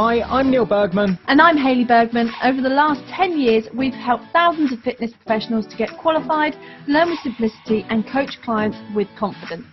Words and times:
Hi, 0.00 0.22
I'm 0.22 0.48
Neil 0.52 0.64
Bergman. 0.64 1.18
And 1.26 1.42
I'm 1.42 1.56
Hayley 1.56 1.84
Bergman. 1.84 2.30
Over 2.44 2.62
the 2.62 2.68
last 2.68 3.02
10 3.10 3.36
years, 3.36 3.66
we've 3.74 3.92
helped 3.92 4.26
thousands 4.32 4.70
of 4.70 4.78
fitness 4.78 5.10
professionals 5.12 5.66
to 5.66 5.76
get 5.76 5.90
qualified, 5.98 6.54
learn 6.86 7.10
with 7.10 7.18
simplicity, 7.18 7.84
and 7.90 8.06
coach 8.06 8.38
clients 8.44 8.76
with 8.94 9.08
confidence. 9.18 9.66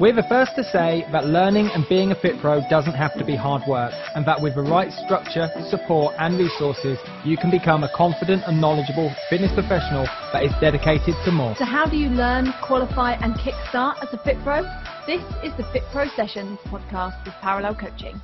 We're 0.00 0.14
the 0.14 0.24
first 0.30 0.52
to 0.56 0.64
say 0.64 1.04
that 1.12 1.26
learning 1.26 1.68
and 1.74 1.84
being 1.90 2.10
a 2.10 2.14
Fit 2.14 2.40
Pro 2.40 2.62
doesn't 2.70 2.94
have 2.94 3.18
to 3.18 3.24
be 3.24 3.36
hard 3.36 3.68
work, 3.68 3.92
and 4.14 4.24
that 4.24 4.40
with 4.40 4.54
the 4.54 4.62
right 4.62 4.90
structure, 5.04 5.50
support, 5.68 6.14
and 6.18 6.38
resources, 6.38 6.96
you 7.22 7.36
can 7.36 7.50
become 7.50 7.84
a 7.84 7.92
confident 7.94 8.44
and 8.46 8.58
knowledgeable 8.58 9.14
fitness 9.28 9.52
professional 9.52 10.08
that 10.32 10.42
is 10.42 10.52
dedicated 10.58 11.14
to 11.26 11.30
more. 11.30 11.54
So, 11.58 11.66
how 11.66 11.84
do 11.84 11.98
you 11.98 12.08
learn, 12.08 12.54
qualify, 12.64 13.12
and 13.20 13.34
kickstart 13.34 14.02
as 14.02 14.08
a 14.14 14.18
Fit 14.24 14.38
Pro? 14.42 14.62
This 15.06 15.20
is 15.44 15.54
the 15.58 15.68
Fit 15.70 15.82
Pro 15.92 16.08
Sessions 16.16 16.58
podcast 16.64 17.22
with 17.26 17.34
Parallel 17.42 17.74
Coaching. 17.74 18.18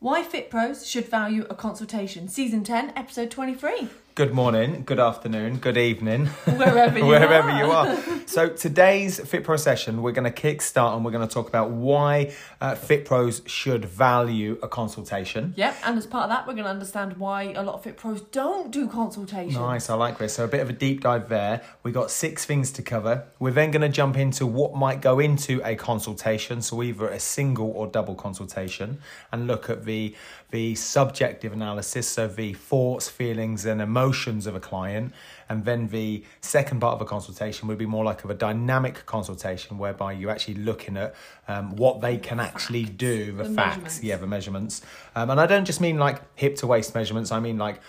Why 0.00 0.22
Fit 0.22 0.50
Pros 0.50 0.86
should 0.86 1.08
value 1.08 1.46
a 1.48 1.54
consultation, 1.54 2.28
Season 2.28 2.62
10, 2.62 2.92
Episode 2.96 3.30
23 3.30 3.88
good 4.14 4.32
morning, 4.32 4.84
good 4.86 5.00
afternoon, 5.00 5.56
good 5.56 5.76
evening, 5.76 6.26
wherever 6.44 6.98
you 7.00 7.04
wherever 7.04 7.50
are. 7.50 7.58
you 7.58 7.70
are. 7.72 8.18
So 8.26 8.48
today's 8.48 9.18
Fit 9.18 9.42
Pro 9.42 9.56
session, 9.56 10.02
we're 10.02 10.12
going 10.12 10.24
to 10.24 10.30
kick 10.30 10.62
start 10.62 10.94
and 10.94 11.04
we're 11.04 11.10
going 11.10 11.26
to 11.26 11.32
talk 11.32 11.48
about 11.48 11.70
why 11.70 12.32
uh, 12.60 12.76
Fit 12.76 13.06
Pros 13.06 13.42
should 13.46 13.84
value 13.84 14.56
a 14.62 14.68
consultation. 14.68 15.52
Yep, 15.56 15.76
and 15.84 15.98
as 15.98 16.06
part 16.06 16.24
of 16.24 16.30
that, 16.30 16.46
we're 16.46 16.52
going 16.52 16.64
to 16.64 16.70
understand 16.70 17.16
why 17.16 17.54
a 17.54 17.62
lot 17.64 17.74
of 17.74 17.82
Fit 17.82 17.96
Pros 17.96 18.20
don't 18.20 18.70
do 18.70 18.86
consultations. 18.88 19.56
Nice, 19.56 19.90
I 19.90 19.94
like 19.94 20.18
this. 20.18 20.34
So 20.34 20.44
a 20.44 20.48
bit 20.48 20.60
of 20.60 20.70
a 20.70 20.72
deep 20.72 21.00
dive 21.00 21.28
there. 21.28 21.62
We 21.82 21.90
got 21.90 22.10
six 22.12 22.44
things 22.44 22.70
to 22.72 22.82
cover. 22.82 23.24
We're 23.40 23.50
then 23.50 23.72
going 23.72 23.82
to 23.82 23.88
jump 23.88 24.16
into 24.16 24.46
what 24.46 24.76
might 24.76 25.00
go 25.00 25.18
into 25.18 25.60
a 25.64 25.74
consultation, 25.74 26.62
so 26.62 26.84
either 26.84 27.08
a 27.08 27.18
single 27.18 27.70
or 27.72 27.88
double 27.88 28.14
consultation, 28.14 29.00
and 29.32 29.48
look 29.48 29.68
at 29.68 29.84
the 29.84 30.14
the 30.54 30.72
subjective 30.76 31.52
analysis, 31.52 32.06
so 32.06 32.28
the 32.28 32.52
thoughts, 32.52 33.08
feelings, 33.08 33.66
and 33.66 33.82
emotions 33.82 34.46
of 34.46 34.54
a 34.54 34.60
client. 34.60 35.12
And 35.48 35.64
then 35.64 35.88
the 35.88 36.22
second 36.42 36.78
part 36.78 36.94
of 36.94 37.00
a 37.00 37.04
consultation 37.04 37.66
would 37.66 37.76
be 37.76 37.86
more 37.86 38.04
like 38.04 38.22
of 38.22 38.30
a 38.30 38.34
dynamic 38.34 39.04
consultation, 39.04 39.78
whereby 39.78 40.12
you're 40.12 40.30
actually 40.30 40.54
looking 40.54 40.96
at 40.96 41.12
um, 41.48 41.74
what 41.74 42.02
they 42.02 42.18
can 42.18 42.38
actually 42.38 42.84
do, 42.84 43.32
the, 43.32 43.42
the 43.42 43.50
facts, 43.52 44.00
yeah, 44.00 44.16
the 44.16 44.28
measurements. 44.28 44.80
Um, 45.16 45.28
and 45.28 45.40
I 45.40 45.46
don't 45.46 45.64
just 45.64 45.80
mean 45.80 45.98
like 45.98 46.22
hip 46.36 46.54
to 46.58 46.68
waist 46.68 46.94
measurements. 46.94 47.32
I 47.32 47.40
mean 47.40 47.58
like 47.58 47.80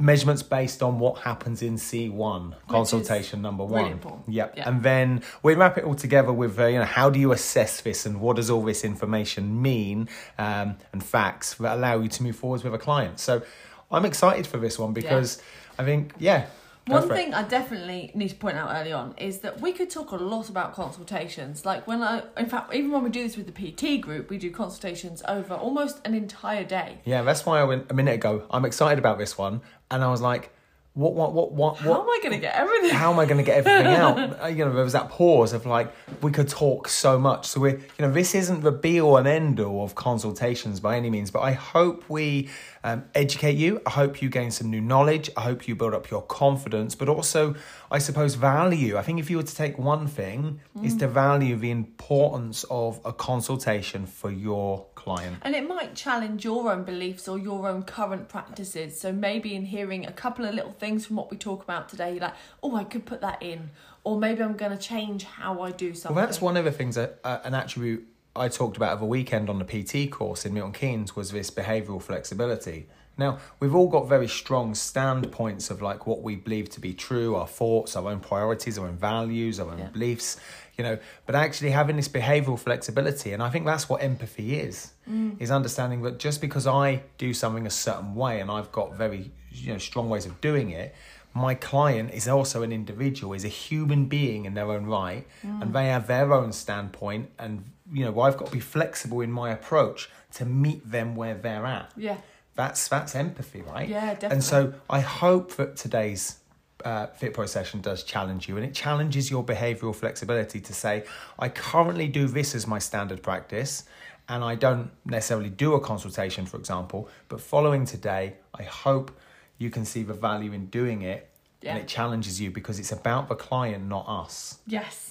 measurements 0.00 0.42
based 0.42 0.82
on 0.82 0.98
what 0.98 1.18
happens 1.18 1.60
in 1.60 1.74
C1 1.74 2.54
consultation 2.68 3.42
number 3.42 3.64
one. 3.64 4.00
Really 4.00 4.16
yep. 4.28 4.54
Yeah. 4.56 4.68
And 4.68 4.82
then 4.82 5.22
we 5.42 5.54
wrap 5.54 5.76
it 5.76 5.84
all 5.84 5.94
together 5.94 6.32
with, 6.32 6.58
uh, 6.58 6.66
you 6.66 6.78
know, 6.78 6.84
how 6.86 7.10
do 7.10 7.20
you 7.20 7.32
assess 7.32 7.82
this 7.82 8.06
and 8.06 8.20
what 8.20 8.36
does 8.36 8.48
all 8.48 8.62
this 8.62 8.82
information 8.82 9.60
mean 9.60 10.08
um, 10.38 10.76
and 10.92 11.04
facts 11.04 11.54
that 11.54 11.74
allow 11.76 12.00
you 12.00 12.08
to 12.08 12.22
move 12.22 12.36
forwards 12.36 12.64
with 12.64 12.74
a 12.74 12.78
client. 12.78 13.20
So 13.20 13.42
I'm 13.90 14.06
excited 14.06 14.46
for 14.46 14.56
this 14.56 14.78
one 14.78 14.94
because 14.94 15.36
yeah. 15.36 15.82
I 15.82 15.84
think, 15.84 16.14
yeah, 16.18 16.46
one 16.90 17.08
thing 17.08 17.34
I 17.34 17.42
definitely 17.42 18.10
need 18.14 18.28
to 18.30 18.34
point 18.36 18.56
out 18.56 18.74
early 18.74 18.92
on 18.92 19.14
is 19.18 19.38
that 19.40 19.60
we 19.60 19.72
could 19.72 19.90
talk 19.90 20.10
a 20.10 20.16
lot 20.16 20.48
about 20.48 20.74
consultations. 20.74 21.64
Like 21.64 21.86
when 21.86 22.02
I, 22.02 22.22
in 22.36 22.46
fact, 22.46 22.74
even 22.74 22.90
when 22.90 23.02
we 23.02 23.10
do 23.10 23.22
this 23.22 23.36
with 23.36 23.52
the 23.52 23.52
PT 23.52 24.00
group, 24.00 24.30
we 24.30 24.38
do 24.38 24.50
consultations 24.50 25.22
over 25.28 25.54
almost 25.54 26.00
an 26.04 26.14
entire 26.14 26.64
day. 26.64 26.98
Yeah, 27.04 27.22
that's 27.22 27.46
why 27.46 27.60
I 27.60 27.64
went 27.64 27.90
a 27.90 27.94
minute 27.94 28.14
ago. 28.14 28.46
I'm 28.50 28.64
excited 28.64 28.98
about 28.98 29.18
this 29.18 29.38
one, 29.38 29.62
and 29.90 30.02
I 30.04 30.10
was 30.10 30.20
like, 30.20 30.52
what, 30.94 31.14
what, 31.14 31.32
what, 31.32 31.52
what, 31.52 31.76
how 31.78 31.90
what? 31.90 32.00
am 32.00 32.08
I 32.08 32.18
going 32.20 32.32
to 32.32 32.40
get 32.40 32.54
everything? 32.54 32.90
How 32.90 33.12
am 33.12 33.18
I 33.20 33.24
going 33.24 33.36
to 33.36 33.44
get 33.44 33.64
everything 33.64 33.86
out? 33.86 34.10
Uh, 34.40 34.46
you 34.46 34.64
know, 34.64 34.72
there 34.72 34.84
was 34.84 34.94
that 34.94 35.10
pause 35.10 35.52
of 35.52 35.66
like, 35.66 35.92
we 36.22 36.30
could 36.30 36.48
talk 36.48 36.88
so 36.88 37.18
much. 37.18 37.46
So 37.46 37.60
we, 37.60 37.72
you 37.72 37.80
know, 37.98 38.10
this 38.10 38.34
isn't 38.34 38.62
the 38.62 38.72
be 38.72 39.00
all 39.00 39.16
and 39.16 39.28
end 39.28 39.60
all 39.60 39.84
of 39.84 39.94
consultations 39.94 40.80
by 40.80 40.96
any 40.96 41.10
means, 41.10 41.30
but 41.30 41.40
I 41.40 41.52
hope 41.52 42.04
we 42.08 42.48
um, 42.82 43.04
educate 43.14 43.56
you. 43.56 43.80
I 43.86 43.90
hope 43.90 44.22
you 44.22 44.28
gain 44.28 44.50
some 44.50 44.70
new 44.70 44.80
knowledge. 44.80 45.30
I 45.36 45.42
hope 45.42 45.68
you 45.68 45.76
build 45.76 45.94
up 45.94 46.10
your 46.10 46.22
confidence, 46.22 46.94
but 46.94 47.08
also, 47.08 47.54
I 47.90 47.98
suppose, 47.98 48.34
value. 48.34 48.96
I 48.96 49.02
think 49.02 49.20
if 49.20 49.30
you 49.30 49.36
were 49.36 49.42
to 49.42 49.54
take 49.54 49.78
one 49.78 50.06
thing, 50.06 50.60
mm. 50.76 50.84
is 50.84 50.96
to 50.96 51.08
value 51.08 51.56
the 51.56 51.70
importance 51.70 52.64
of 52.70 53.00
a 53.04 53.12
consultation 53.12 54.06
for 54.06 54.30
your 54.30 54.86
client. 55.00 55.38
And 55.42 55.54
it 55.54 55.66
might 55.66 55.94
challenge 55.94 56.44
your 56.44 56.70
own 56.70 56.84
beliefs 56.84 57.26
or 57.26 57.38
your 57.38 57.68
own 57.68 57.82
current 57.82 58.28
practices. 58.28 59.00
So 59.00 59.12
maybe 59.12 59.54
in 59.54 59.64
hearing 59.64 60.06
a 60.06 60.12
couple 60.12 60.44
of 60.44 60.54
little 60.54 60.72
things 60.72 61.06
from 61.06 61.16
what 61.16 61.30
we 61.30 61.36
talk 61.36 61.62
about 61.62 61.88
today, 61.88 62.12
you're 62.12 62.20
like, 62.20 62.34
oh, 62.62 62.76
I 62.76 62.84
could 62.84 63.06
put 63.06 63.20
that 63.22 63.42
in. 63.42 63.70
Or 64.04 64.18
maybe 64.18 64.42
I'm 64.42 64.56
going 64.56 64.76
to 64.76 64.82
change 64.82 65.24
how 65.24 65.62
I 65.62 65.72
do 65.72 65.94
something. 65.94 66.16
Well, 66.16 66.26
that's 66.26 66.40
one 66.40 66.56
of 66.56 66.64
the 66.64 66.72
things 66.72 66.94
that 66.94 67.18
uh, 67.24 67.38
an 67.44 67.54
attribute 67.54 68.06
I 68.36 68.48
talked 68.48 68.76
about 68.76 68.92
of 68.92 69.02
a 69.02 69.06
weekend 69.06 69.50
on 69.50 69.58
the 69.58 69.64
PT 69.64 70.10
course 70.10 70.46
in 70.46 70.54
Milton 70.54 70.72
Keynes 70.72 71.16
was 71.16 71.32
this 71.32 71.50
behavioural 71.50 72.00
flexibility. 72.00 72.86
Now, 73.20 73.38
we've 73.60 73.74
all 73.74 73.88
got 73.88 74.08
very 74.08 74.26
strong 74.26 74.74
standpoints 74.74 75.70
of 75.70 75.80
like 75.82 76.06
what 76.06 76.22
we 76.22 76.36
believe 76.36 76.70
to 76.70 76.80
be 76.80 76.94
true, 76.94 77.36
our 77.36 77.46
thoughts, 77.46 77.94
our 77.94 78.08
own 78.08 78.20
priorities, 78.20 78.78
our 78.78 78.86
own 78.86 78.96
values, 78.96 79.60
our 79.60 79.70
own 79.70 79.78
yeah. 79.78 79.88
beliefs, 79.88 80.38
you 80.76 80.82
know, 80.82 80.98
but 81.26 81.34
actually 81.34 81.70
having 81.70 81.96
this 81.96 82.08
behavioural 82.08 82.58
flexibility, 82.58 83.32
and 83.32 83.42
I 83.42 83.50
think 83.50 83.66
that's 83.66 83.88
what 83.88 84.02
empathy 84.02 84.58
is, 84.58 84.94
mm. 85.08 85.38
is 85.38 85.50
understanding 85.50 86.00
that 86.02 86.18
just 86.18 86.40
because 86.40 86.66
I 86.66 87.02
do 87.18 87.34
something 87.34 87.66
a 87.66 87.70
certain 87.70 88.14
way 88.14 88.40
and 88.40 88.50
I've 88.50 88.72
got 88.72 88.96
very, 88.96 89.30
you 89.50 89.72
know, 89.72 89.78
strong 89.78 90.08
ways 90.08 90.24
of 90.24 90.40
doing 90.40 90.70
it, 90.70 90.94
my 91.34 91.54
client 91.54 92.12
is 92.12 92.26
also 92.26 92.62
an 92.62 92.72
individual, 92.72 93.34
is 93.34 93.44
a 93.44 93.48
human 93.48 94.06
being 94.06 94.46
in 94.46 94.54
their 94.54 94.70
own 94.72 94.86
right, 94.86 95.26
mm. 95.46 95.62
and 95.62 95.74
they 95.74 95.86
have 95.88 96.06
their 96.06 96.32
own 96.32 96.52
standpoint. 96.52 97.30
And 97.38 97.64
you 97.92 98.04
know, 98.04 98.18
I've 98.20 98.36
got 98.36 98.46
to 98.46 98.52
be 98.52 98.60
flexible 98.60 99.20
in 99.20 99.30
my 99.30 99.50
approach 99.50 100.08
to 100.34 100.44
meet 100.44 100.90
them 100.90 101.14
where 101.14 101.34
they're 101.34 101.66
at. 101.66 101.92
Yeah, 101.96 102.16
that's 102.60 102.88
that's 102.88 103.14
empathy, 103.14 103.62
right? 103.62 103.88
Yeah, 103.88 104.14
definitely. 104.14 104.34
And 104.34 104.44
so 104.44 104.74
I 104.88 105.00
hope 105.00 105.56
that 105.56 105.76
today's 105.76 106.38
uh, 106.84 107.06
Fit 107.06 107.32
Pro 107.32 107.46
session 107.46 107.80
does 107.80 108.04
challenge 108.04 108.48
you, 108.48 108.56
and 108.56 108.64
it 108.66 108.74
challenges 108.74 109.30
your 109.30 109.44
behavioural 109.44 109.94
flexibility 109.94 110.60
to 110.60 110.74
say, 110.74 111.04
I 111.38 111.48
currently 111.48 112.08
do 112.08 112.26
this 112.26 112.54
as 112.54 112.66
my 112.66 112.78
standard 112.78 113.22
practice. 113.22 113.84
And 114.28 114.44
I 114.44 114.54
don't 114.54 114.92
necessarily 115.04 115.50
do 115.50 115.74
a 115.74 115.80
consultation, 115.80 116.46
for 116.46 116.56
example, 116.56 117.08
but 117.28 117.40
following 117.40 117.84
today, 117.84 118.34
I 118.54 118.62
hope 118.62 119.10
you 119.58 119.70
can 119.70 119.84
see 119.84 120.04
the 120.04 120.14
value 120.14 120.52
in 120.52 120.66
doing 120.66 121.02
it 121.02 121.28
yeah. 121.62 121.72
and 121.72 121.80
it 121.80 121.88
challenges 121.88 122.40
you 122.40 122.52
because 122.52 122.78
it's 122.78 122.92
about 122.92 123.28
the 123.28 123.34
client, 123.34 123.88
not 123.88 124.04
us. 124.06 124.58
Yes. 124.68 125.09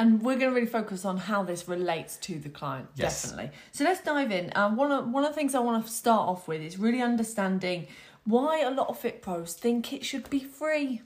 And 0.00 0.22
we're 0.22 0.38
going 0.38 0.50
to 0.50 0.54
really 0.54 0.66
focus 0.66 1.04
on 1.04 1.18
how 1.18 1.42
this 1.42 1.68
relates 1.68 2.16
to 2.18 2.38
the 2.38 2.48
client, 2.48 2.88
yes. 2.94 3.22
definitely. 3.22 3.50
So 3.72 3.84
let's 3.84 4.00
dive 4.00 4.32
in. 4.32 4.50
Um, 4.54 4.76
one, 4.76 4.90
of, 4.90 5.06
one 5.10 5.24
of 5.24 5.30
the 5.30 5.34
things 5.34 5.54
I 5.54 5.60
want 5.60 5.84
to 5.84 5.92
start 5.92 6.26
off 6.26 6.48
with 6.48 6.62
is 6.62 6.78
really 6.78 7.02
understanding 7.02 7.86
why 8.24 8.60
a 8.60 8.70
lot 8.70 8.88
of 8.88 8.98
fit 8.98 9.20
pros 9.20 9.52
think 9.52 9.92
it 9.92 10.02
should 10.02 10.30
be 10.30 10.40
free. 10.40 11.02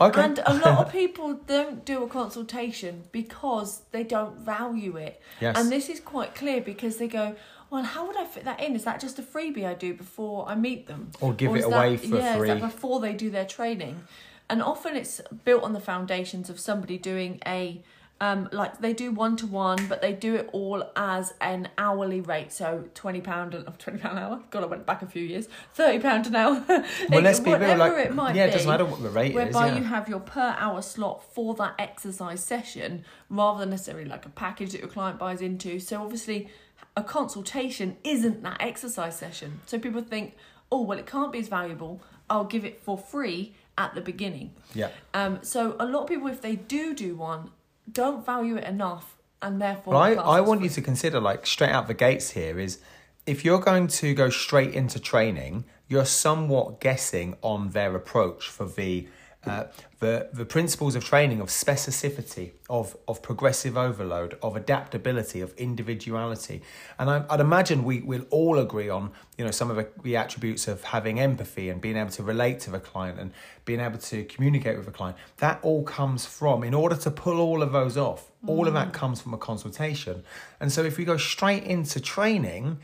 Okay. 0.00 0.20
And 0.20 0.40
a 0.44 0.54
lot 0.54 0.84
of 0.84 0.92
people 1.00 1.34
don't 1.34 1.84
do 1.84 2.02
a 2.02 2.08
consultation 2.08 3.04
because 3.12 3.82
they 3.92 4.02
don't 4.02 4.36
value 4.38 4.96
it. 4.96 5.22
Yes. 5.40 5.56
And 5.56 5.70
this 5.70 5.88
is 5.88 6.00
quite 6.00 6.34
clear 6.34 6.60
because 6.60 6.96
they 6.96 7.06
go, 7.06 7.36
well, 7.70 7.84
how 7.84 8.08
would 8.08 8.16
I 8.16 8.24
fit 8.24 8.44
that 8.44 8.60
in? 8.60 8.74
Is 8.74 8.82
that 8.82 8.98
just 9.00 9.20
a 9.20 9.22
freebie 9.22 9.64
I 9.64 9.74
do 9.74 9.94
before 9.94 10.48
I 10.48 10.56
meet 10.56 10.88
them? 10.88 11.12
Or 11.20 11.32
give 11.32 11.52
or 11.52 11.58
it 11.58 11.64
away 11.64 11.94
that, 11.94 12.08
for 12.08 12.16
yeah, 12.16 12.36
free? 12.36 12.48
That 12.48 12.60
before 12.60 12.98
they 12.98 13.12
do 13.12 13.30
their 13.30 13.46
training? 13.46 14.02
And 14.50 14.60
often 14.60 14.96
it's 14.96 15.20
built 15.44 15.62
on 15.62 15.74
the 15.74 15.80
foundations 15.80 16.50
of 16.50 16.58
somebody 16.58 16.98
doing 16.98 17.40
a 17.46 17.80
um, 18.20 18.48
like 18.52 18.80
they 18.80 18.92
do 18.92 19.10
one 19.10 19.36
to 19.38 19.48
one, 19.48 19.86
but 19.88 20.00
they 20.00 20.12
do 20.12 20.36
it 20.36 20.48
all 20.52 20.84
as 20.94 21.34
an 21.40 21.68
hourly 21.76 22.20
rate. 22.20 22.52
So 22.52 22.84
twenty 22.94 23.20
pound, 23.20 23.54
oh, 23.54 23.64
twenty 23.78 23.98
pound 23.98 24.16
an 24.16 24.24
hour. 24.24 24.42
God, 24.50 24.62
I 24.62 24.66
went 24.66 24.86
back 24.86 25.02
a 25.02 25.06
few 25.06 25.24
years. 25.24 25.48
Thirty 25.74 25.98
pound 25.98 26.28
an 26.28 26.36
hour. 26.36 26.64
well, 27.10 27.20
let's 27.20 27.40
be 27.40 27.52
real. 27.52 27.76
Like, 27.76 28.06
it 28.06 28.14
might 28.14 28.36
yeah, 28.36 28.44
it 28.44 28.52
doesn't 28.52 28.70
matter 28.70 28.84
what 28.84 29.02
the 29.02 29.10
rate 29.10 29.34
whereby 29.34 29.48
is. 29.48 29.54
Whereby 29.54 29.68
yeah. 29.72 29.78
you 29.78 29.84
have 29.84 30.08
your 30.08 30.20
per 30.20 30.54
hour 30.56 30.82
slot 30.82 31.34
for 31.34 31.54
that 31.54 31.74
exercise 31.80 32.44
session, 32.44 33.04
rather 33.28 33.58
than 33.58 33.70
necessarily 33.70 34.08
like 34.08 34.24
a 34.24 34.30
package 34.30 34.70
that 34.70 34.80
your 34.80 34.90
client 34.90 35.18
buys 35.18 35.40
into. 35.40 35.80
So 35.80 36.00
obviously, 36.00 36.48
a 36.96 37.02
consultation 37.02 37.96
isn't 38.04 38.44
that 38.44 38.58
exercise 38.60 39.16
session. 39.16 39.60
So 39.66 39.80
people 39.80 40.00
think, 40.00 40.36
oh 40.70 40.82
well, 40.82 40.98
it 40.98 41.06
can't 41.06 41.32
be 41.32 41.40
as 41.40 41.48
valuable. 41.48 42.00
I'll 42.30 42.44
give 42.44 42.64
it 42.64 42.80
for 42.82 42.96
free 42.96 43.54
at 43.76 43.96
the 43.96 44.00
beginning. 44.00 44.52
Yeah. 44.74 44.90
Um. 45.12 45.40
So 45.42 45.74
a 45.80 45.86
lot 45.86 46.02
of 46.02 46.08
people, 46.08 46.28
if 46.28 46.40
they 46.40 46.54
do 46.54 46.94
do 46.94 47.16
one, 47.16 47.50
don't 47.90 48.24
value 48.24 48.56
it 48.56 48.64
enough, 48.64 49.16
and 49.40 49.60
therefore. 49.60 49.94
Well, 49.94 50.02
I 50.02 50.12
I 50.12 50.40
want 50.40 50.60
free. 50.60 50.68
you 50.68 50.74
to 50.74 50.82
consider 50.82 51.20
like 51.20 51.46
straight 51.46 51.70
out 51.70 51.86
the 51.88 51.94
gates 51.94 52.30
here 52.30 52.58
is. 52.58 52.78
If 53.24 53.44
you're 53.44 53.60
going 53.60 53.86
to 53.86 54.14
go 54.14 54.30
straight 54.30 54.74
into 54.74 54.98
training, 54.98 55.64
you're 55.86 56.04
somewhat 56.04 56.80
guessing 56.80 57.36
on 57.40 57.70
their 57.70 57.94
approach 57.94 58.48
for 58.48 58.66
the 58.66 59.06
uh, 59.44 59.64
the, 59.98 60.28
the 60.32 60.44
principles 60.44 60.94
of 60.94 61.04
training 61.04 61.40
of 61.40 61.48
specificity, 61.48 62.52
of, 62.70 62.96
of 63.08 63.22
progressive 63.22 63.76
overload, 63.76 64.38
of 64.42 64.54
adaptability, 64.54 65.40
of 65.40 65.52
individuality. 65.54 66.62
And 66.98 67.10
I, 67.10 67.18
would 67.18 67.40
imagine 67.40 67.82
we, 67.82 68.00
we'll 68.00 68.26
all 68.30 68.58
agree 68.58 68.88
on 68.88 69.10
you 69.36 69.44
know, 69.44 69.50
some 69.50 69.70
of 69.70 69.76
the, 69.76 69.88
the 70.02 70.16
attributes 70.16 70.68
of 70.68 70.84
having 70.84 71.18
empathy 71.18 71.68
and 71.70 71.80
being 71.80 71.96
able 71.96 72.10
to 72.10 72.22
relate 72.22 72.60
to 72.60 72.70
the 72.70 72.78
client 72.78 73.18
and 73.18 73.32
being 73.64 73.80
able 73.80 73.98
to 73.98 74.24
communicate 74.24 74.76
with 74.76 74.86
the 74.86 74.92
client. 74.92 75.16
That 75.38 75.58
all 75.62 75.82
comes 75.82 76.24
from, 76.24 76.62
in 76.62 76.74
order 76.74 76.96
to 76.96 77.10
pull 77.10 77.40
all 77.40 77.62
of 77.62 77.72
those 77.72 77.96
off, 77.96 78.30
mm. 78.44 78.48
all 78.48 78.68
of 78.68 78.74
that 78.74 78.88
mm. 78.88 78.92
comes 78.92 79.20
from 79.20 79.34
a 79.34 79.38
consultation. 79.38 80.22
And 80.60 80.70
so 80.70 80.84
if 80.84 80.98
we 80.98 81.04
go 81.04 81.16
straight 81.16 81.64
into 81.64 82.00
training, 82.00 82.78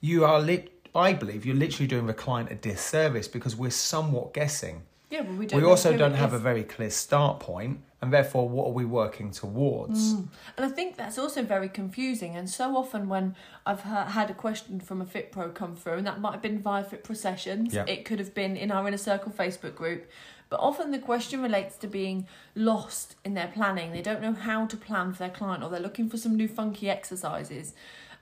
you 0.00 0.24
are 0.24 0.40
lit 0.40 0.68
I 0.94 1.14
believe 1.14 1.46
you're 1.46 1.56
literally 1.56 1.86
doing 1.86 2.06
the 2.06 2.12
client 2.12 2.52
a 2.52 2.54
disservice 2.54 3.26
because 3.26 3.56
we're 3.56 3.70
somewhat 3.70 4.34
guessing. 4.34 4.82
Yeah, 5.12 5.24
but 5.24 5.36
we 5.36 5.46
don't. 5.46 5.60
We 5.60 5.68
also 5.68 5.94
don't 5.94 6.14
have 6.14 6.32
a 6.32 6.38
very 6.38 6.64
clear 6.64 6.88
start 6.88 7.38
point, 7.38 7.80
and 8.00 8.10
therefore, 8.10 8.48
what 8.48 8.68
are 8.68 8.72
we 8.72 8.86
working 8.86 9.30
towards? 9.30 10.14
Mm. 10.14 10.28
And 10.56 10.64
I 10.64 10.70
think 10.70 10.96
that's 10.96 11.18
also 11.18 11.42
very 11.42 11.68
confusing. 11.68 12.34
And 12.34 12.48
so 12.48 12.74
often, 12.78 13.10
when 13.10 13.36
I've 13.66 13.82
had 13.82 14.30
a 14.30 14.34
question 14.34 14.80
from 14.80 15.02
a 15.02 15.04
Fit 15.04 15.30
Pro 15.30 15.50
come 15.50 15.76
through, 15.76 15.98
and 15.98 16.06
that 16.06 16.18
might 16.18 16.32
have 16.32 16.40
been 16.40 16.60
via 16.60 16.82
Fit 16.82 17.04
Pro 17.04 17.14
sessions, 17.14 17.74
Yeah. 17.74 17.84
it 17.86 18.06
could 18.06 18.20
have 18.20 18.32
been 18.32 18.56
in 18.56 18.72
our 18.72 18.88
Inner 18.88 18.96
Circle 18.96 19.32
Facebook 19.32 19.74
group. 19.74 20.10
But 20.48 20.60
often 20.60 20.92
the 20.92 20.98
question 20.98 21.42
relates 21.42 21.76
to 21.78 21.86
being 21.86 22.26
lost 22.54 23.16
in 23.22 23.34
their 23.34 23.48
planning. 23.48 23.92
They 23.92 24.02
don't 24.02 24.22
know 24.22 24.32
how 24.32 24.64
to 24.64 24.76
plan 24.78 25.12
for 25.12 25.18
their 25.18 25.30
client, 25.30 25.62
or 25.62 25.68
they're 25.68 25.78
looking 25.78 26.08
for 26.08 26.16
some 26.16 26.36
new 26.36 26.48
funky 26.48 26.88
exercises. 26.88 27.74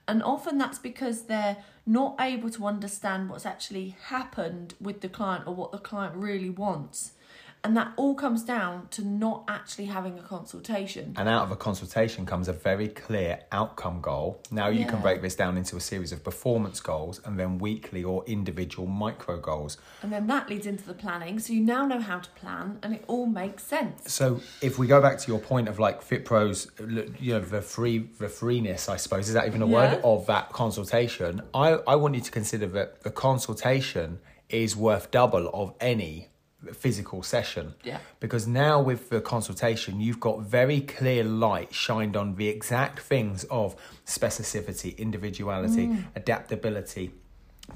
And 0.09 0.25
often 0.25 0.59
that's 0.59 0.81
because 0.81 1.23
they're 1.27 1.59
not 1.91 2.15
able 2.21 2.49
to 2.49 2.67
understand 2.67 3.29
what's 3.29 3.45
actually 3.45 3.97
happened 4.05 4.75
with 4.81 5.01
the 5.01 5.09
client 5.09 5.45
or 5.45 5.53
what 5.53 5.73
the 5.73 5.79
client 5.79 6.15
really 6.15 6.49
wants. 6.49 7.15
And 7.63 7.77
that 7.77 7.93
all 7.97 8.15
comes 8.15 8.43
down 8.43 8.89
to 8.93 9.05
not 9.05 9.45
actually 9.47 9.85
having 9.87 10.19
a 10.19 10.23
consultation. 10.23 11.15
And 11.19 11.29
out 11.29 11.43
of 11.43 11.51
a 11.51 11.57
consultation 11.57 12.25
comes 12.25 12.49
a 12.49 12.55
very 12.55 12.89
clear 12.89 13.41
outcome 13.53 14.01
goal. 14.01 14.41
Now 14.51 14.69
you 14.69 14.87
can 14.87 15.03
break 15.03 15.21
this 15.21 15.35
down 15.37 15.59
into 15.59 15.77
a 15.77 15.81
series 15.81 16.11
of 16.11 16.25
performance 16.25 16.81
goals 16.81 17.21
and 17.25 17.39
then 17.39 17.59
weekly 17.59 18.03
or 18.03 18.25
individual 18.27 18.87
micro 18.87 19.39
goals. 19.39 19.77
And 20.03 20.11
then 20.11 20.27
that 20.29 20.49
leads 20.49 20.67
into 20.67 20.85
the 20.87 20.95
planning. 20.95 21.39
So 21.39 21.53
you 21.53 21.61
now 21.61 21.85
know 21.87 22.01
how 22.01 22.21
to 22.21 22.31
plan 22.31 22.79
and 22.83 22.95
it 22.95 23.05
all 23.07 23.27
makes 23.27 23.63
sense. 23.65 24.11
So 24.11 24.41
if 24.63 24.79
we 24.79 24.87
go 24.87 25.03
back 25.03 25.19
to 25.19 25.29
your 25.31 25.39
point 25.41 25.69
of 25.69 25.79
like 25.79 26.03
FitPros, 26.03 26.71
you 27.21 27.35
know, 27.35 27.41
the 27.41 27.61
free, 27.61 28.09
the 28.19 28.29
freeness, 28.29 28.89
I 28.89 28.97
suppose, 28.97 29.29
is 29.29 29.35
that 29.35 29.47
even 29.47 29.61
a 29.61 29.67
Yeah. 29.67 29.75
word 29.75 30.01
of 30.03 30.27
that 30.27 30.51
consultation? 30.53 31.43
I, 31.53 31.73
I 31.87 31.97
want 31.97 32.15
you 32.15 32.23
to 32.23 32.31
consider 32.31 32.67
that 32.69 33.03
the 33.03 33.11
consultation 33.11 34.19
is 34.49 34.75
worth 34.75 35.11
double 35.11 35.49
of 35.55 35.75
any 35.79 36.30
physical 36.73 37.23
session. 37.23 37.75
Yeah. 37.83 37.99
Because 38.21 38.47
now 38.47 38.81
with 38.81 39.11
the 39.11 39.21
consultation, 39.21 40.01
you've 40.01 40.21
got 40.21 40.41
very 40.41 40.81
clear 40.81 41.25
light 41.25 41.73
shined 41.73 42.17
on 42.17 42.37
the 42.37 42.49
exact 42.49 43.01
things 43.01 43.45
of 43.45 43.77
specificity, 44.07 44.97
individuality, 44.99 45.89
mm. 45.89 46.05
adaptability, 46.15 47.13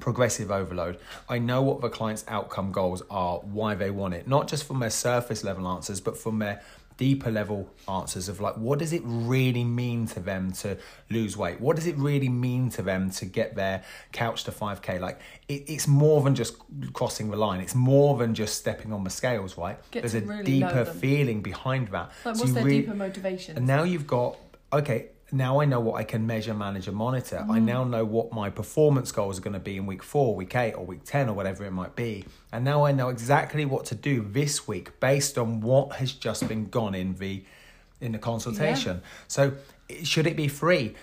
progressive 0.01 0.51
overload. 0.51 0.99
I 1.29 1.39
know 1.39 1.63
what 1.63 1.81
the 1.81 1.89
client's 1.89 2.25
outcome 2.29 2.73
goals 2.73 3.03
are, 3.11 3.39
why 3.39 3.75
they 3.75 3.91
want 3.91 4.15
it, 4.15 4.29
not 4.29 4.49
just 4.49 4.65
from 4.65 4.81
their 4.81 4.91
surface 4.91 5.45
level 5.45 5.67
answers, 5.69 6.01
but 6.01 6.17
from 6.17 6.39
their 6.39 6.63
deeper 6.96 7.31
level 7.31 7.69
answers 7.88 8.29
of 8.29 8.41
like 8.41 8.56
what 8.56 8.79
does 8.79 8.93
it 8.93 9.02
really 9.05 9.64
mean 9.64 10.06
to 10.06 10.20
them 10.20 10.52
to 10.52 10.76
lose 11.11 11.37
weight? 11.37 11.61
What 11.61 11.76
does 11.76 11.87
it 11.87 11.96
really 11.96 12.29
mean 12.29 12.70
to 12.70 12.82
them 12.82 13.11
to 13.12 13.25
get 13.26 13.56
their 13.56 13.82
couch 14.12 14.44
to 14.44 14.52
5k 14.52 15.00
like 15.00 15.20
it, 15.49 15.64
it's 15.69 15.88
more 15.88 16.23
than 16.23 16.35
just 16.35 16.56
crossing 16.93 17.31
the 17.31 17.37
line. 17.37 17.61
It's 17.61 17.75
more 17.75 18.17
than 18.17 18.35
just 18.35 18.56
stepping 18.56 18.93
on 18.93 19.05
the 19.05 19.11
scales 19.11 19.58
right? 19.58 19.79
Get 19.91 20.02
there's 20.02 20.14
a 20.14 20.20
really 20.20 20.44
deeper 20.44 20.85
feeling 20.85 21.43
behind 21.43 21.88
that. 21.88 22.11
Like, 22.25 22.37
So 22.37 22.43
what's 22.43 22.52
their 22.52 22.64
rea- 22.64 22.81
deeper 22.82 22.94
motivation? 22.94 23.56
and 23.56 23.67
now 23.67 23.82
you've 23.82 24.06
got 24.06 24.37
okay. 24.73 25.08
Now 25.32 25.61
I 25.61 25.65
know 25.65 25.81
what 25.81 25.94
I 25.94 26.05
can 26.05 26.26
measure, 26.26 26.55
manage, 26.55 26.87
and 26.87 26.97
monitor. 26.97 27.38
I 27.38 27.56
mm-hmm. 27.56 27.65
now 27.65 27.85
know 27.85 28.05
what 28.05 28.32
my 28.32 28.50
performance 28.50 29.11
goals 29.11 29.38
are 29.38 29.43
going 29.43 29.55
to 29.55 29.59
be 29.59 29.76
in 29.76 29.87
week 29.87 30.03
four, 30.03 30.35
week 30.35 30.55
eight, 30.55 30.73
or 30.73 30.85
week 30.85 31.05
ten, 31.05 31.29
or 31.29 31.32
whatever 31.32 31.65
it 31.65 31.73
might 31.73 31.97
be. 31.97 32.25
And 32.53 32.65
now 32.65 32.85
I 32.85 32.93
know 32.93 33.09
exactly 33.09 33.65
what 33.65 33.87
to 33.87 33.94
do 33.94 34.26
this 34.29 34.69
week 34.69 35.00
based 35.00 35.38
on 35.38 35.61
what 35.61 35.97
has 35.97 36.12
just 36.12 36.47
been 36.47 36.69
gone 36.69 36.94
in 36.94 37.15
the 37.15 37.44
in 38.00 38.12
the 38.12 38.19
consultation. 38.19 39.03
So 39.29 39.55
should 40.03 40.26
it 40.26 40.37
be 40.37 40.49
free? 40.49 40.94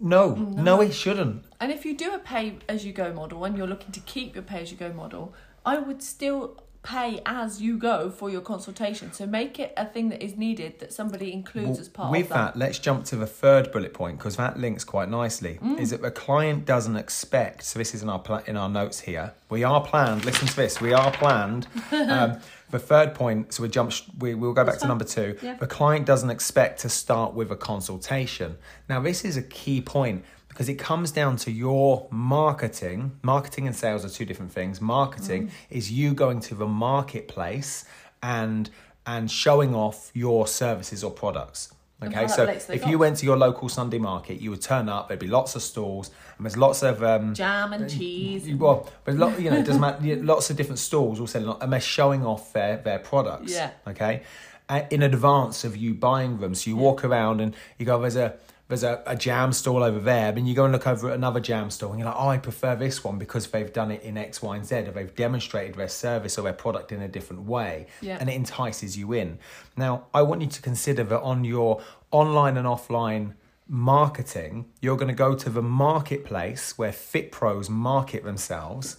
No, 0.00 0.34
no, 0.34 0.82
it 0.82 0.92
shouldn't. 0.92 1.44
And 1.58 1.72
if 1.72 1.86
you 1.86 1.96
do 1.96 2.12
a 2.12 2.18
pay 2.18 2.58
as 2.68 2.84
you 2.84 2.92
go 2.92 3.12
model 3.12 3.44
and 3.44 3.56
you're 3.56 3.66
looking 3.66 3.92
to 3.92 4.00
keep 4.00 4.34
your 4.34 4.42
pay 4.42 4.60
as 4.60 4.70
you 4.70 4.76
go 4.76 4.92
model, 4.92 5.34
I 5.64 5.78
would 5.78 6.02
still 6.02 6.62
pay 6.86 7.20
as 7.26 7.60
you 7.60 7.76
go 7.76 8.08
for 8.10 8.30
your 8.30 8.40
consultation. 8.40 9.12
So 9.12 9.26
make 9.26 9.58
it 9.58 9.72
a 9.76 9.84
thing 9.84 10.08
that 10.10 10.22
is 10.22 10.36
needed 10.36 10.78
that 10.78 10.92
somebody 10.92 11.32
includes 11.32 11.70
Well, 11.70 11.80
as 11.80 11.88
part 11.88 12.12
with 12.12 12.22
of 12.22 12.28
that. 12.28 12.54
that, 12.54 12.58
let's 12.58 12.78
jump 12.78 13.04
to 13.06 13.16
the 13.16 13.26
third 13.26 13.72
bullet 13.72 13.92
point 13.92 14.18
because 14.18 14.36
that 14.36 14.56
links 14.56 14.84
quite 14.84 15.08
nicely. 15.10 15.58
Mm. 15.60 15.80
Is 15.80 15.90
that 15.90 16.00
the 16.00 16.12
client 16.12 16.64
doesn't 16.64 16.96
expect? 16.96 17.64
So 17.64 17.80
this 17.80 17.92
is 17.92 18.02
in 18.04 18.08
our 18.08 18.20
pla- 18.20 18.42
in 18.46 18.56
our 18.56 18.68
notes 18.68 19.00
here. 19.00 19.34
We 19.50 19.64
are 19.64 19.80
planned. 19.84 20.24
Listen 20.24 20.46
to 20.46 20.56
this. 20.56 20.80
We 20.80 20.92
are 20.92 21.10
planned. 21.10 21.66
Um, 22.16 22.38
the 22.70 22.78
third 22.78 23.14
point. 23.14 23.52
So 23.52 23.62
we 23.62 23.68
jump. 23.68 23.92
We 24.18 24.34
we'll 24.34 24.52
go 24.52 24.64
back 24.64 24.74
to 24.74 24.80
fine. 24.80 24.88
number 24.88 25.04
two. 25.04 25.36
Yeah. 25.42 25.54
The 25.54 25.66
client 25.66 26.06
doesn't 26.06 26.30
expect 26.30 26.80
to 26.80 26.88
start 26.88 27.34
with 27.34 27.50
a 27.50 27.56
consultation. 27.56 28.58
Now 28.88 29.00
this 29.00 29.24
is 29.24 29.36
a 29.36 29.42
key 29.42 29.80
point 29.80 30.24
because 30.56 30.70
it 30.70 30.76
comes 30.78 31.10
down 31.10 31.36
to 31.36 31.50
your 31.50 32.06
marketing. 32.10 33.12
Marketing 33.22 33.66
and 33.66 33.76
sales 33.76 34.06
are 34.06 34.08
two 34.08 34.24
different 34.24 34.50
things. 34.52 34.80
Marketing 34.80 35.48
Mm. 35.48 35.50
is 35.68 35.92
you 35.92 36.14
going 36.14 36.40
to 36.40 36.54
the 36.54 36.66
marketplace 36.66 37.84
and 38.22 38.70
and 39.04 39.30
showing 39.30 39.74
off 39.74 40.10
your 40.14 40.46
services 40.48 41.04
or 41.04 41.10
products. 41.12 41.72
Okay, 42.02 42.26
so 42.26 42.42
relates 42.44 42.64
to 42.64 42.72
the 42.72 42.78
if 42.78 42.86
you 42.86 42.98
went 42.98 43.18
to 43.18 43.26
your 43.26 43.36
local 43.36 43.68
Sunday 43.68 43.98
market, 43.98 44.40
you 44.40 44.48
would 44.50 44.62
turn 44.62 44.88
up. 44.88 45.08
There'd 45.08 45.20
be 45.20 45.26
lots 45.28 45.54
of 45.56 45.62
stalls, 45.62 46.10
and 46.36 46.44
there's 46.46 46.56
lots 46.56 46.82
of 46.82 47.02
um, 47.04 47.34
Jam 47.34 47.72
and 47.74 47.88
cheese. 47.88 48.48
well, 48.56 48.88
but 49.04 49.14
lot, 49.14 49.38
you 49.40 49.50
know, 49.50 49.58
it 49.58 49.66
doesn't 49.66 49.80
matter. 49.86 50.16
Lots 50.16 50.48
of 50.50 50.56
different 50.56 50.78
stalls 50.78 51.20
all 51.20 51.26
selling, 51.26 51.54
and 51.60 51.70
they're 51.72 51.80
showing 51.80 52.24
off 52.24 52.52
their 52.54 52.78
their 52.78 52.98
products. 52.98 53.52
Yeah. 53.52 53.70
Okay. 53.86 54.22
Uh, 54.68 54.82
in 54.90 55.02
advance 55.02 55.62
of 55.64 55.76
you 55.76 55.94
buying 55.94 56.38
them, 56.40 56.54
so 56.54 56.68
you 56.70 56.76
walk 56.76 57.04
around 57.04 57.40
and 57.40 57.54
you 57.78 57.86
go, 57.86 58.00
"There's 58.00 58.16
a 58.16 58.34
there's 58.68 58.82
a, 58.82 59.02
a 59.06 59.14
jam 59.14 59.52
stall 59.52 59.82
over 59.82 59.98
there," 60.00 60.32
and 60.36 60.48
you 60.48 60.54
go 60.54 60.64
and 60.64 60.72
look 60.72 60.86
over 60.86 61.08
at 61.10 61.14
another 61.14 61.40
jam 61.40 61.70
stall, 61.70 61.90
and 61.90 61.98
you're 62.00 62.08
like, 62.08 62.18
"Oh, 62.18 62.28
I 62.28 62.38
prefer 62.38 62.74
this 62.76 63.04
one 63.04 63.18
because 63.18 63.46
they've 63.48 63.72
done 63.72 63.90
it 63.90 64.02
in 64.02 64.16
X, 64.16 64.42
Y, 64.42 64.56
and 64.56 64.64
Z, 64.66 64.74
or 64.76 64.90
they've 64.92 65.14
demonstrated 65.14 65.76
their 65.76 65.88
service 65.88 66.38
or 66.38 66.42
their 66.42 66.52
product 66.52 66.92
in 66.92 67.00
a 67.02 67.08
different 67.08 67.42
way," 67.42 67.86
Yeah. 68.00 68.16
and 68.20 68.28
it 68.28 68.34
entices 68.34 68.96
you 68.96 69.12
in. 69.12 69.38
Now, 69.76 70.06
I 70.12 70.22
want 70.22 70.42
you 70.42 70.48
to 70.48 70.62
consider 70.62 71.04
that 71.04 71.20
on 71.20 71.44
your 71.44 71.80
online 72.10 72.56
and 72.56 72.66
offline 72.66 73.34
marketing, 73.68 74.66
you're 74.80 74.96
going 74.96 75.08
to 75.08 75.14
go 75.14 75.34
to 75.34 75.50
the 75.50 75.62
marketplace 75.62 76.78
where 76.78 76.92
Fit 76.92 77.32
Pros 77.32 77.68
market 77.68 78.24
themselves, 78.24 78.96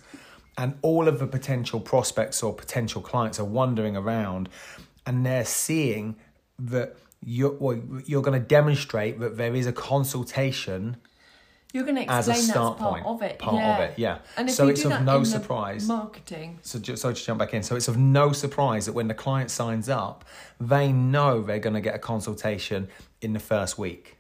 and 0.58 0.78
all 0.82 1.08
of 1.08 1.20
the 1.20 1.28
potential 1.28 1.80
prospects 1.80 2.42
or 2.44 2.54
potential 2.54 3.02
clients 3.02 3.40
are 3.40 3.46
wandering 3.46 3.96
around, 3.96 4.50
and 5.06 5.26
they're 5.26 5.46
seeing 5.46 6.16
that 6.60 6.96
you're 7.26 7.52
well, 7.54 7.82
you're 8.06 8.22
going 8.22 8.40
to 8.40 8.46
demonstrate 8.48 9.20
that 9.20 9.38
there 9.38 9.56
is 9.56 9.66
a 9.68 9.74
consultation 9.74 10.98
You're 11.74 11.84
going 11.84 11.96
to 11.96 12.02
explain 12.04 12.20
as 12.20 12.28
a 12.28 12.34
start 12.36 12.78
that's 12.78 12.82
part 12.82 13.04
point. 13.04 13.06
of 13.06 13.22
it. 13.22 13.40
Part 13.40 13.56
yeah. 13.56 13.76
of 13.76 13.90
it, 13.90 14.00
yeah. 14.00 14.18
And 14.38 14.50
if 14.50 14.56
so 14.56 14.68
it's 14.68 14.86
of 14.86 15.02
no 15.04 15.24
surprise. 15.24 15.88
Marketing. 15.88 16.60
So 16.62 16.80
just 16.80 17.02
so 17.02 17.12
to 17.12 17.24
jump 17.26 17.40
back 17.40 17.54
in, 17.54 17.64
so 17.64 17.76
it's 17.76 17.88
of 17.88 17.98
no 17.98 18.32
surprise 18.32 18.86
that 18.86 18.94
when 18.94 19.08
the 19.08 19.14
client 19.14 19.52
signs 19.52 19.90
up, 19.90 20.24
they 20.60 20.92
know 20.92 21.42
they're 21.42 21.60
going 21.60 21.74
to 21.76 21.82
get 21.82 21.96
a 21.96 22.00
consultation 22.00 22.88
in 23.22 23.34
the 23.34 23.40
first 23.40 23.78
week. 23.78 24.16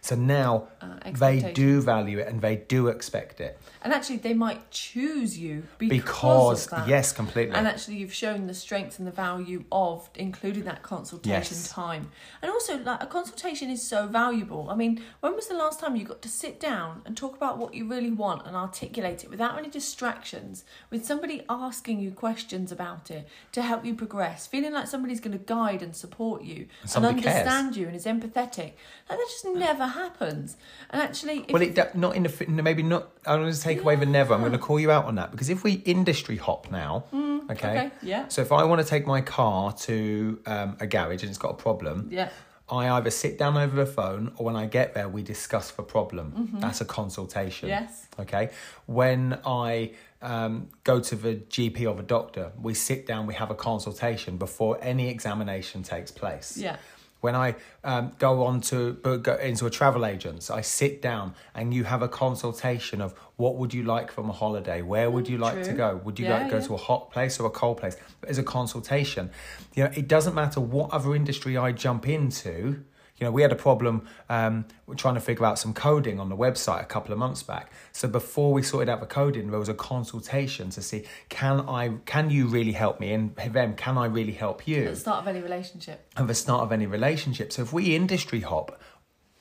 So 0.00 0.16
now 0.16 0.68
Uh, 0.80 1.10
they 1.12 1.52
do 1.52 1.80
value 1.82 2.18
it 2.18 2.26
and 2.26 2.40
they 2.40 2.56
do 2.56 2.88
expect 2.88 3.40
it 3.40 3.58
And 3.82 3.92
actually, 3.92 4.18
they 4.18 4.34
might 4.34 4.70
choose 4.70 5.38
you 5.38 5.64
because, 5.78 6.00
because 6.02 6.64
of 6.64 6.70
that. 6.70 6.88
yes, 6.88 7.12
completely. 7.12 7.54
And 7.54 7.66
actually, 7.66 7.96
you've 7.96 8.12
shown 8.12 8.46
the 8.46 8.54
strength 8.54 8.98
and 8.98 9.08
the 9.08 9.12
value 9.12 9.64
of 9.72 10.10
including 10.14 10.64
that 10.64 10.82
consultation 10.82 11.56
Yes. 11.56 11.70
time. 11.70 12.10
And 12.42 12.50
also, 12.50 12.78
like 12.78 13.02
a 13.02 13.06
consultation 13.06 13.70
is 13.70 13.86
so 13.86 14.06
valuable. 14.06 14.68
I 14.70 14.74
mean, 14.74 15.02
when 15.20 15.34
was 15.34 15.48
the 15.48 15.54
last 15.54 15.80
time 15.80 15.96
you 15.96 16.04
got 16.04 16.20
to 16.22 16.28
sit 16.28 16.60
down 16.60 17.02
and 17.06 17.16
talk 17.16 17.36
about 17.36 17.58
what 17.58 17.74
you 17.74 17.88
really 17.88 18.10
want 18.10 18.46
and 18.46 18.54
articulate 18.54 19.24
it 19.24 19.30
without 19.30 19.58
any 19.58 19.68
distractions, 19.70 20.64
with 20.90 21.04
somebody 21.06 21.42
asking 21.48 22.00
you 22.00 22.10
questions 22.10 22.70
about 22.72 23.10
it 23.10 23.28
to 23.52 23.62
help 23.62 23.84
you 23.84 23.94
progress, 23.94 24.46
feeling 24.46 24.72
like 24.72 24.88
somebody's 24.88 25.20
going 25.20 25.36
to 25.38 25.44
guide 25.44 25.82
and 25.82 25.96
support 25.96 26.42
you 26.42 26.66
and, 26.82 26.90
cares. 26.90 27.04
understand 27.06 27.76
you 27.76 27.86
and 27.86 27.96
is 27.96 28.04
empathetic? 28.04 28.72
Like, 29.08 29.18
that 29.18 29.26
just 29.28 29.46
never 29.46 29.86
happens. 29.86 30.56
And 30.90 31.00
actually, 31.00 31.46
well, 31.50 31.62
it 31.62 31.74
not 31.94 32.16
in 32.16 32.22
the 32.24 32.62
maybe 32.62 32.82
not. 32.82 33.08
I'm 33.26 33.40
going 33.40 33.52
to 33.52 33.60
take 33.60 33.80
away 33.80 33.96
the 33.96 34.06
never. 34.06 34.34
I'm 34.34 34.40
going 34.40 34.52
to 34.52 34.58
call 34.58 34.80
you 34.80 34.90
out 34.90 35.04
on 35.04 35.14
that 35.16 35.30
because 35.30 35.50
if 35.50 35.62
we 35.62 35.74
industry 35.74 36.36
hop 36.36 36.70
now, 36.70 37.04
okay, 37.12 37.16
Mm, 37.16 37.50
okay, 37.50 37.90
yeah. 38.02 38.28
So 38.28 38.42
if 38.42 38.52
I 38.52 38.64
want 38.64 38.80
to 38.80 38.86
take 38.86 39.06
my 39.06 39.20
car 39.20 39.72
to 39.72 40.40
um, 40.46 40.76
a 40.80 40.86
garage 40.86 41.22
and 41.22 41.30
it's 41.30 41.38
got 41.38 41.50
a 41.50 41.62
problem, 41.62 42.08
yeah. 42.10 42.30
I 42.70 42.88
either 42.90 43.10
sit 43.10 43.36
down 43.36 43.56
over 43.56 43.74
the 43.74 43.90
phone 43.90 44.32
or 44.36 44.46
when 44.46 44.54
I 44.56 44.66
get 44.66 44.94
there, 44.94 45.08
we 45.08 45.22
discuss 45.22 45.72
the 45.72 45.82
problem. 45.82 46.50
That's 46.60 46.80
a 46.80 46.84
consultation. 46.84 47.68
Mm-hmm. 47.68 47.84
Yes. 47.84 48.06
Okay. 48.20 48.50
When 48.86 49.38
I 49.44 49.92
um, 50.22 50.68
go 50.84 51.00
to 51.00 51.16
the 51.16 51.34
GP 51.34 51.88
or 51.90 51.96
the 51.96 52.04
doctor, 52.04 52.52
we 52.62 52.74
sit 52.74 53.06
down, 53.06 53.26
we 53.26 53.34
have 53.34 53.50
a 53.50 53.56
consultation 53.56 54.36
before 54.36 54.78
any 54.80 55.08
examination 55.08 55.82
takes 55.82 56.12
place. 56.12 56.56
Yeah. 56.56 56.76
When 57.20 57.34
I 57.36 57.56
um, 57.84 58.12
go 58.18 58.44
on 58.44 58.60
to 58.62 58.94
but 59.02 59.22
go 59.22 59.34
into 59.36 59.66
a 59.66 59.70
travel 59.70 60.06
agent, 60.06 60.50
I 60.50 60.62
sit 60.62 61.02
down 61.02 61.34
and 61.54 61.74
you 61.74 61.84
have 61.84 62.02
a 62.02 62.08
consultation 62.08 63.00
of 63.00 63.14
what 63.36 63.56
would 63.56 63.74
you 63.74 63.84
like 63.84 64.10
from 64.10 64.30
a 64.30 64.32
holiday? 64.32 64.82
Where 64.82 65.10
would 65.10 65.28
you 65.28 65.38
like 65.38 65.62
to 65.64 65.72
go? 65.72 66.00
Would 66.04 66.18
you 66.18 66.26
Yeah, 66.26 66.34
like 66.34 66.44
to 66.44 66.50
go 66.50 66.56
yeah. 66.58 66.66
to 66.66 66.74
a 66.74 66.78
hot 66.78 67.10
place 67.10 67.38
or 67.40 67.46
a 67.46 67.50
cold 67.50 67.78
place? 67.78 67.96
But 68.20 68.30
as 68.30 68.38
a 68.38 68.42
consultation, 68.42 69.30
you 69.74 69.84
know, 69.84 69.90
it 69.94 70.08
doesn't 70.08 70.34
matter 70.34 70.60
what 70.60 70.90
other 70.90 71.14
industry 71.14 71.56
I 71.56 71.72
jump 71.72 72.08
into. 72.08 72.84
You 73.20 73.26
know, 73.26 73.30
we 73.30 73.42
had 73.42 73.52
a 73.52 73.56
problem 73.56 74.06
um, 74.30 74.64
trying 74.96 75.14
to 75.14 75.20
figure 75.20 75.44
out 75.44 75.58
some 75.58 75.74
coding 75.74 76.18
on 76.18 76.30
the 76.30 76.36
website 76.36 76.82
a 76.82 76.86
couple 76.86 77.12
of 77.12 77.18
months 77.18 77.42
back. 77.42 77.70
So 77.92 78.08
before 78.08 78.52
we 78.52 78.62
sorted 78.62 78.88
out 78.88 79.00
the 79.00 79.06
coding, 79.06 79.50
there 79.50 79.60
was 79.60 79.68
a 79.68 79.74
consultation 79.74 80.70
to 80.70 80.82
see 80.82 81.04
can 81.28 81.60
I 81.60 81.98
can 82.06 82.30
you 82.30 82.46
really 82.46 82.72
help 82.72 82.98
me, 82.98 83.12
and 83.12 83.36
then 83.36 83.76
can 83.76 83.98
I 83.98 84.06
really 84.06 84.32
help 84.32 84.66
you? 84.66 84.84
At 84.84 84.94
the 84.94 84.96
start 84.96 85.18
of 85.18 85.28
any 85.28 85.40
relationship. 85.40 86.10
At 86.16 86.26
the 86.26 86.34
start 86.34 86.62
of 86.62 86.72
any 86.72 86.86
relationship. 86.86 87.52
So 87.52 87.62
if 87.62 87.72
we 87.74 87.94
industry 87.94 88.40
hop, 88.40 88.80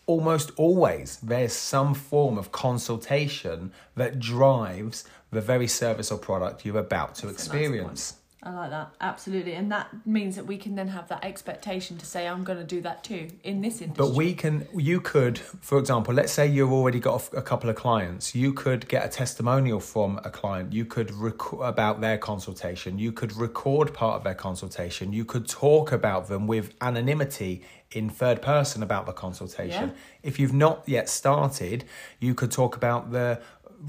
almost 0.05 0.51
always 0.57 1.17
there's 1.17 1.53
some 1.53 1.93
form 1.93 2.37
of 2.37 2.51
consultation 2.51 3.71
that 3.95 4.19
drives 4.19 5.05
the 5.31 5.39
very 5.39 5.67
service 5.67 6.11
or 6.11 6.17
product 6.17 6.65
you're 6.65 6.79
about 6.79 7.15
to 7.15 7.27
That's 7.27 7.43
experience. 7.43 8.18
I 8.41 8.51
like 8.51 8.69
that 8.69 8.91
absolutely, 9.01 9.53
and 9.53 9.69
that 9.71 9.89
means 10.05 10.37
that 10.37 10.45
we 10.45 10.57
can 10.57 10.75
then 10.75 10.87
have 10.87 11.09
that 11.09 11.25
expectation 11.25 11.97
to 11.97 12.05
say, 12.05 12.25
"I'm 12.25 12.45
going 12.45 12.57
to 12.57 12.63
do 12.63 12.79
that 12.81 13.03
too" 13.03 13.27
in 13.43 13.61
this 13.61 13.81
industry. 13.81 14.05
But 14.05 14.15
we 14.15 14.33
can, 14.33 14.65
you 14.73 15.01
could, 15.01 15.37
for 15.39 15.77
example, 15.77 16.13
let's 16.13 16.31
say 16.31 16.47
you've 16.47 16.71
already 16.71 17.01
got 17.01 17.33
a, 17.33 17.37
a 17.37 17.41
couple 17.41 17.69
of 17.69 17.75
clients. 17.75 18.33
You 18.33 18.53
could 18.53 18.87
get 18.87 19.05
a 19.05 19.09
testimonial 19.09 19.81
from 19.81 20.21
a 20.23 20.29
client. 20.29 20.71
You 20.71 20.85
could 20.85 21.11
record 21.11 21.67
about 21.67 21.99
their 21.99 22.17
consultation. 22.17 22.97
You 22.97 23.11
could 23.11 23.35
record 23.35 23.93
part 23.93 24.15
of 24.15 24.23
their 24.23 24.35
consultation. 24.35 25.11
You 25.11 25.25
could 25.25 25.45
talk 25.45 25.91
about 25.91 26.29
them 26.29 26.47
with 26.47 26.73
anonymity 26.79 27.63
in 27.91 28.09
third 28.09 28.41
person 28.41 28.83
about 28.83 29.05
the 29.05 29.13
consultation. 29.13 29.89
Yeah. 29.89 29.95
If 30.21 30.39
you've 30.39 30.53
not 30.53 30.83
yet 30.87 31.09
started, 31.09 31.85
you 32.19 32.35
could 32.35 32.51
talk 32.51 32.75
about 32.75 33.11
the 33.11 33.41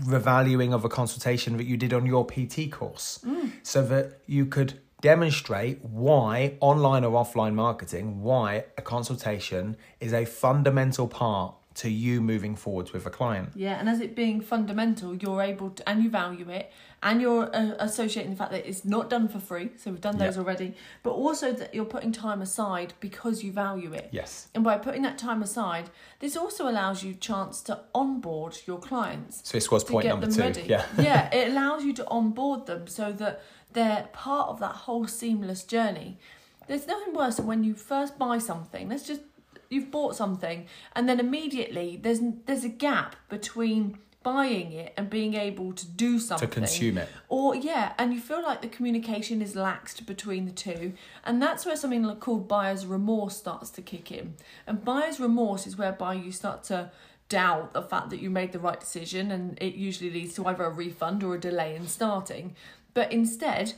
revaluing 0.04 0.72
of 0.72 0.84
a 0.84 0.88
consultation 0.88 1.56
that 1.56 1.64
you 1.64 1.76
did 1.76 1.92
on 1.92 2.06
your 2.06 2.26
PT 2.26 2.70
course 2.70 3.24
so 3.62 3.82
that 3.86 4.20
you 4.26 4.46
could 4.46 4.80
demonstrate 5.00 5.84
why 5.84 6.56
online 6.60 7.04
or 7.04 7.12
offline 7.24 7.54
marketing, 7.54 8.22
why 8.22 8.64
a 8.76 8.82
consultation 8.82 9.76
is 9.98 10.12
a 10.12 10.24
fundamental 10.24 11.08
part 11.08 11.54
to 11.80 11.88
you 11.88 12.20
moving 12.20 12.54
forwards 12.56 12.92
with 12.92 13.06
a 13.06 13.10
client. 13.10 13.48
Yeah, 13.54 13.78
and 13.80 13.88
as 13.88 14.00
it 14.00 14.14
being 14.14 14.40
fundamental, 14.40 15.14
you're 15.14 15.40
able 15.40 15.70
to, 15.70 15.88
and 15.88 16.02
you 16.04 16.10
value 16.10 16.48
it, 16.50 16.70
and 17.02 17.22
you're 17.22 17.48
uh, 17.56 17.72
associating 17.78 18.32
the 18.32 18.36
fact 18.36 18.52
that 18.52 18.68
it's 18.68 18.84
not 18.84 19.08
done 19.08 19.28
for 19.28 19.38
free. 19.38 19.70
So 19.78 19.90
we've 19.90 20.00
done 20.00 20.18
those 20.18 20.36
Yeah. 20.36 20.42
already, 20.42 20.74
but 21.02 21.12
also 21.12 21.52
that 21.52 21.74
you're 21.74 21.86
putting 21.96 22.12
time 22.12 22.42
aside 22.42 22.92
because 23.00 23.42
you 23.42 23.50
value 23.52 23.94
it. 23.94 24.10
Yes. 24.12 24.48
And 24.54 24.62
by 24.62 24.76
putting 24.76 25.00
that 25.02 25.16
time 25.16 25.42
aside, 25.42 25.88
this 26.18 26.36
also 26.36 26.68
allows 26.68 27.02
you 27.02 27.14
chance 27.14 27.62
to 27.62 27.80
onboard 27.94 28.58
your 28.66 28.78
clients. 28.78 29.40
So 29.48 29.56
this 29.56 29.70
was 29.70 29.82
point 29.84 30.06
number 30.06 30.26
two. 30.30 30.40
ready. 30.42 30.62
Yeah. 30.62 30.84
yeah, 30.98 31.30
it 31.38 31.48
allows 31.52 31.82
you 31.84 31.94
to 31.94 32.06
onboard 32.08 32.66
them 32.66 32.86
so 32.88 33.10
that 33.12 33.40
they're 33.72 34.08
part 34.12 34.50
of 34.50 34.60
that 34.60 34.74
whole 34.84 35.06
seamless 35.06 35.64
journey. 35.64 36.18
There's 36.66 36.86
nothing 36.86 37.14
worse 37.14 37.36
than 37.36 37.46
when 37.46 37.64
you 37.64 37.74
first 37.74 38.16
buy 38.18 38.38
something. 38.38 38.88
Let's 38.88 39.04
just 39.06 39.22
you've 39.70 39.90
bought 39.90 40.14
something 40.14 40.66
and 40.94 41.08
then 41.08 41.18
immediately 41.18 41.98
there's 42.02 42.20
there's 42.46 42.64
a 42.64 42.68
gap 42.68 43.16
between 43.28 43.96
buying 44.22 44.72
it 44.72 44.92
and 44.98 45.08
being 45.08 45.32
able 45.32 45.72
to 45.72 45.86
do 45.86 46.18
something. 46.18 46.46
to 46.46 46.54
consume 46.54 46.98
it. 46.98 47.08
or 47.30 47.54
yeah 47.54 47.94
and 47.96 48.12
you 48.12 48.20
feel 48.20 48.42
like 48.42 48.60
the 48.60 48.68
communication 48.68 49.40
is 49.40 49.54
laxed 49.54 50.04
between 50.04 50.44
the 50.44 50.52
two 50.52 50.92
and 51.24 51.40
that's 51.40 51.64
where 51.64 51.74
something 51.76 52.04
called 52.16 52.46
buyer's 52.46 52.84
remorse 52.84 53.36
starts 53.36 53.70
to 53.70 53.82
kick 53.82 54.12
in. 54.12 54.34
And 54.66 54.84
buyer's 54.84 55.20
remorse 55.20 55.66
is 55.66 55.78
whereby 55.78 56.14
you 56.14 56.32
start 56.32 56.64
to 56.64 56.90
doubt 57.28 57.72
the 57.72 57.82
fact 57.82 58.10
that 58.10 58.20
you 58.20 58.28
made 58.28 58.52
the 58.52 58.58
right 58.58 58.78
decision 58.78 59.30
and 59.30 59.56
it 59.62 59.74
usually 59.74 60.10
leads 60.10 60.34
to 60.34 60.46
either 60.46 60.64
a 60.64 60.70
refund 60.70 61.22
or 61.22 61.36
a 61.36 61.40
delay 61.40 61.74
in 61.74 61.86
starting. 61.86 62.56
But 62.92 63.12
instead 63.12 63.74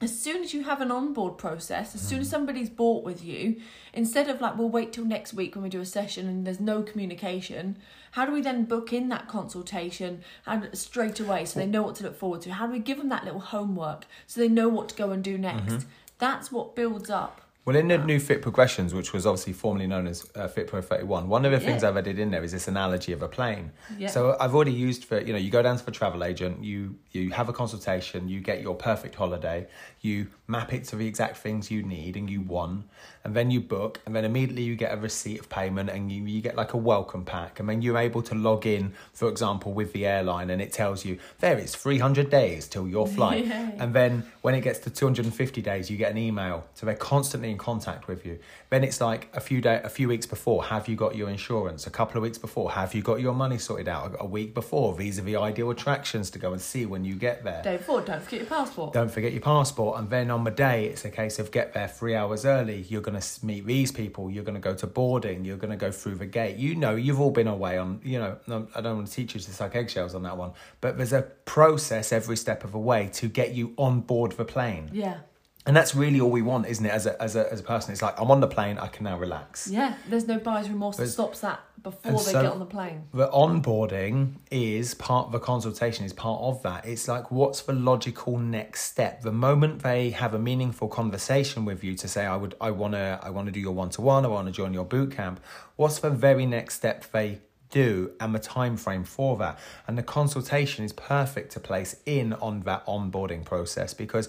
as 0.00 0.18
soon 0.18 0.42
as 0.42 0.54
you 0.54 0.64
have 0.64 0.80
an 0.80 0.90
onboard 0.90 1.36
process, 1.36 1.94
as 1.94 2.00
soon 2.00 2.20
as 2.20 2.28
mm. 2.28 2.30
somebody's 2.30 2.70
bought 2.70 3.04
with 3.04 3.22
you, 3.22 3.60
instead 3.92 4.30
of 4.30 4.40
like, 4.40 4.56
we'll 4.56 4.70
wait 4.70 4.92
till 4.92 5.04
next 5.04 5.34
week 5.34 5.54
when 5.54 5.62
we 5.62 5.68
do 5.68 5.80
a 5.80 5.86
session 5.86 6.26
and 6.26 6.46
there's 6.46 6.60
no 6.60 6.82
communication, 6.82 7.76
how 8.12 8.24
do 8.24 8.32
we 8.32 8.40
then 8.40 8.64
book 8.64 8.92
in 8.94 9.10
that 9.10 9.28
consultation 9.28 10.22
and 10.46 10.68
straight 10.76 11.20
away 11.20 11.44
so 11.44 11.60
they 11.60 11.66
know 11.66 11.82
what 11.82 11.96
to 11.96 12.04
look 12.04 12.16
forward 12.16 12.40
to? 12.42 12.52
How 12.52 12.66
do 12.66 12.72
we 12.72 12.78
give 12.78 12.96
them 12.96 13.10
that 13.10 13.24
little 13.24 13.40
homework 13.40 14.06
so 14.26 14.40
they 14.40 14.48
know 14.48 14.68
what 14.68 14.88
to 14.88 14.94
go 14.94 15.10
and 15.10 15.22
do 15.22 15.36
next? 15.36 15.72
Mm-hmm. 15.72 15.88
That's 16.18 16.50
what 16.50 16.74
builds 16.74 17.10
up. 17.10 17.42
Well, 17.70 17.78
in 17.78 17.86
the 17.86 17.98
new 17.98 18.18
Fit 18.18 18.42
Progressions, 18.42 18.92
which 18.92 19.12
was 19.12 19.24
obviously 19.24 19.52
formerly 19.52 19.86
known 19.86 20.08
as 20.08 20.28
uh, 20.34 20.48
Fit 20.48 20.66
Pro 20.66 20.82
31, 20.82 21.28
one 21.28 21.44
of 21.44 21.52
the 21.52 21.60
things 21.60 21.84
Yeah. 21.84 21.90
I've 21.90 21.96
added 21.98 22.18
in 22.18 22.32
there 22.32 22.42
is 22.42 22.50
this 22.50 22.66
analogy 22.66 23.12
of 23.12 23.22
a 23.22 23.28
plane. 23.28 23.70
Yeah. 23.96 24.08
So 24.08 24.36
I've 24.40 24.56
already 24.56 24.72
used 24.72 25.04
for, 25.04 25.20
you 25.20 25.32
know, 25.32 25.38
you 25.38 25.52
go 25.52 25.62
down 25.62 25.76
to 25.76 25.86
the 25.86 25.92
travel 25.92 26.24
agent, 26.24 26.64
you 26.64 26.96
you 27.12 27.30
have 27.30 27.48
a 27.48 27.52
consultation, 27.52 28.28
you 28.28 28.40
get 28.40 28.60
your 28.60 28.74
perfect 28.74 29.14
holiday, 29.14 29.68
you 30.00 30.26
map 30.48 30.72
it 30.72 30.82
to 30.86 30.96
the 30.96 31.06
exact 31.06 31.36
things 31.36 31.70
you 31.70 31.84
need 31.84 32.16
and 32.16 32.28
you 32.28 32.40
want, 32.40 32.86
and 33.24 33.34
then 33.34 33.50
you 33.50 33.60
book, 33.60 34.00
and 34.06 34.14
then 34.16 34.24
immediately 34.24 34.62
you 34.62 34.76
get 34.76 34.92
a 34.92 34.96
receipt 34.96 35.40
of 35.40 35.48
payment 35.48 35.90
and 35.90 36.10
you, 36.10 36.22
you 36.24 36.40
get 36.40 36.56
like 36.56 36.72
a 36.72 36.76
welcome 36.76 37.24
pack, 37.24 37.60
and 37.60 37.68
then 37.68 37.82
you're 37.82 37.98
able 37.98 38.22
to 38.22 38.34
log 38.34 38.66
in, 38.66 38.92
for 39.12 39.28
example, 39.28 39.72
with 39.72 39.92
the 39.92 40.06
airline, 40.06 40.50
and 40.50 40.62
it 40.62 40.72
tells 40.72 41.04
you 41.04 41.18
there 41.40 41.58
is 41.58 41.74
300 41.74 42.30
days 42.30 42.66
till 42.66 42.88
your 42.88 43.06
flight. 43.16 43.46
Yeah. 43.46 43.70
And 43.78 43.94
then 43.94 44.24
when 44.42 44.54
it 44.54 44.62
gets 44.62 44.78
to 44.80 44.90
250 44.90 45.60
days, 45.60 45.90
you 45.90 45.96
get 45.96 46.10
an 46.10 46.18
email. 46.18 46.64
So 46.74 46.86
they're 46.86 46.94
constantly 46.94 47.50
in 47.50 47.58
contact 47.58 48.08
with 48.08 48.24
you. 48.24 48.38
Then 48.70 48.84
it's 48.84 49.00
like 49.00 49.28
a 49.34 49.40
few 49.40 49.60
day, 49.60 49.80
a 49.82 49.88
few 49.88 50.08
weeks 50.08 50.26
before, 50.26 50.64
have 50.64 50.88
you 50.88 50.96
got 50.96 51.14
your 51.14 51.28
insurance? 51.28 51.86
A 51.86 51.90
couple 51.90 52.16
of 52.16 52.22
weeks 52.22 52.38
before, 52.38 52.70
have 52.70 52.94
you 52.94 53.02
got 53.02 53.20
your 53.20 53.34
money 53.34 53.58
sorted 53.58 53.88
out? 53.88 54.16
A 54.18 54.26
week 54.26 54.54
before, 54.54 54.96
these 54.96 55.18
are 55.18 55.22
the 55.22 55.36
ideal 55.36 55.70
attractions 55.70 56.30
to 56.30 56.38
go 56.38 56.52
and 56.52 56.60
see 56.60 56.86
when 56.86 57.04
you 57.04 57.14
get 57.14 57.44
there. 57.44 57.62
Day 57.62 57.78
four, 57.78 58.00
don't 58.00 58.22
forget 58.22 58.40
your 58.40 58.48
passport. 58.48 58.92
Don't 58.92 59.10
forget 59.10 59.32
your 59.32 59.42
passport. 59.42 59.98
And 59.98 60.08
then 60.08 60.30
on 60.30 60.44
the 60.44 60.50
day, 60.50 60.86
it's 60.86 61.04
a 61.04 61.10
case 61.10 61.38
of 61.38 61.50
get 61.50 61.74
there 61.74 61.88
three 61.88 62.14
hours 62.14 62.46
early. 62.46 62.86
You're 62.88 63.02
going 63.10 63.20
to 63.20 63.46
meet 63.46 63.66
these 63.66 63.92
people. 63.92 64.30
You're 64.30 64.44
going 64.44 64.54
to 64.54 64.60
go 64.60 64.74
to 64.74 64.86
boarding. 64.86 65.44
You're 65.44 65.56
going 65.56 65.70
to 65.70 65.76
go 65.76 65.90
through 65.90 66.16
the 66.16 66.26
gate. 66.26 66.56
You 66.56 66.74
know, 66.74 66.94
you've 66.94 67.20
all 67.20 67.30
been 67.30 67.48
away 67.48 67.78
on, 67.78 68.00
you 68.04 68.18
know, 68.18 68.36
I 68.74 68.80
don't 68.80 68.96
want 68.96 69.06
to 69.06 69.12
teach 69.12 69.34
you 69.34 69.40
to 69.40 69.52
suck 69.52 69.74
eggshells 69.74 70.14
on 70.14 70.22
that 70.22 70.36
one, 70.36 70.52
but 70.80 70.96
there's 70.96 71.12
a 71.12 71.22
process 71.44 72.12
every 72.12 72.36
step 72.36 72.64
of 72.64 72.72
the 72.72 72.78
way 72.78 73.10
to 73.14 73.28
get 73.28 73.54
you 73.54 73.74
on 73.76 74.00
board 74.00 74.32
the 74.32 74.44
plane. 74.44 74.90
Yeah. 74.92 75.18
And 75.66 75.76
that's 75.76 75.94
really 75.94 76.20
all 76.20 76.30
we 76.30 76.40
want, 76.42 76.66
isn't 76.66 76.84
it? 76.84 76.90
As 76.90 77.04
a, 77.06 77.20
as 77.22 77.36
a, 77.36 77.52
as 77.52 77.60
a 77.60 77.62
person, 77.62 77.92
it's 77.92 78.00
like, 78.00 78.18
I'm 78.18 78.30
on 78.30 78.40
the 78.40 78.48
plane, 78.48 78.78
I 78.78 78.86
can 78.86 79.04
now 79.04 79.18
relax. 79.18 79.68
Yeah. 79.68 79.94
There's 80.08 80.26
no 80.26 80.38
buyer's 80.38 80.70
remorse 80.70 80.96
that 80.96 81.08
stops 81.08 81.40
that 81.40 81.60
before 81.82 82.12
they 82.12 82.32
so- 82.32 82.42
get 82.42 82.52
on 82.52 82.58
the 82.60 82.64
plane. 82.64 83.08
The 83.12 83.28
onboarding 83.28 84.36
is 84.50 84.94
part 84.94 85.26
of 85.26 85.32
the 85.32 85.38
consultation, 85.38 86.06
is 86.06 86.14
part 86.14 86.40
of 86.40 86.62
that. 86.62 86.86
It's 86.86 87.08
like, 87.08 87.30
what's 87.30 87.60
the 87.62 87.74
logical 87.74 88.38
next 88.38 88.84
step? 88.84 89.20
The 89.20 89.32
moment 89.32 89.82
they 89.82 90.10
have 90.10 90.32
a 90.32 90.38
meaningful 90.38 90.88
conversation 90.88 91.66
with 91.66 91.84
you 91.84 91.94
to 91.94 92.08
say, 92.08 92.24
I 92.24 92.36
would, 92.36 92.54
I 92.60 92.70
want 92.70 92.94
to, 92.94 93.20
I 93.22 93.28
want 93.28 93.46
to 93.46 93.52
do 93.52 93.60
your 93.60 93.72
one 93.72 93.90
to 93.90 94.00
one, 94.00 94.24
I 94.24 94.28
want 94.28 94.46
to 94.46 94.52
join 94.52 94.72
your 94.72 94.86
boot 94.86 95.12
camp. 95.12 95.40
What's 95.76 95.98
the 95.98 96.10
very 96.10 96.46
next 96.46 96.76
step 96.76 97.10
they 97.12 97.40
do 97.70 98.12
and 98.20 98.34
the 98.34 98.38
time 98.38 98.76
frame 98.76 99.04
for 99.04 99.36
that? 99.38 99.58
And 99.86 99.96
the 99.96 100.02
consultation 100.02 100.84
is 100.84 100.92
perfect 100.92 101.52
to 101.52 101.60
place 101.60 101.96
in 102.06 102.32
on 102.34 102.60
that 102.60 102.84
onboarding 102.86 103.44
process 103.44 103.94
because 103.94 104.28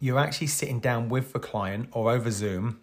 you're 0.00 0.18
actually 0.18 0.48
sitting 0.48 0.80
down 0.80 1.08
with 1.08 1.32
the 1.32 1.38
client 1.38 1.88
or 1.92 2.10
over 2.10 2.30
Zoom 2.30 2.80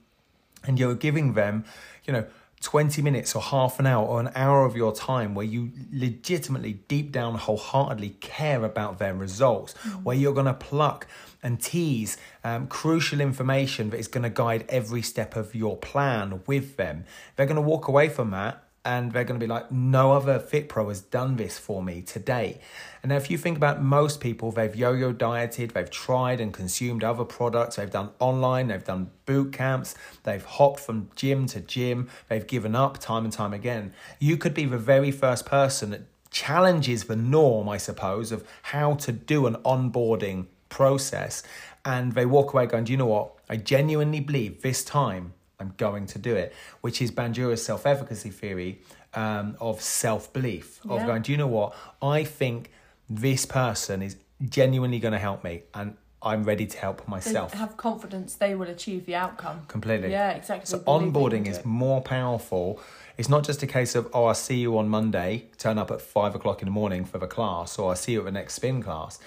and 0.65 0.79
you're 0.79 0.95
giving 0.95 1.33
them, 1.33 1.65
you 2.05 2.13
know, 2.13 2.25
20 2.61 3.01
minutes 3.01 3.35
or 3.35 3.41
half 3.41 3.79
an 3.79 3.85
hour 3.85 4.05
or 4.05 4.19
an 4.19 4.29
hour 4.35 4.65
of 4.65 4.75
your 4.75 4.93
time 4.93 5.33
where 5.33 5.45
you 5.45 5.71
legitimately, 5.93 6.73
deep 6.89 7.11
down, 7.11 7.35
wholeheartedly 7.35 8.09
care 8.19 8.65
about 8.65 8.99
their 8.99 9.13
results, 9.13 9.73
where 10.03 10.15
you're 10.15 10.33
going 10.33 10.45
to 10.45 10.53
pluck 10.53 11.07
and 11.41 11.61
tease 11.61 12.17
um, 12.43 12.67
crucial 12.67 13.21
information 13.21 13.91
that 13.91 13.97
is 13.97 14.09
going 14.09 14.23
to 14.23 14.29
guide 14.29 14.65
every 14.67 15.01
step 15.01 15.37
of 15.37 15.55
your 15.55 15.77
plan 15.77 16.41
with 16.47 16.75
them. 16.75 17.05
They're 17.35 17.45
going 17.45 17.55
to 17.55 17.61
walk 17.61 17.87
away 17.87 18.09
from 18.09 18.31
that 18.31 18.63
and 18.89 19.12
they're 19.12 19.24
going 19.24 19.39
to 19.39 19.46
be 19.46 19.48
like, 19.48 19.72
no 19.72 20.13
other 20.13 20.39
Fit 20.39 20.67
Pro 20.67 20.89
has 20.89 21.00
done 21.00 21.36
this 21.36 21.60
for 21.60 21.84
me 21.84 22.01
today. 22.01 22.60
And 23.03 23.12
now, 23.12 23.17
if 23.17 23.29
you 23.29 23.38
think 23.38 23.55
about 23.55 23.84
most 23.84 24.19
people, 24.19 24.51
they've 24.51 24.75
yo 24.75 24.93
yo 24.93 25.12
dieted, 25.12 25.72
they've 25.75 25.91
tried 25.91 26.41
and 26.41 26.51
consumed 26.51 27.03
other 27.03 27.24
products, 27.24 27.75
they've 27.75 27.91
done 27.91 28.10
online, 28.17 28.69
they've 28.69 28.84
done 28.84 29.12
boot 29.27 29.53
camps, 29.53 29.93
they've 30.24 30.43
hopped 30.43 30.79
from 30.79 31.12
gym 31.15 31.46
to 31.48 31.62
gym, 31.62 32.10
they've 32.29 32.48
given 32.48 32.75
up 32.75 32.98
time 32.98 33.25
and 33.25 33.31
time 33.31 33.53
again. 33.53 33.93
You 34.17 34.38
could 34.38 34.55
be 34.55 34.65
the 34.65 34.79
very 34.79 35.12
first 35.12 35.46
person 35.46 35.91
that 35.91 36.01
challenges 36.31 37.03
the 37.03 37.15
norm, 37.15 37.69
I 37.69 37.77
suppose, 37.77 38.31
of 38.31 38.43
how 38.63 38.96
to 38.96 39.12
do 39.12 39.46
an 39.46 39.58
onboarding 39.58 40.48
process. 40.69 41.43
And 41.86 42.13
they 42.13 42.25
walk 42.25 42.53
away 42.53 42.65
going, 42.65 42.86
do 42.86 42.91
you 42.91 42.98
know 42.98 43.05
what? 43.05 43.36
I 43.48 43.58
genuinely 43.58 44.19
believe 44.19 44.63
this 44.63 44.84
time 44.84 45.34
I'm 45.59 45.73
going 45.77 46.05
to 46.07 46.19
do 46.19 46.35
it, 46.35 46.53
which 46.81 47.01
is 47.01 47.11
Bandura's 47.11 47.63
self 47.63 47.85
efficacy 47.85 48.29
theory 48.29 48.81
um, 49.13 49.55
of 49.59 49.81
self 49.81 50.31
belief, 50.31 50.79
of 50.87 51.05
going, 51.05 51.21
do 51.21 51.31
you 51.31 51.37
know 51.37 51.47
what? 51.47 51.75
I 52.01 52.23
think 52.23 52.71
this 53.09 53.45
person 53.45 54.01
is 54.01 54.15
genuinely 54.47 54.99
going 54.99 55.11
to 55.11 55.19
help 55.19 55.43
me 55.43 55.63
and 55.73 55.97
I'm 56.21 56.43
ready 56.43 56.65
to 56.65 56.77
help 56.77 57.05
They 57.05 57.11
myself. 57.11 57.53
have 57.53 57.77
confidence 57.77 58.35
they 58.35 58.53
will 58.53 58.67
achieve 58.67 59.05
the 59.05 59.15
outcome. 59.15 59.61
Completely. 59.67 60.11
Yeah, 60.11 60.31
exactly. 60.31 60.65
So 60.65 60.79
onboarding 60.79 61.47
is 61.47 61.63
more 61.63 62.01
powerful. 62.01 62.81
It's 63.17 63.29
not 63.29 63.45
just 63.45 63.63
a 63.63 63.67
case 63.67 63.95
of, 63.95 64.09
oh, 64.13 64.25
I'll 64.25 64.33
see 64.33 64.57
you 64.57 64.77
on 64.77 64.89
Monday, 64.89 65.47
turn 65.57 65.77
up 65.77 65.91
at 65.91 66.01
five 66.01 66.35
o'clock 66.35 66.61
in 66.61 66.65
the 66.65 66.71
morning 66.71 67.05
for 67.05 67.19
the 67.19 67.27
class, 67.27 67.79
or 67.79 67.91
I'll 67.91 67.95
see 67.95 68.13
you 68.13 68.19
at 68.19 68.25
the 68.25 68.31
next 68.31 68.55
spin 68.55 68.83
class. 68.83 69.17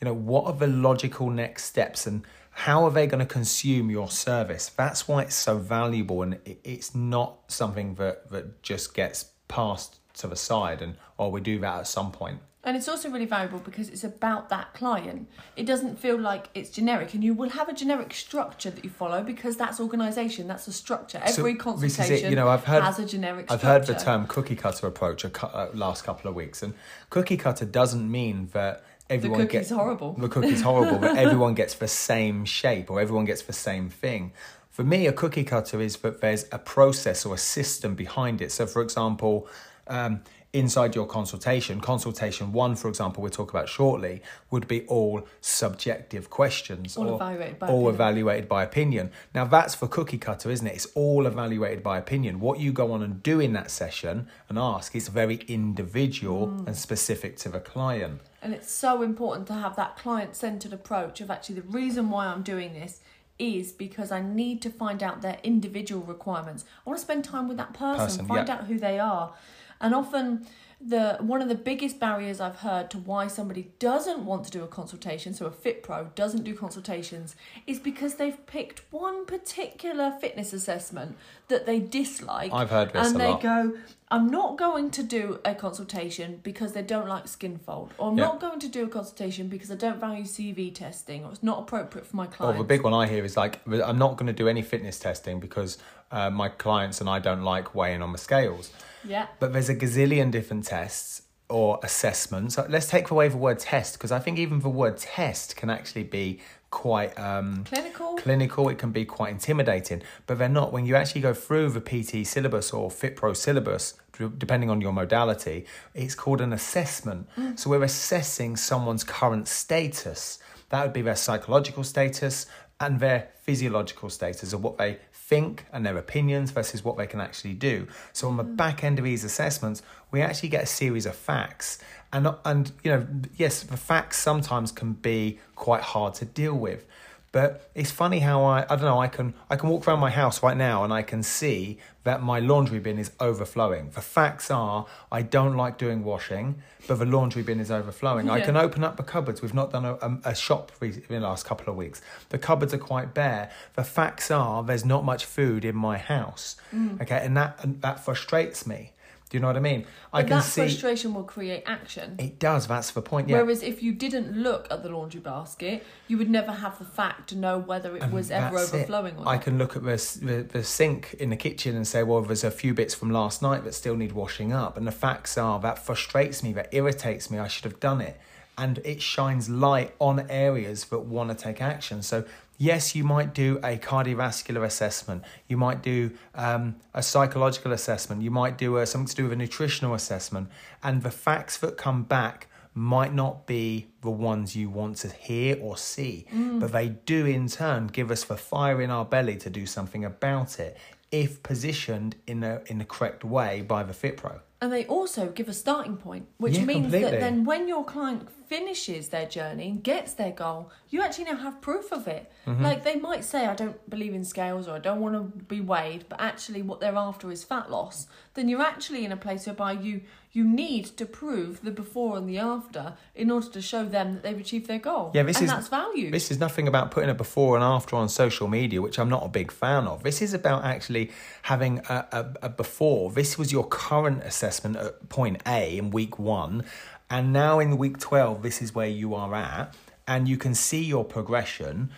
You 0.00 0.06
know, 0.06 0.14
what 0.14 0.44
are 0.46 0.52
the 0.52 0.66
logical 0.66 1.30
next 1.30 1.64
steps? 1.64 2.06
And 2.06 2.22
how 2.52 2.84
are 2.84 2.90
they 2.90 3.06
going 3.06 3.26
to 3.26 3.32
consume 3.32 3.90
your 3.90 4.10
service? 4.10 4.68
That's 4.68 5.08
why 5.08 5.22
it's 5.22 5.34
so 5.34 5.58
valuable, 5.58 6.22
and 6.22 6.38
it's 6.44 6.94
not 6.94 7.38
something 7.48 7.94
that 7.96 8.30
that 8.30 8.62
just 8.62 8.94
gets 8.94 9.24
passed 9.48 9.98
to 10.14 10.26
the 10.26 10.36
side 10.36 10.82
and 10.82 10.96
oh 11.18 11.28
we 11.28 11.40
do 11.40 11.58
that 11.58 11.80
at 11.80 11.86
some 11.86 12.12
point. 12.12 12.38
And 12.64 12.76
it's 12.76 12.86
also 12.86 13.10
really 13.10 13.26
valuable 13.26 13.58
because 13.58 13.88
it's 13.88 14.04
about 14.04 14.48
that 14.50 14.72
client. 14.72 15.28
It 15.56 15.66
doesn't 15.66 15.98
feel 15.98 16.16
like 16.16 16.48
it's 16.54 16.70
generic, 16.70 17.12
and 17.12 17.24
you 17.24 17.34
will 17.34 17.48
have 17.48 17.68
a 17.68 17.72
generic 17.72 18.14
structure 18.14 18.70
that 18.70 18.84
you 18.84 18.90
follow 18.90 19.24
because 19.24 19.56
that's 19.56 19.80
organisation, 19.80 20.46
that's 20.46 20.68
a 20.68 20.72
structure. 20.72 21.20
Every 21.24 21.54
So 21.54 21.58
consultation 21.58 22.30
You 22.30 22.36
know, 22.36 22.48
I've 22.48 22.62
heard, 22.62 22.84
has 22.84 23.00
a 23.00 23.04
generic 23.04 23.50
I've 23.50 23.62
heard 23.62 23.86
the 23.86 23.94
term 23.94 24.28
cookie 24.28 24.54
cutter 24.54 24.86
approach 24.86 25.24
a 25.24 25.30
cu- 25.30 25.48
uh, 25.48 25.70
last 25.74 26.04
couple 26.04 26.30
of 26.30 26.36
weeks, 26.36 26.62
and 26.62 26.74
cookie 27.10 27.36
cutter 27.36 27.64
doesn't 27.64 28.08
mean 28.08 28.48
that 28.52 28.84
everyone 29.14 29.40
cookie's 29.40 29.52
gets 29.52 29.70
horrible. 29.70 30.12
The 30.14 30.28
cookie's 30.28 30.62
horrible, 30.62 30.98
but 30.98 31.16
everyone 31.26 31.54
gets 31.54 31.74
the 31.74 31.88
same 31.88 32.44
shape 32.44 32.90
or 32.90 33.00
everyone 33.00 33.24
gets 33.24 33.42
the 33.42 33.52
same 33.52 33.88
thing. 33.88 34.32
For 34.70 34.84
me, 34.84 35.06
a 35.06 35.12
cookie 35.12 35.44
cutter 35.44 35.80
is 35.80 35.96
that 35.98 36.20
there's 36.20 36.46
a 36.50 36.58
process 36.58 37.26
or 37.26 37.34
a 37.34 37.38
system 37.38 37.94
behind 37.94 38.40
it. 38.40 38.50
So, 38.52 38.66
for 38.66 38.80
example, 38.82 39.46
um, 39.86 40.20
inside 40.54 40.94
your 40.94 41.06
consultation, 41.06 41.80
consultation 41.80 42.52
one, 42.52 42.74
for 42.76 42.88
example, 42.88 43.22
we'll 43.22 43.30
talk 43.30 43.50
about 43.50 43.68
shortly, 43.68 44.22
would 44.50 44.66
be 44.68 44.86
all 44.86 45.26
subjective 45.40 46.30
questions 46.30 46.96
All 46.96 47.08
or 47.08 47.14
evaluated 47.16 47.58
by 47.58 47.66
all 47.68 47.74
opinion. 47.80 47.94
evaluated 47.94 48.48
by 48.48 48.62
opinion. 48.62 49.10
Now 49.34 49.44
that's 49.44 49.74
for 49.74 49.86
cookie 49.88 50.18
cutter, 50.18 50.50
isn't 50.50 50.66
it? 50.66 50.74
It's 50.74 50.86
all 50.94 51.26
evaluated 51.26 51.82
by 51.82 51.98
opinion. 51.98 52.40
What 52.40 52.58
you 52.58 52.72
go 52.72 52.92
on 52.92 53.02
and 53.02 53.22
do 53.22 53.40
in 53.40 53.52
that 53.54 53.70
session 53.70 54.28
and 54.48 54.58
ask 54.58 54.96
is 54.96 55.08
very 55.08 55.36
individual 55.48 56.46
Mm. 56.48 56.66
and 56.68 56.76
specific 56.76 57.36
to 57.38 57.48
the 57.48 57.60
client. 57.60 58.20
And 58.42 58.52
it's 58.52 58.70
so 58.70 59.02
important 59.02 59.46
to 59.46 59.54
have 59.54 59.76
that 59.76 59.96
client 59.96 60.34
centered 60.34 60.72
approach 60.72 61.20
of 61.20 61.30
actually 61.30 61.54
the 61.54 61.62
reason 61.62 62.10
why 62.10 62.26
I'm 62.26 62.42
doing 62.42 62.74
this 62.74 63.00
is 63.38 63.72
because 63.72 64.12
I 64.12 64.20
need 64.20 64.60
to 64.62 64.70
find 64.70 65.02
out 65.02 65.22
their 65.22 65.38
individual 65.42 66.02
requirements. 66.02 66.64
I 66.84 66.90
want 66.90 66.98
to 66.98 67.02
spend 67.02 67.24
time 67.24 67.48
with 67.48 67.56
that 67.56 67.72
person, 67.72 68.06
Person, 68.06 68.26
find 68.26 68.48
yeah. 68.48 68.54
out 68.54 68.64
who 68.66 68.78
they 68.78 68.98
are. 68.98 69.32
And 69.80 69.94
often 69.94 70.46
the 70.84 71.16
one 71.20 71.40
of 71.40 71.48
the 71.48 71.54
biggest 71.54 72.00
barriers 72.00 72.40
I've 72.40 72.56
heard 72.56 72.90
to 72.90 72.98
why 72.98 73.28
somebody 73.28 73.70
doesn't 73.78 74.24
want 74.24 74.44
to 74.46 74.50
do 74.50 74.64
a 74.64 74.66
consultation, 74.66 75.32
so 75.32 75.46
a 75.46 75.50
fit 75.50 75.82
pro 75.82 76.06
doesn't 76.14 76.42
do 76.42 76.54
consultations, 76.54 77.36
is 77.66 77.78
because 77.78 78.16
they've 78.16 78.44
picked 78.46 78.82
one 78.90 79.24
particular 79.24 80.12
fitness 80.20 80.52
assessment 80.52 81.16
that 81.48 81.66
they 81.66 81.78
dislike. 81.78 82.52
I've 82.52 82.70
heard 82.70 82.92
this 82.92 83.06
and 83.06 83.20
they 83.20 83.28
lot. 83.28 83.42
go, 83.42 83.74
I'm 84.10 84.28
not 84.28 84.58
going 84.58 84.90
to 84.92 85.02
do 85.02 85.40
a 85.44 85.54
consultation 85.54 86.40
because 86.42 86.72
they 86.72 86.82
don't 86.82 87.08
like 87.08 87.28
skin 87.28 87.58
fold, 87.58 87.94
or 87.98 88.10
I'm 88.10 88.18
Yeah. 88.18 88.24
not 88.24 88.40
going 88.40 88.58
to 88.60 88.68
do 88.68 88.84
a 88.84 88.88
consultation 88.88 89.48
because 89.48 89.70
I 89.70 89.76
don't 89.76 90.00
value 90.00 90.24
CV 90.24 90.74
testing, 90.74 91.24
or 91.24 91.30
it's 91.30 91.42
not 91.42 91.60
appropriate 91.60 92.06
for 92.06 92.16
my 92.16 92.26
clients. 92.26 92.58
the 92.58 92.64
big 92.64 92.82
one 92.82 92.92
I 92.92 93.06
hear 93.06 93.24
is 93.24 93.36
like, 93.36 93.60
I'm 93.68 93.98
not 93.98 94.16
going 94.16 94.26
to 94.26 94.32
do 94.32 94.48
any 94.48 94.62
fitness 94.62 94.98
testing 94.98 95.38
because 95.38 95.78
uh, 96.10 96.28
my 96.28 96.48
clients 96.48 97.00
and 97.00 97.08
I 97.08 97.20
don't 97.20 97.42
like 97.42 97.74
weighing 97.74 98.02
on 98.02 98.12
the 98.12 98.18
scales. 98.18 98.70
Yeah. 99.04 99.26
But 99.40 99.52
there's 99.52 99.68
a 99.68 99.74
gazillion 99.74 100.30
different 100.30 100.64
tests 100.64 101.22
or 101.48 101.78
assessments. 101.82 102.58
Uh, 102.58 102.66
Let's 102.68 102.88
take 102.88 103.10
away 103.10 103.28
the 103.28 103.36
word 103.36 103.58
test 103.58 103.94
because 103.94 104.12
I 104.12 104.18
think 104.18 104.38
even 104.38 104.60
the 104.60 104.68
word 104.68 104.96
test 104.98 105.56
can 105.56 105.70
actually 105.70 106.04
be 106.04 106.40
quite 106.70 107.18
um, 107.18 107.64
Clinical. 107.64 108.16
clinical. 108.16 108.68
It 108.70 108.78
can 108.78 108.90
be 108.92 109.04
quite 109.04 109.30
intimidating, 109.32 110.02
but 110.26 110.38
they're 110.38 110.48
not. 110.48 110.72
When 110.72 110.86
you 110.86 110.96
actually 110.96 111.20
go 111.20 111.34
through 111.34 111.70
the 111.70 111.80
PT 111.80 112.26
syllabus 112.26 112.72
or 112.72 112.88
FitPro 112.88 113.36
syllabus, 113.36 113.94
depending 114.38 114.70
on 114.70 114.80
your 114.80 114.92
modality, 114.92 115.66
it's 115.94 116.14
called 116.14 116.40
an 116.40 116.52
assessment. 116.52 117.28
So 117.56 117.68
we're 117.70 117.82
assessing 117.82 118.56
someone's 118.56 119.04
current 119.04 119.48
status. 119.48 120.38
That 120.70 120.82
would 120.82 120.94
be 120.94 121.02
their 121.02 121.16
psychological 121.16 121.84
status 121.84 122.46
and 122.82 122.98
their 122.98 123.28
physiological 123.40 124.10
status 124.10 124.52
of 124.52 124.62
what 124.62 124.76
they 124.76 124.98
think 125.12 125.64
and 125.72 125.86
their 125.86 125.96
opinions 125.96 126.50
versus 126.50 126.84
what 126.84 126.98
they 126.98 127.06
can 127.06 127.20
actually 127.20 127.54
do. 127.54 127.86
So 128.12 128.28
on 128.28 128.36
the 128.36 128.42
hmm. 128.42 128.56
back 128.56 128.84
end 128.84 128.98
of 128.98 129.04
these 129.04 129.24
assessments, 129.24 129.82
we 130.10 130.20
actually 130.20 130.50
get 130.50 130.64
a 130.64 130.66
series 130.66 131.06
of 131.06 131.14
facts. 131.14 131.78
And 132.12 132.28
and 132.44 132.72
you 132.82 132.90
know, 132.90 133.06
yes, 133.36 133.62
the 133.62 133.76
facts 133.76 134.18
sometimes 134.18 134.72
can 134.72 134.92
be 134.94 135.38
quite 135.54 135.82
hard 135.82 136.14
to 136.14 136.24
deal 136.24 136.54
with. 136.54 136.84
But 137.32 137.70
it's 137.74 137.90
funny 137.90 138.20
how 138.20 138.44
I 138.44 138.64
I 138.64 138.76
don't 138.76 138.82
know, 138.82 139.00
I 139.00 139.08
can 139.08 139.34
I 139.50 139.56
can 139.56 139.70
walk 139.70 139.88
around 139.88 140.00
my 140.00 140.10
house 140.10 140.42
right 140.42 140.56
now 140.56 140.84
and 140.84 140.92
I 140.92 141.02
can 141.02 141.22
see 141.22 141.78
that 142.04 142.22
my 142.22 142.40
laundry 142.40 142.78
bin 142.78 142.98
is 142.98 143.10
overflowing. 143.20 143.90
The 143.90 144.02
facts 144.02 144.50
are 144.50 144.86
I 145.10 145.22
don't 145.22 145.56
like 145.56 145.78
doing 145.78 146.04
washing, 146.04 146.62
but 146.86 146.98
the 146.98 147.06
laundry 147.06 147.42
bin 147.42 147.58
is 147.58 147.70
overflowing. 147.70 148.28
I 148.28 148.40
can 148.40 148.56
open 148.56 148.84
up 148.84 148.96
the 148.96 149.02
cupboards. 149.02 149.40
We've 149.40 149.54
not 149.54 149.72
done 149.72 149.84
a, 149.84 149.94
a, 149.94 150.18
a 150.26 150.34
shop 150.34 150.72
in 150.82 151.02
the 151.08 151.20
last 151.20 151.46
couple 151.46 151.70
of 151.70 151.76
weeks. 151.76 152.02
The 152.28 152.38
cupboards 152.38 152.74
are 152.74 152.78
quite 152.78 153.14
bare. 153.14 153.50
The 153.74 153.84
facts 153.84 154.30
are 154.30 154.62
there's 154.62 154.84
not 154.84 155.04
much 155.04 155.24
food 155.24 155.64
in 155.64 155.76
my 155.76 155.96
house. 155.96 156.56
Mm. 156.74 157.00
Okay, 157.00 157.20
and 157.24 157.36
that 157.36 157.58
and 157.62 157.80
that 157.82 158.04
frustrates 158.04 158.66
me. 158.66 158.91
Do 159.32 159.38
you 159.38 159.40
know 159.40 159.46
what 159.46 159.56
I 159.56 159.60
mean? 159.60 159.86
I 160.12 160.20
But 160.20 160.28
can 160.28 160.36
that 160.40 160.44
see 160.44 160.60
frustration 160.60 161.14
will 161.14 161.22
create 161.24 161.62
action. 161.64 162.16
it 162.18 162.38
does. 162.38 162.66
That's 162.66 162.90
the 162.90 163.00
point. 163.00 163.30
Yeah. 163.30 163.38
Whereas 163.40 163.62
if 163.62 163.82
you 163.82 163.94
didn't 163.94 164.36
look 164.36 164.68
at 164.70 164.82
the 164.82 164.90
laundry 164.90 165.20
basket, 165.20 165.86
you 166.06 166.18
would 166.18 166.28
never 166.28 166.52
have 166.52 166.78
the 166.78 166.84
fact 166.84 167.30
to 167.30 167.36
know 167.36 167.58
whether 167.58 167.96
it 167.96 168.02
And 168.02 168.12
was 168.12 168.30
ever 168.30 168.54
that's 168.58 168.74
it. 168.74 168.76
overflowing 168.76 169.14
or 169.16 169.24
not. 169.24 169.28
I 169.28 169.38
can 169.38 169.56
look 169.56 169.74
at 169.74 169.84
the, 169.84 169.96
the 170.20 170.42
the 170.42 170.62
sink 170.62 171.14
in 171.14 171.30
the 171.30 171.36
kitchen 171.36 171.74
and 171.74 171.88
say, 171.88 172.02
well, 172.02 172.20
there's 172.20 172.44
a 172.44 172.50
few 172.50 172.74
bits 172.74 172.94
from 172.94 173.10
last 173.10 173.40
night 173.40 173.64
that 173.64 173.72
still 173.72 173.96
need 173.96 174.12
washing 174.12 174.52
up, 174.52 174.76
and 174.76 174.86
the 174.86 174.92
facts 174.92 175.38
are 175.38 175.58
that 175.60 175.78
frustrates 175.78 176.42
me, 176.42 176.52
that 176.52 176.68
irritates 176.72 177.30
me. 177.30 177.38
I 177.38 177.48
should 177.48 177.64
have 177.64 177.80
done 177.80 178.02
it, 178.02 178.20
and 178.58 178.80
it 178.84 179.00
shines 179.00 179.48
light 179.48 179.94
on 179.98 180.26
areas 180.28 180.84
that 180.90 180.98
want 180.98 181.30
to 181.30 181.34
take 181.34 181.62
action. 181.62 182.02
So. 182.02 182.24
Yes, 182.62 182.94
you 182.94 183.02
might 183.02 183.34
do 183.34 183.58
a 183.64 183.76
cardiovascular 183.76 184.64
assessment. 184.64 185.24
You 185.48 185.56
might 185.56 185.82
do 185.82 186.12
um, 186.36 186.76
a 186.94 187.02
psychological 187.02 187.72
assessment. 187.72 188.22
You 188.22 188.30
might 188.30 188.56
do 188.56 188.76
a, 188.76 188.86
something 188.86 189.08
to 189.08 189.16
do 189.16 189.24
with 189.24 189.32
a 189.32 189.36
nutritional 189.36 189.94
assessment. 189.94 190.48
And 190.80 191.02
the 191.02 191.10
facts 191.10 191.56
that 191.58 191.76
come 191.76 192.04
back 192.04 192.46
might 192.72 193.12
not 193.12 193.48
be 193.48 193.88
the 194.02 194.12
ones 194.12 194.54
you 194.54 194.70
want 194.70 194.98
to 194.98 195.08
hear 195.08 195.58
or 195.60 195.76
see, 195.76 196.28
but 196.60 196.70
they 196.70 196.90
do 196.90 197.26
in 197.26 197.48
turn 197.48 197.88
give 197.88 198.12
us 198.12 198.22
the 198.22 198.36
fire 198.36 198.80
in 198.80 198.92
our 198.92 199.04
belly 199.04 199.36
to 199.38 199.50
do 199.50 199.66
something 199.66 200.04
about 200.04 200.60
it 200.60 200.76
if 201.10 201.42
positioned 201.42 202.14
in 202.28 202.44
a 202.44 202.62
in 202.66 202.78
the 202.78 202.84
correct 202.84 203.24
way 203.24 203.60
by 203.60 203.82
the 203.82 203.92
FitPro. 203.92 204.38
And 204.62 204.72
they 204.72 204.86
also 204.86 205.28
give 205.28 205.48
a 205.48 205.52
starting 205.52 205.96
point, 205.96 206.28
which 206.38 206.56
Yeah, 206.56 206.64
means 206.66 206.82
completely. 206.84 207.10
that 207.10 207.20
then 207.20 207.44
when 207.44 207.66
your 207.66 207.84
client 207.84 208.30
finishes 208.30 209.08
their 209.08 209.26
journey 209.26 209.70
and 209.70 209.82
gets 209.82 210.12
their 210.12 210.30
goal, 210.30 210.70
you 210.88 211.02
actually 211.02 211.24
now 211.24 211.34
have 211.34 211.60
proof 211.60 211.90
of 211.90 212.06
it. 212.06 212.30
Mm-hmm. 212.46 212.62
Like 212.62 212.84
they 212.84 212.94
might 212.94 213.24
say, 213.24 213.46
I 213.46 213.56
don't 213.56 213.90
believe 213.90 214.14
in 214.14 214.24
scales 214.24 214.68
or 214.68 214.76
I 214.76 214.78
don't 214.78 215.00
want 215.00 215.16
to 215.16 215.44
be 215.46 215.60
weighed, 215.60 216.04
but 216.08 216.20
actually 216.20 216.62
what 216.62 216.78
they're 216.78 216.94
after 216.94 217.28
is 217.32 217.42
fat 217.42 217.72
loss, 217.72 218.06
then 218.34 218.48
you're 218.48 218.62
actually 218.62 219.04
in 219.04 219.10
a 219.10 219.16
place 219.16 219.46
whereby 219.46 219.72
you 219.72 220.02
you 220.34 220.44
need 220.44 220.86
to 220.86 221.04
prove 221.04 221.60
the 221.62 221.70
before 221.70 222.16
and 222.16 222.26
the 222.26 222.38
after 222.38 222.94
in 223.14 223.30
order 223.30 223.48
to 223.50 223.60
show 223.60 223.84
them 223.84 224.14
that 224.14 224.22
they've 224.22 224.40
achieved 224.40 224.66
their 224.66 224.78
goal. 224.78 225.10
Yeah, 225.14 225.24
this 225.24 225.36
and 225.36 225.44
is- 225.44 225.50
that's 225.52 225.68
value. 225.68 226.10
This 226.10 226.30
is 226.30 226.40
nothing 226.40 226.66
about 226.66 226.90
putting 226.90 227.10
a 227.10 227.14
before 227.14 227.54
and 227.54 227.62
after 227.62 227.96
on 227.96 228.08
social 228.08 228.48
media, 228.48 228.80
which 228.80 228.98
I'm 228.98 229.10
not 229.10 229.24
a 229.24 229.28
big 229.28 229.52
fan 229.52 229.86
of. 229.86 230.02
This 230.02 230.22
is 230.22 230.32
about 230.32 230.64
actually 230.64 231.10
having 231.42 231.80
a, 231.88 232.06
a, 232.12 232.46
a 232.46 232.48
before. 232.48 233.10
This 233.10 233.36
was 233.36 233.52
your 233.52 233.66
current 233.66 234.22
assessment 234.22 234.76
at 234.76 235.08
point 235.10 235.42
A 235.46 235.76
in 235.76 235.90
week 235.90 236.18
one, 236.18 236.64
and 237.10 237.30
now 237.32 237.58
in 237.60 237.76
week 237.76 237.98
12, 237.98 238.42
this 238.42 238.62
is 238.62 238.74
where 238.74 238.88
you 238.88 239.14
are 239.14 239.34
at, 239.34 239.74
and 240.08 240.26
you 240.26 240.38
can 240.38 240.54
see 240.54 240.82
your 240.82 241.04
progression, 241.04 241.90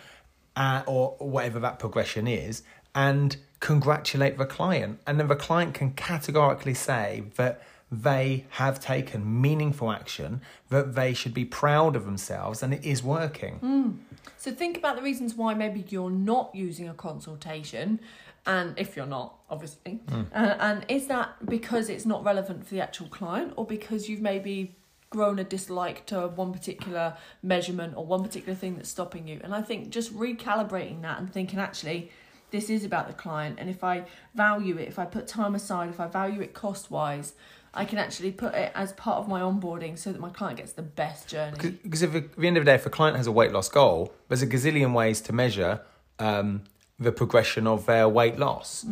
uh, 0.57 0.83
or 0.85 1.15
whatever 1.19 1.57
that 1.59 1.79
progression 1.79 2.27
is, 2.27 2.63
and 2.93 3.37
congratulate 3.61 4.37
the 4.37 4.45
client. 4.45 4.99
And 5.07 5.17
then 5.17 5.29
the 5.29 5.35
client 5.37 5.73
can 5.73 5.91
categorically 5.93 6.73
say 6.73 7.23
that 7.37 7.61
they 8.01 8.45
have 8.49 8.79
taken 8.79 9.41
meaningful 9.41 9.91
action, 9.91 10.41
that 10.69 10.95
they 10.95 11.13
should 11.13 11.33
be 11.33 11.45
proud 11.45 11.95
of 11.95 12.05
themselves, 12.05 12.61
and 12.63 12.73
it 12.73 12.83
is 12.83 13.03
working. 13.03 13.99
So 14.37 14.51
think 14.51 14.77
about 14.77 14.95
the 14.95 15.01
reasons 15.01 15.35
why 15.35 15.53
maybe 15.53 15.85
you're 15.89 16.09
not 16.09 16.53
using 16.53 16.87
a 16.89 16.93
consultation, 16.93 17.99
and 18.45 18.77
if 18.77 18.95
you're 18.95 19.05
not, 19.05 19.35
obviously, 19.49 19.99
uh, 20.11 20.55
and 20.59 20.85
is 20.87 21.07
that 21.07 21.45
because 21.47 21.89
it's 21.89 22.05
not 22.05 22.23
relevant 22.23 22.67
for 22.67 22.75
the 22.75 22.81
actual 22.81 23.07
client, 23.07 23.53
or 23.55 23.65
because 23.65 24.07
you've 24.09 24.21
maybe 24.21 24.75
grown 25.09 25.39
a 25.39 25.43
dislike 25.43 26.05
to 26.07 26.27
one 26.27 26.51
particular 26.51 27.15
measurement 27.41 27.93
or 27.95 28.05
one 28.05 28.23
particular 28.23 28.55
thing 28.55 28.75
that's 28.75 28.89
stopping 28.89 29.27
you? 29.27 29.39
And 29.43 29.55
I 29.55 29.61
think 29.61 29.89
just 29.89 30.13
recalibrating 30.15 31.01
that 31.03 31.19
and 31.19 31.31
thinking 31.31 31.59
actually. 31.59 32.11
This 32.51 32.69
is 32.69 32.85
about 32.85 33.07
the 33.07 33.13
client, 33.13 33.57
and 33.59 33.69
if 33.69 33.83
I 33.83 34.05
value 34.35 34.77
it, 34.77 34.87
if 34.87 34.97
I 34.99 35.05
put 35.05 35.27
time 35.27 35.55
aside, 35.55 35.89
if 35.89 35.99
I 35.99 36.07
value 36.07 36.41
it 36.41 36.53
cost 36.53 36.89
wise, 36.91 37.33
I 37.75 37.85
can 37.85 37.97
actually 37.97 38.31
put 38.31 38.53
it 38.53 38.71
as 38.73 38.93
part 38.93 39.17
of 39.17 39.27
my 39.27 39.41
onboarding 39.41 39.97
so 39.97 40.11
that 40.11 40.21
my 40.21 40.29
client 40.29 40.57
gets 40.57 40.71
the 40.71 40.81
best 40.81 41.27
journey. 41.27 41.57
Because 41.83 42.01
if 42.01 42.15
at 42.15 42.35
the 42.35 42.47
end 42.47 42.57
of 42.57 42.65
the 42.65 42.71
day, 42.71 42.75
if 42.75 42.85
a 42.85 42.89
client 42.89 43.17
has 43.17 43.27
a 43.27 43.31
weight 43.31 43.51
loss 43.51 43.69
goal, 43.69 44.13
there's 44.27 44.41
a 44.41 44.47
gazillion 44.47 44.93
ways 44.93 45.21
to 45.21 45.33
measure 45.33 45.81
um, 46.19 46.63
the 46.99 47.11
progression 47.11 47.67
of 47.67 47.85
their 47.85 48.07
weight 48.07 48.39
loss. 48.39 48.85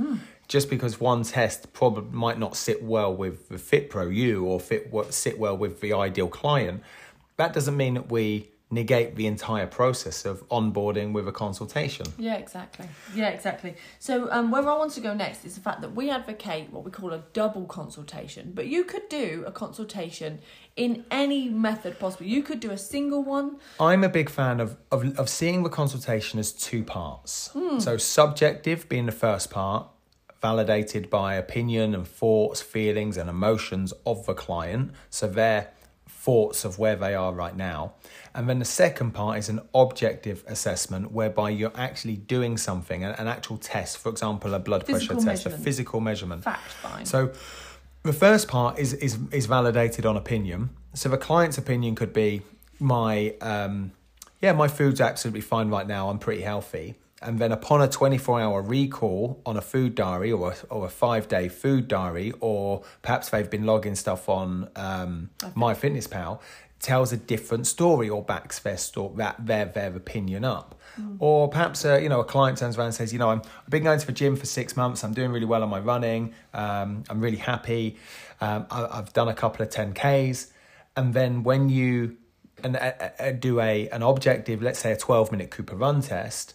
Just 0.50 0.70
because 0.70 1.00
one 1.00 1.24
test 1.24 1.72
probably 1.72 2.12
might 2.12 2.38
not 2.38 2.58
sit 2.58 2.84
well 2.84 3.16
with 3.16 3.48
the 3.48 3.56
FitPro 3.56 4.14
you 4.14 4.44
or 4.46 4.60
fit 4.60 4.92
sit 5.12 5.40
well 5.40 5.56
with 5.56 5.80
the 5.80 5.94
ideal 5.94 6.28
client, 6.28 6.84
that 7.38 7.54
doesn't 7.54 7.78
mean 7.78 7.94
that 7.94 8.12
we 8.12 8.50
negate 8.74 9.16
the 9.16 9.28
entire 9.28 9.68
process 9.68 10.26
of 10.26 10.48
onboarding 10.50 11.14
with 11.14 11.28
a 11.28 11.32
consultation. 11.32 12.06
Yeah, 12.18 12.36
exactly. 12.36 12.88
Yeah, 13.16 13.30
exactly. 13.30 13.76
So, 14.00 14.30
um, 14.32 14.52
where 14.52 14.68
I 14.68 14.78
want 14.78 14.92
to 14.94 15.02
go 15.02 15.14
next 15.14 15.46
is 15.46 15.56
the 15.56 15.62
fact 15.62 15.82
that 15.82 15.96
we 15.96 16.10
advocate 16.10 16.72
what 16.72 16.84
we 16.84 16.92
call 16.92 17.14
a 17.14 17.24
double 17.34 17.66
consultation, 17.66 18.52
but 18.54 18.68
you 18.68 18.84
could 18.84 19.08
do 19.10 19.44
a 19.46 19.52
consultation 19.52 20.40
in 20.76 21.06
any 21.12 21.50
method 21.50 22.00
possible. 22.00 22.26
You 22.26 22.42
could 22.42 22.60
do 22.60 22.72
a 22.72 22.78
single 22.78 23.24
one. 23.24 23.58
I'm 23.80 24.04
a 24.04 24.10
big 24.10 24.30
fan 24.30 24.60
of, 24.60 24.78
of, 24.92 25.18
of 25.18 25.30
seeing 25.30 25.64
the 25.64 25.70
consultation 25.70 26.40
as 26.40 26.52
two 26.52 26.84
parts. 26.84 27.52
So, 27.80 27.98
subjective 27.98 28.90
being 28.90 29.06
the 29.06 29.12
first 29.12 29.50
part, 29.50 29.88
validated 30.42 31.10
by 31.10 31.36
opinion 31.36 31.96
and 31.96 32.08
thoughts, 32.08 32.62
feelings, 32.62 33.18
and 33.18 33.30
emotions 33.30 33.94
of 34.06 34.26
the 34.26 34.34
client. 34.34 34.92
So, 35.10 35.28
their 35.28 35.72
thoughts 36.24 36.64
of 36.64 36.80
where 36.80 36.96
they 36.96 37.14
are 37.14 37.34
right 37.34 37.56
now. 37.56 37.94
And 38.34 38.48
then 38.48 38.60
the 38.60 38.66
second 38.66 39.12
part 39.12 39.40
is 39.40 39.50
an 39.50 39.60
objective 39.76 40.42
assessment 40.48 41.12
whereby 41.12 41.50
you're 41.50 41.74
actually 41.76 42.16
doing 42.16 42.58
something, 42.58 43.04
an, 43.04 43.12
an 43.12 43.28
actual 43.28 43.58
test, 43.58 43.98
for 43.98 44.10
example, 44.10 44.54
a 44.54 44.60
blood 44.60 44.86
Physical 44.86 45.18
pressure 45.18 45.30
test, 45.30 45.46
a 45.46 45.50
physical 45.50 46.00
measurement. 46.00 46.46
Fact 46.46 46.72
find. 46.72 47.06
So 47.06 47.34
the 48.04 48.14
first 48.14 48.48
part 48.48 48.80
is 48.80 48.94
is 48.94 49.20
is 49.32 49.48
validated 49.48 50.06
on 50.06 50.16
opinion. 50.16 50.70
So 50.94 51.10
the 51.10 51.18
client's 51.18 51.58
opinion 51.58 51.96
could 51.96 52.14
be 52.14 52.42
my 52.80 53.36
um 53.42 53.92
yeah, 54.42 54.54
my 54.54 54.70
food's 54.70 55.02
absolutely 55.02 55.42
fine 55.42 55.70
right 55.70 55.88
now. 55.88 56.10
I'm 56.10 56.20
pretty 56.20 56.42
healthy. 56.42 56.96
And 57.24 57.40
then 57.40 57.52
upon 57.52 57.82
a 57.82 57.88
24 57.88 58.42
hour 58.42 58.62
recall 58.62 59.42
on 59.46 59.58
a 59.58 59.62
food 59.62 59.96
diary 59.96 60.32
or 60.32 60.52
a, 60.52 60.56
or 60.74 60.86
a 60.86 60.90
five 60.90 61.28
day 61.28 61.48
food 61.48 61.88
diary, 61.88 62.34
or 62.40 62.84
perhaps 63.02 63.30
they've 63.30 63.50
been 63.50 63.66
logging 63.66 63.96
stuff 63.96 64.30
on 64.30 64.70
um, 64.76 65.30
MyFitnessPal, 65.42 66.42
tells 66.80 67.14
a 67.14 67.18
different 67.18 67.66
story 67.66 68.10
or 68.10 68.22
backs 68.22 68.60
their 68.60 68.78
sto- 68.78 69.14
that 69.16 69.46
their 69.46 69.66
their 69.66 69.96
opinion 69.96 70.44
up. 70.46 70.76
Or 71.18 71.48
perhaps 71.48 71.86
uh, 71.86 71.98
you 71.98 72.10
know 72.10 72.20
a 72.20 72.26
client 72.26 72.60
turns 72.60 72.78
around 72.78 72.88
and 72.88 72.96
says, 72.96 73.12
you 73.12 73.20
know, 73.20 73.30
I'm, 73.30 73.40
I've 73.40 73.70
been 73.70 73.84
going 73.84 74.00
to 74.00 74.06
the 74.06 74.12
gym 74.12 74.36
for 74.36 74.46
six 74.46 74.78
months. 74.78 75.04
I'm 75.04 75.14
doing 75.14 75.32
really 75.32 75.46
well 75.46 75.64
on 75.64 75.70
my 75.70 75.80
running. 75.80 76.34
Um, 76.54 77.04
I'm 77.10 77.20
really 77.20 77.38
happy. 77.38 77.98
Um, 78.42 78.68
I, 78.70 78.86
I've 79.00 79.12
done 79.14 79.28
a 79.28 79.34
couple 79.34 79.66
of 79.66 79.72
10ks, 79.72 80.52
and 80.96 81.14
then 81.14 81.44
when 81.44 81.70
you 81.70 82.18
and 82.64 82.76
uh, 82.76 82.92
uh, 83.20 83.32
do 83.32 83.60
a 83.60 83.90
an 83.90 84.04
objective, 84.04 84.62
let's 84.62 84.80
say 84.80 84.92
a 84.92 84.98
12 84.98 85.32
minute 85.32 85.50
Cooper 85.50 85.76
run 85.76 86.02
test, 86.02 86.54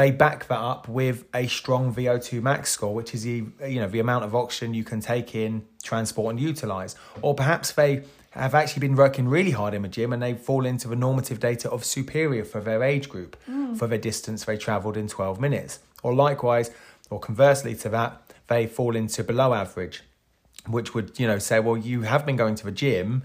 they 0.00 0.10
back 0.10 0.46
that 0.46 0.58
up 0.58 0.88
with 0.88 1.24
a 1.34 1.46
strong 1.46 1.94
VO2 1.94 2.40
max 2.40 2.70
score, 2.70 2.94
which 2.94 3.14
is 3.14 3.24
the 3.24 3.44
you 3.66 3.80
know 3.80 3.88
the 3.88 4.00
amount 4.00 4.24
of 4.24 4.34
oxygen 4.34 4.72
you 4.72 4.82
can 4.82 5.00
take 5.00 5.34
in, 5.34 5.62
transport, 5.82 6.30
and 6.30 6.40
utilize. 6.40 6.96
Or 7.20 7.34
perhaps 7.34 7.72
they 7.72 8.04
have 8.30 8.54
actually 8.54 8.80
been 8.80 8.96
working 8.96 9.28
really 9.28 9.50
hard 9.50 9.74
in 9.74 9.82
the 9.82 9.88
gym 9.88 10.12
and 10.12 10.22
they 10.22 10.34
fall 10.34 10.64
into 10.64 10.88
the 10.88 10.96
normative 10.96 11.38
data 11.38 11.68
of 11.68 11.84
superior 11.84 12.44
for 12.44 12.60
their 12.60 12.82
age 12.82 13.08
group 13.08 13.36
mm. 13.48 13.76
for 13.76 13.88
the 13.88 13.98
distance 13.98 14.44
they 14.44 14.56
travelled 14.56 14.96
in 14.96 15.08
12 15.08 15.40
minutes. 15.40 15.80
Or 16.02 16.14
likewise, 16.14 16.70
or 17.10 17.18
conversely 17.18 17.74
to 17.74 17.88
that, 17.90 18.22
they 18.46 18.66
fall 18.66 18.96
into 18.96 19.22
below 19.22 19.52
average 19.52 20.02
which 20.66 20.92
would 20.94 21.18
you 21.18 21.26
know 21.26 21.38
say 21.38 21.58
well 21.58 21.76
you 21.76 22.02
have 22.02 22.26
been 22.26 22.36
going 22.36 22.54
to 22.54 22.66
the 22.66 22.70
gym 22.70 23.22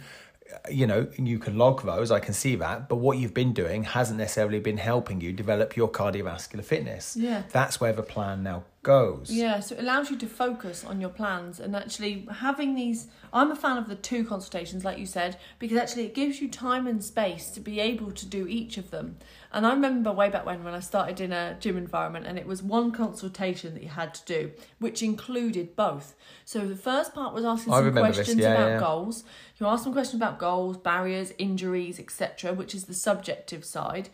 you 0.70 0.86
know 0.86 1.08
you 1.18 1.40
can 1.40 1.58
log 1.58 1.84
those 1.84 2.12
i 2.12 2.20
can 2.20 2.34
see 2.34 2.56
that 2.56 2.88
but 2.88 2.98
what 2.98 3.18
you've 3.18 3.34
been 3.34 3.52
doing 3.54 3.84
hasn't 3.84 4.18
necessarily 4.20 4.60
been 4.60 4.78
helping 4.78 5.20
you 5.20 5.34
develop 5.34 5.76
your 5.76 5.90
cardiovascular 5.90 6.64
fitness 6.64 7.18
Yeah. 7.20 7.44
that's 7.52 7.82
where 7.82 7.94
the 7.94 8.04
plan 8.04 8.44
now 8.44 8.64
goes 8.84 9.32
Yeah, 9.32 9.62
so 9.62 9.74
it 9.76 9.82
allows 9.82 10.12
you 10.12 10.18
to 10.18 10.28
focus 10.28 10.86
on 10.86 11.02
your 11.02 11.10
plans 11.10 11.60
and 11.60 11.76
actually 11.76 12.28
having 12.32 12.76
these. 12.76 13.08
I'm 13.34 13.50
a 13.50 13.56
fan 13.56 13.78
of 13.80 13.88
the 13.88 13.96
two 13.96 14.24
consultations, 14.24 14.86
like 14.86 15.00
you 15.00 15.08
said, 15.08 15.38
because 15.58 15.76
actually 15.80 16.06
it 16.06 16.14
gives 16.14 16.40
you 16.40 16.48
time 16.50 16.86
and 16.86 17.04
space 17.04 17.50
to 17.56 17.60
be 17.60 17.80
able 17.80 18.12
to 18.12 18.26
do 18.28 18.46
each 18.48 18.78
of 18.78 18.92
them. 18.92 19.18
And 19.56 19.66
I 19.66 19.72
remember 19.72 20.12
way 20.12 20.30
back 20.30 20.46
when, 20.46 20.66
when 20.66 20.74
I 20.74 20.82
started 20.82 21.22
in 21.22 21.32
a 21.32 21.56
gym 21.62 21.78
environment, 21.78 22.28
and 22.28 22.38
it 22.38 22.46
was 22.46 22.62
one 22.62 22.92
consultation 22.92 23.74
that 23.74 23.82
you 23.82 23.88
had 23.88 24.14
to 24.16 24.26
do, 24.26 24.52
which 24.80 25.02
included 25.02 25.78
both. 25.78 26.14
So 26.44 26.68
the 26.68 26.76
first 26.76 27.16
part 27.16 27.34
was 27.34 27.46
asking 27.46 27.72
I 27.72 27.82
some 27.82 27.94
questions 27.94 28.42
yeah, 28.42 28.52
about 28.52 28.68
yeah. 28.68 28.80
goals. 28.80 29.24
You 29.58 29.68
ask 29.68 29.86
some 29.86 29.94
questions 29.94 30.22
about 30.22 30.40
goals, 30.40 30.76
barriers, 30.76 31.32
injuries, 31.38 32.02
etc., 32.02 32.54
which 32.54 32.76
is 32.76 32.84
the 32.84 32.94
subjective 32.94 33.64
side. 33.64 34.10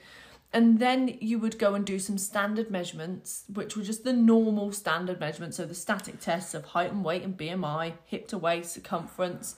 And 0.53 0.77
then 0.77 1.17
you 1.19 1.39
would 1.39 1.57
go 1.57 1.73
and 1.73 1.83
do 1.83 1.97
some 1.97 2.19
standard 2.19 2.69
measurements, 2.69 3.45
which 3.51 3.75
were 3.75 3.83
just 3.83 4.03
the 4.03 4.13
normal 4.13 4.71
standard 4.73 5.19
measurements. 5.19 5.57
So 5.57 5.65
the 5.65 5.73
static 5.73 6.19
tests 6.19 6.53
of 6.53 6.65
height 6.65 6.91
and 6.91 7.03
weight 7.03 7.23
and 7.23 7.35
BMI, 7.35 7.93
hip 8.05 8.27
to 8.27 8.37
waist, 8.37 8.73
circumference. 8.73 9.55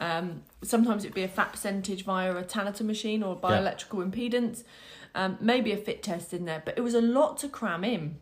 Um, 0.00 0.44
sometimes 0.62 1.04
it'd 1.04 1.14
be 1.14 1.24
a 1.24 1.28
fat 1.28 1.52
percentage 1.52 2.04
via 2.04 2.34
a 2.34 2.42
Tanita 2.42 2.82
machine 2.82 3.22
or 3.22 3.34
Yeah. 3.34 3.50
bioelectrical 3.50 4.10
impedance. 4.10 4.62
Um, 5.16 5.38
maybe 5.40 5.72
a 5.72 5.76
fit 5.76 6.02
test 6.02 6.32
in 6.34 6.44
there, 6.44 6.62
but 6.64 6.76
it 6.78 6.82
was 6.82 6.94
a 6.94 7.00
lot 7.00 7.38
to 7.38 7.48
cram 7.48 7.82
in. 7.84 8.18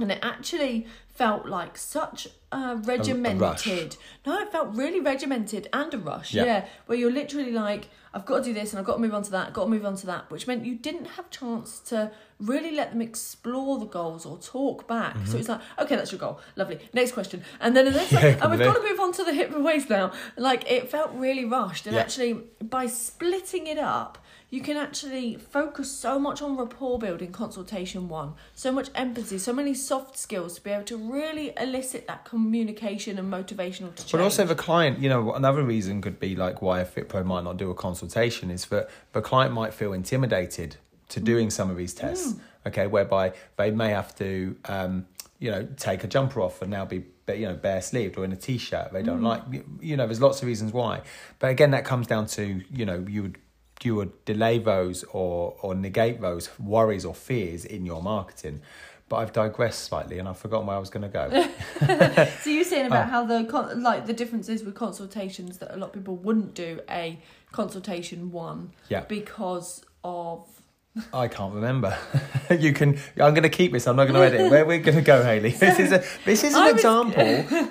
And 0.00 0.10
it 0.10 0.18
actually 0.22 0.86
felt 1.08 1.46
like 1.46 1.76
such 1.78 2.26
a 2.50 2.76
regimented. 2.76 3.96
no, 4.26 4.38
it 4.40 4.50
felt 4.50 4.74
really 4.74 5.00
regimented 5.00 5.68
and 5.72 5.92
a 5.94 5.98
rush. 5.98 6.34
Yeah. 6.34 6.44
Yeah. 6.44 6.64
where 6.86 6.98
you're 6.98 7.12
literally 7.12 7.52
like, 7.52 7.88
I've 8.14 8.24
got 8.26 8.38
to 8.38 8.44
do 8.44 8.54
this 8.54 8.72
and 8.72 8.80
I've 8.80 8.86
got 8.86 8.94
to 8.94 9.00
move 9.00 9.14
on 9.14 9.22
to 9.22 9.30
that, 9.32 9.48
I've 9.48 9.52
got 9.52 9.64
to 9.64 9.70
move 9.70 9.84
on 9.84 9.96
to 9.96 10.06
that, 10.06 10.30
which 10.30 10.46
meant 10.46 10.64
you 10.64 10.74
didn't 10.74 11.04
have 11.16 11.30
chance 11.30 11.78
to 11.90 12.10
really 12.40 12.72
let 12.74 12.90
them 12.90 13.00
explore 13.02 13.78
the 13.78 13.86
goals 13.86 14.24
or 14.26 14.38
talk 14.38 14.88
back. 14.88 15.16
So 15.26 15.36
it's 15.38 15.48
like, 15.48 15.60
okay, 15.78 15.94
that's 15.96 16.10
your 16.10 16.18
goal, 16.18 16.40
lovely. 16.56 16.78
Next 16.92 17.12
question, 17.12 17.44
and 17.60 17.76
then 17.76 17.84
the 17.84 17.90
next, 17.92 18.12
Mm-hmm. 18.12 18.26
Yeah, 18.26 18.42
and 18.42 18.50
we've 18.50 18.60
got 18.60 18.76
to 18.76 18.82
move 18.82 18.98
on 19.00 19.12
to 19.12 19.24
the 19.24 19.32
hip 19.34 19.54
and 19.54 19.64
waist 19.64 19.88
now. 19.90 20.12
Like 20.36 20.68
it 20.70 20.90
felt 20.90 21.12
really 21.12 21.44
rushed, 21.44 21.86
and 21.86 21.94
Yeah. 21.94 22.02
actually 22.02 22.32
by 22.62 22.86
splitting 22.86 23.66
it 23.66 23.78
up. 23.78 24.18
You 24.52 24.60
can 24.60 24.76
actually 24.76 25.36
focus 25.36 25.90
so 25.90 26.18
much 26.18 26.42
on 26.42 26.58
rapport 26.58 26.98
building, 26.98 27.32
consultation 27.32 28.10
one, 28.10 28.34
so 28.54 28.70
much 28.70 28.90
empathy, 28.94 29.38
so 29.38 29.50
many 29.50 29.72
soft 29.72 30.18
skills 30.18 30.56
to 30.56 30.60
be 30.62 30.68
able 30.68 30.84
to 30.84 30.98
really 30.98 31.54
elicit 31.58 32.06
that 32.06 32.26
communication 32.26 33.18
and 33.18 33.32
motivational 33.32 33.94
to 33.94 34.02
change. 34.02 34.12
But 34.12 34.20
also 34.20 34.44
the 34.44 34.54
client, 34.54 34.98
you 34.98 35.08
know, 35.08 35.32
another 35.32 35.62
reason 35.62 36.02
could 36.02 36.20
be 36.20 36.36
like 36.36 36.60
why 36.60 36.80
a 36.80 36.84
FitPro 36.84 37.24
might 37.24 37.44
not 37.44 37.56
do 37.56 37.70
a 37.70 37.74
consultation 37.74 38.50
is 38.50 38.66
that 38.66 38.90
the 39.14 39.22
client 39.22 39.54
might 39.54 39.72
feel 39.72 39.94
intimidated 39.94 40.76
to 41.08 41.20
mm. 41.20 41.24
doing 41.24 41.48
some 41.48 41.70
of 41.70 41.78
these 41.78 41.94
tests. 41.94 42.34
Mm. 42.34 42.40
Okay, 42.66 42.86
whereby 42.86 43.32
they 43.56 43.70
may 43.70 43.88
have 43.88 44.14
to, 44.16 44.54
um, 44.66 45.06
you 45.38 45.50
know, 45.50 45.66
take 45.78 46.04
a 46.04 46.06
jumper 46.06 46.42
off 46.42 46.60
and 46.60 46.70
now 46.70 46.84
be, 46.84 47.04
you 47.26 47.46
know, 47.48 47.54
bare 47.54 47.80
sleeved 47.80 48.18
or 48.18 48.24
in 48.26 48.32
a 48.32 48.36
t-shirt. 48.36 48.92
They 48.92 49.02
don't 49.02 49.20
mm. 49.22 49.28
like, 49.28 49.42
you- 49.50 49.64
you 49.80 49.96
know, 49.96 50.06
there's 50.06 50.20
lots 50.20 50.42
of 50.42 50.46
reasons 50.46 50.74
why. 50.74 51.00
But 51.38 51.48
again, 51.48 51.70
that 51.70 51.86
comes 51.86 52.06
down 52.06 52.26
to, 52.26 52.60
you 52.70 52.84
know, 52.84 53.02
you 53.08 53.22
would 53.22 53.38
you 53.84 53.94
would 53.96 54.24
delay 54.24 54.58
those 54.58 55.04
or 55.12 55.56
or 55.62 55.74
negate 55.74 56.20
those 56.20 56.50
worries 56.58 57.04
or 57.04 57.14
fears 57.14 57.64
in 57.64 57.84
your 57.86 58.02
marketing. 58.02 58.60
But 59.08 59.16
I've 59.16 59.32
digressed 59.32 59.80
slightly 59.84 60.18
and 60.18 60.26
I've 60.26 60.38
forgotten 60.38 60.66
where 60.66 60.76
I 60.76 60.80
was 60.80 60.88
going 60.90 61.02
to 61.02 61.08
go. 61.08 61.48
So 62.42 62.50
you're 62.50 62.64
saying 62.64 62.86
about 62.86 63.06
uh. 63.06 63.10
how 63.10 63.24
the 63.24 63.40
like 63.76 64.06
the 64.06 64.12
differences 64.14 64.62
with 64.64 64.74
consultations 64.74 65.58
that 65.58 65.74
a 65.74 65.76
lot 65.76 65.88
of 65.88 65.92
people 65.92 66.16
wouldn't 66.16 66.54
do 66.54 66.80
a 66.88 67.18
consultation 67.50 68.32
one 68.32 68.70
Yeah. 68.88 69.00
because 69.00 69.84
of 70.02 70.46
I 71.14 71.28
can't 71.28 71.54
remember. 71.54 71.96
you 72.50 72.72
can. 72.72 72.98
I'm 73.18 73.32
going 73.34 73.42
to 73.44 73.48
keep 73.48 73.72
this. 73.72 73.86
I'm 73.86 73.96
not 73.96 74.08
going 74.08 74.20
to 74.20 74.26
edit. 74.36 74.50
Where 74.50 74.64
we're 74.66 74.78
going 74.78 74.96
to 74.98 75.02
go, 75.02 75.22
Hayley? 75.22 75.50
This 75.50 75.78
is 75.78 75.90
a. 75.92 76.04
This 76.26 76.44
is 76.44 76.54
an 76.54 76.64
was- 76.64 76.72
example. 76.74 77.22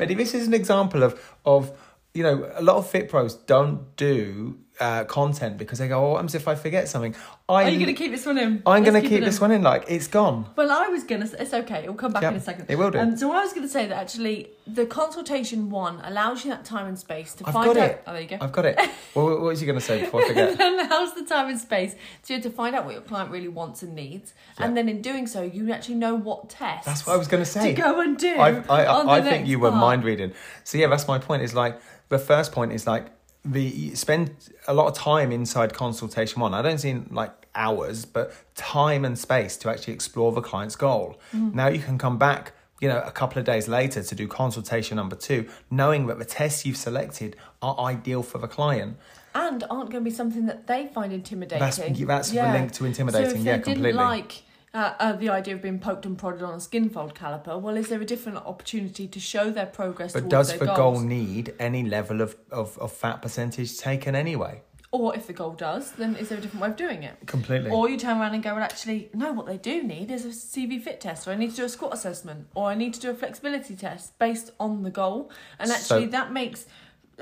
Eddie, 0.01 0.15
this 0.15 0.33
is 0.33 0.47
an 0.47 0.53
example 0.55 1.03
of 1.03 1.35
of 1.45 1.71
you 2.13 2.23
know 2.23 2.51
a 2.55 2.61
lot 2.63 2.77
of 2.77 2.89
fit 2.89 3.09
pros 3.09 3.35
don't 3.35 3.95
do 3.95 4.57
uh, 4.81 5.03
content 5.05 5.57
because 5.57 5.79
they 5.79 5.87
go, 5.87 6.03
"Oh, 6.03 6.09
what 6.09 6.15
happens 6.17 6.35
if 6.35 6.47
I 6.47 6.55
forget 6.55 6.89
something?" 6.89 7.15
I, 7.47 7.63
Are 7.65 7.69
you 7.69 7.79
going 7.79 7.93
to 7.95 8.01
keep 8.01 8.11
this 8.11 8.25
one 8.25 8.37
in? 8.37 8.63
I'm 8.65 8.83
going 8.83 9.01
to 9.01 9.07
keep 9.07 9.21
it 9.21 9.25
this 9.25 9.37
in. 9.37 9.41
one 9.41 9.51
in. 9.51 9.61
Like 9.61 9.85
it's 9.87 10.07
gone. 10.07 10.49
Well, 10.55 10.71
I 10.71 10.87
was 10.87 11.03
gonna. 11.03 11.29
It's 11.39 11.53
okay. 11.53 11.83
It'll 11.83 11.93
come 11.95 12.13
back 12.13 12.23
Yep, 12.23 12.31
in 12.31 12.37
a 12.37 12.41
second. 12.41 12.65
it 12.69 12.77
will 12.77 12.91
do. 12.91 12.99
Um, 12.99 13.15
so 13.17 13.31
I 13.31 13.43
was 13.43 13.53
gonna 13.53 13.67
say 13.67 13.85
that 13.87 13.95
actually, 13.97 14.49
the 14.65 14.85
consultation 14.85 15.69
one 15.69 15.99
allows 16.03 16.43
you 16.43 16.51
that 16.51 16.65
time 16.65 16.87
and 16.87 16.97
space 16.97 17.33
to 17.35 17.47
I've 17.47 17.53
find 17.53 17.65
got 17.67 17.77
out. 17.77 17.89
it. 17.91 18.03
Oh, 18.07 18.13
there 18.13 18.21
you 18.21 18.27
go. 18.27 18.37
I've 18.41 18.51
got 18.51 18.65
it. 18.65 18.77
well, 19.15 19.27
what 19.29 19.41
was 19.41 19.61
you 19.61 19.67
going 19.67 19.79
to 19.79 19.85
say 19.85 20.01
before 20.01 20.23
I 20.23 20.27
forget? 20.27 20.59
allows 20.91 21.13
the 21.13 21.25
time 21.25 21.49
and 21.49 21.59
space 21.59 21.95
to 22.27 22.41
to 22.41 22.49
find 22.49 22.75
out 22.75 22.85
what 22.85 22.93
your 22.93 23.01
client 23.03 23.31
really 23.31 23.47
wants 23.49 23.83
and 23.83 23.93
needs, 23.95 24.33
and 24.57 24.75
then 24.77 24.87
in 24.89 25.01
doing 25.01 25.27
so, 25.27 25.41
you 25.41 25.71
actually 25.71 25.95
know 25.95 26.15
what 26.15 26.49
tests. 26.49 26.85
That's 26.85 27.05
what 27.05 27.13
I 27.13 27.17
was 27.17 27.27
going 27.27 27.43
to 27.43 27.49
say. 27.49 27.73
To 27.73 27.81
go 27.81 27.99
and 28.01 28.17
do. 28.17 28.35
I, 28.35 28.47
I, 28.49 29.03
the 29.03 29.09
I 29.11 29.21
think 29.21 29.47
you 29.47 29.59
were 29.59 29.69
part. 29.69 29.81
mind 29.81 30.03
reading. 30.03 30.33
So 30.63 30.77
yeah, 30.77 30.87
that's 30.87 31.07
my 31.07 31.19
point. 31.19 31.41
Is 31.43 31.53
like 31.53 31.79
the 32.09 32.19
first 32.19 32.51
point 32.51 32.71
is 32.71 32.87
like 32.87 33.07
the 33.43 33.95
spend 33.95 34.31
a 34.67 34.73
lot 34.73 34.87
of 34.87 34.93
time 34.95 35.31
inside 35.31 35.73
consultation 35.73 36.41
one. 36.41 36.53
I 36.53 36.61
don't 36.61 36.77
see 36.77 36.93
like 37.09 37.31
hours, 37.55 38.05
but 38.05 38.33
time 38.55 39.03
and 39.03 39.17
space 39.17 39.57
to 39.57 39.69
actually 39.69 39.93
explore 39.93 40.31
the 40.31 40.41
client's 40.41 40.75
goal. 40.75 41.19
Mm. 41.33 41.53
Now 41.53 41.67
you 41.67 41.79
can 41.79 41.97
come 41.97 42.17
back. 42.17 42.53
You 42.79 42.87
know, 42.89 42.99
a 43.05 43.11
couple 43.11 43.37
of 43.37 43.45
days 43.45 43.67
later 43.67 44.01
to 44.01 44.15
do 44.15 44.27
consultation 44.27 44.95
number 44.97 45.15
two, 45.15 45.47
knowing 45.69 46.07
that 46.07 46.17
the 46.17 46.25
tests 46.25 46.65
you've 46.65 46.77
selected 46.77 47.35
are 47.61 47.79
ideal 47.79 48.23
for 48.23 48.39
the 48.39 48.47
client. 48.47 48.97
and 49.33 49.63
aren't 49.69 49.89
going 49.91 50.03
to 50.03 50.09
be 50.09 50.13
something 50.13 50.45
that 50.47 50.67
they 50.67 50.87
find 50.87 51.13
intimidating. 51.13 51.59
That's- 51.59 52.31
that's 52.31 52.33
linked 52.33 52.73
to 52.75 52.85
intimidating, 52.85 53.29
So 53.29 53.35
if 53.37 53.41
yeah, 53.43 53.51
they 53.57 53.63
completely. 53.63 53.83
didn't 53.93 53.97
like 54.05 54.43
uh, 54.73 54.93
uh, 54.99 55.13
the 55.13 55.29
idea 55.29 55.55
of 55.55 55.61
being 55.61 55.79
poked 55.79 56.05
and 56.05 56.17
prodded 56.17 56.43
on 56.43 56.53
a 56.53 56.59
skin 56.59 56.89
fold 56.89 57.13
caliper, 57.13 57.59
well, 57.59 57.75
is 57.75 57.89
there 57.89 58.01
a 58.01 58.05
different 58.05 58.37
opportunity 58.39 59.07
to 59.07 59.19
show 59.19 59.49
their 59.51 59.65
progress? 59.65 60.13
But 60.13 60.29
does 60.29 60.49
their 60.49 60.59
the 60.59 60.65
goals? 60.67 60.99
goal 60.99 60.99
need 61.01 61.53
any 61.59 61.83
level 61.83 62.21
of, 62.21 62.35
of, 62.51 62.77
of 62.77 62.91
fat 62.91 63.21
percentage 63.21 63.77
taken 63.77 64.15
anyway? 64.15 64.61
Or 64.93 65.15
if 65.15 65.27
the 65.27 65.33
goal 65.33 65.51
does, 65.51 65.91
then 65.93 66.17
is 66.17 66.27
there 66.27 66.37
a 66.37 66.41
different 66.41 66.61
way 66.63 66.69
of 66.69 66.75
doing 66.75 67.03
it? 67.03 67.15
Completely. 67.25 67.71
Or 67.71 67.89
you 67.89 67.97
turn 67.97 68.17
around 68.19 68.33
and 68.33 68.43
go, 68.43 68.53
well, 68.53 68.63
actually, 68.63 69.09
no, 69.13 69.31
what 69.31 69.45
they 69.45 69.57
do 69.57 69.83
need 69.83 70.11
is 70.11 70.25
a 70.25 70.29
CV 70.29 70.81
fit 70.81 70.99
test, 70.99 71.27
or 71.27 71.31
I 71.31 71.35
need 71.35 71.51
to 71.51 71.55
do 71.55 71.63
a 71.63 71.69
squat 71.69 71.93
assessment, 71.93 72.47
or 72.55 72.69
I 72.69 72.75
need 72.75 72.93
to 72.95 72.99
do 72.99 73.09
a 73.09 73.13
flexibility 73.13 73.75
test 73.75 74.19
based 74.19 74.51
on 74.59 74.83
the 74.83 74.89
goal. 74.89 75.31
And 75.59 75.71
actually, 75.71 76.05
So- 76.05 76.11
that 76.11 76.33
makes 76.33 76.65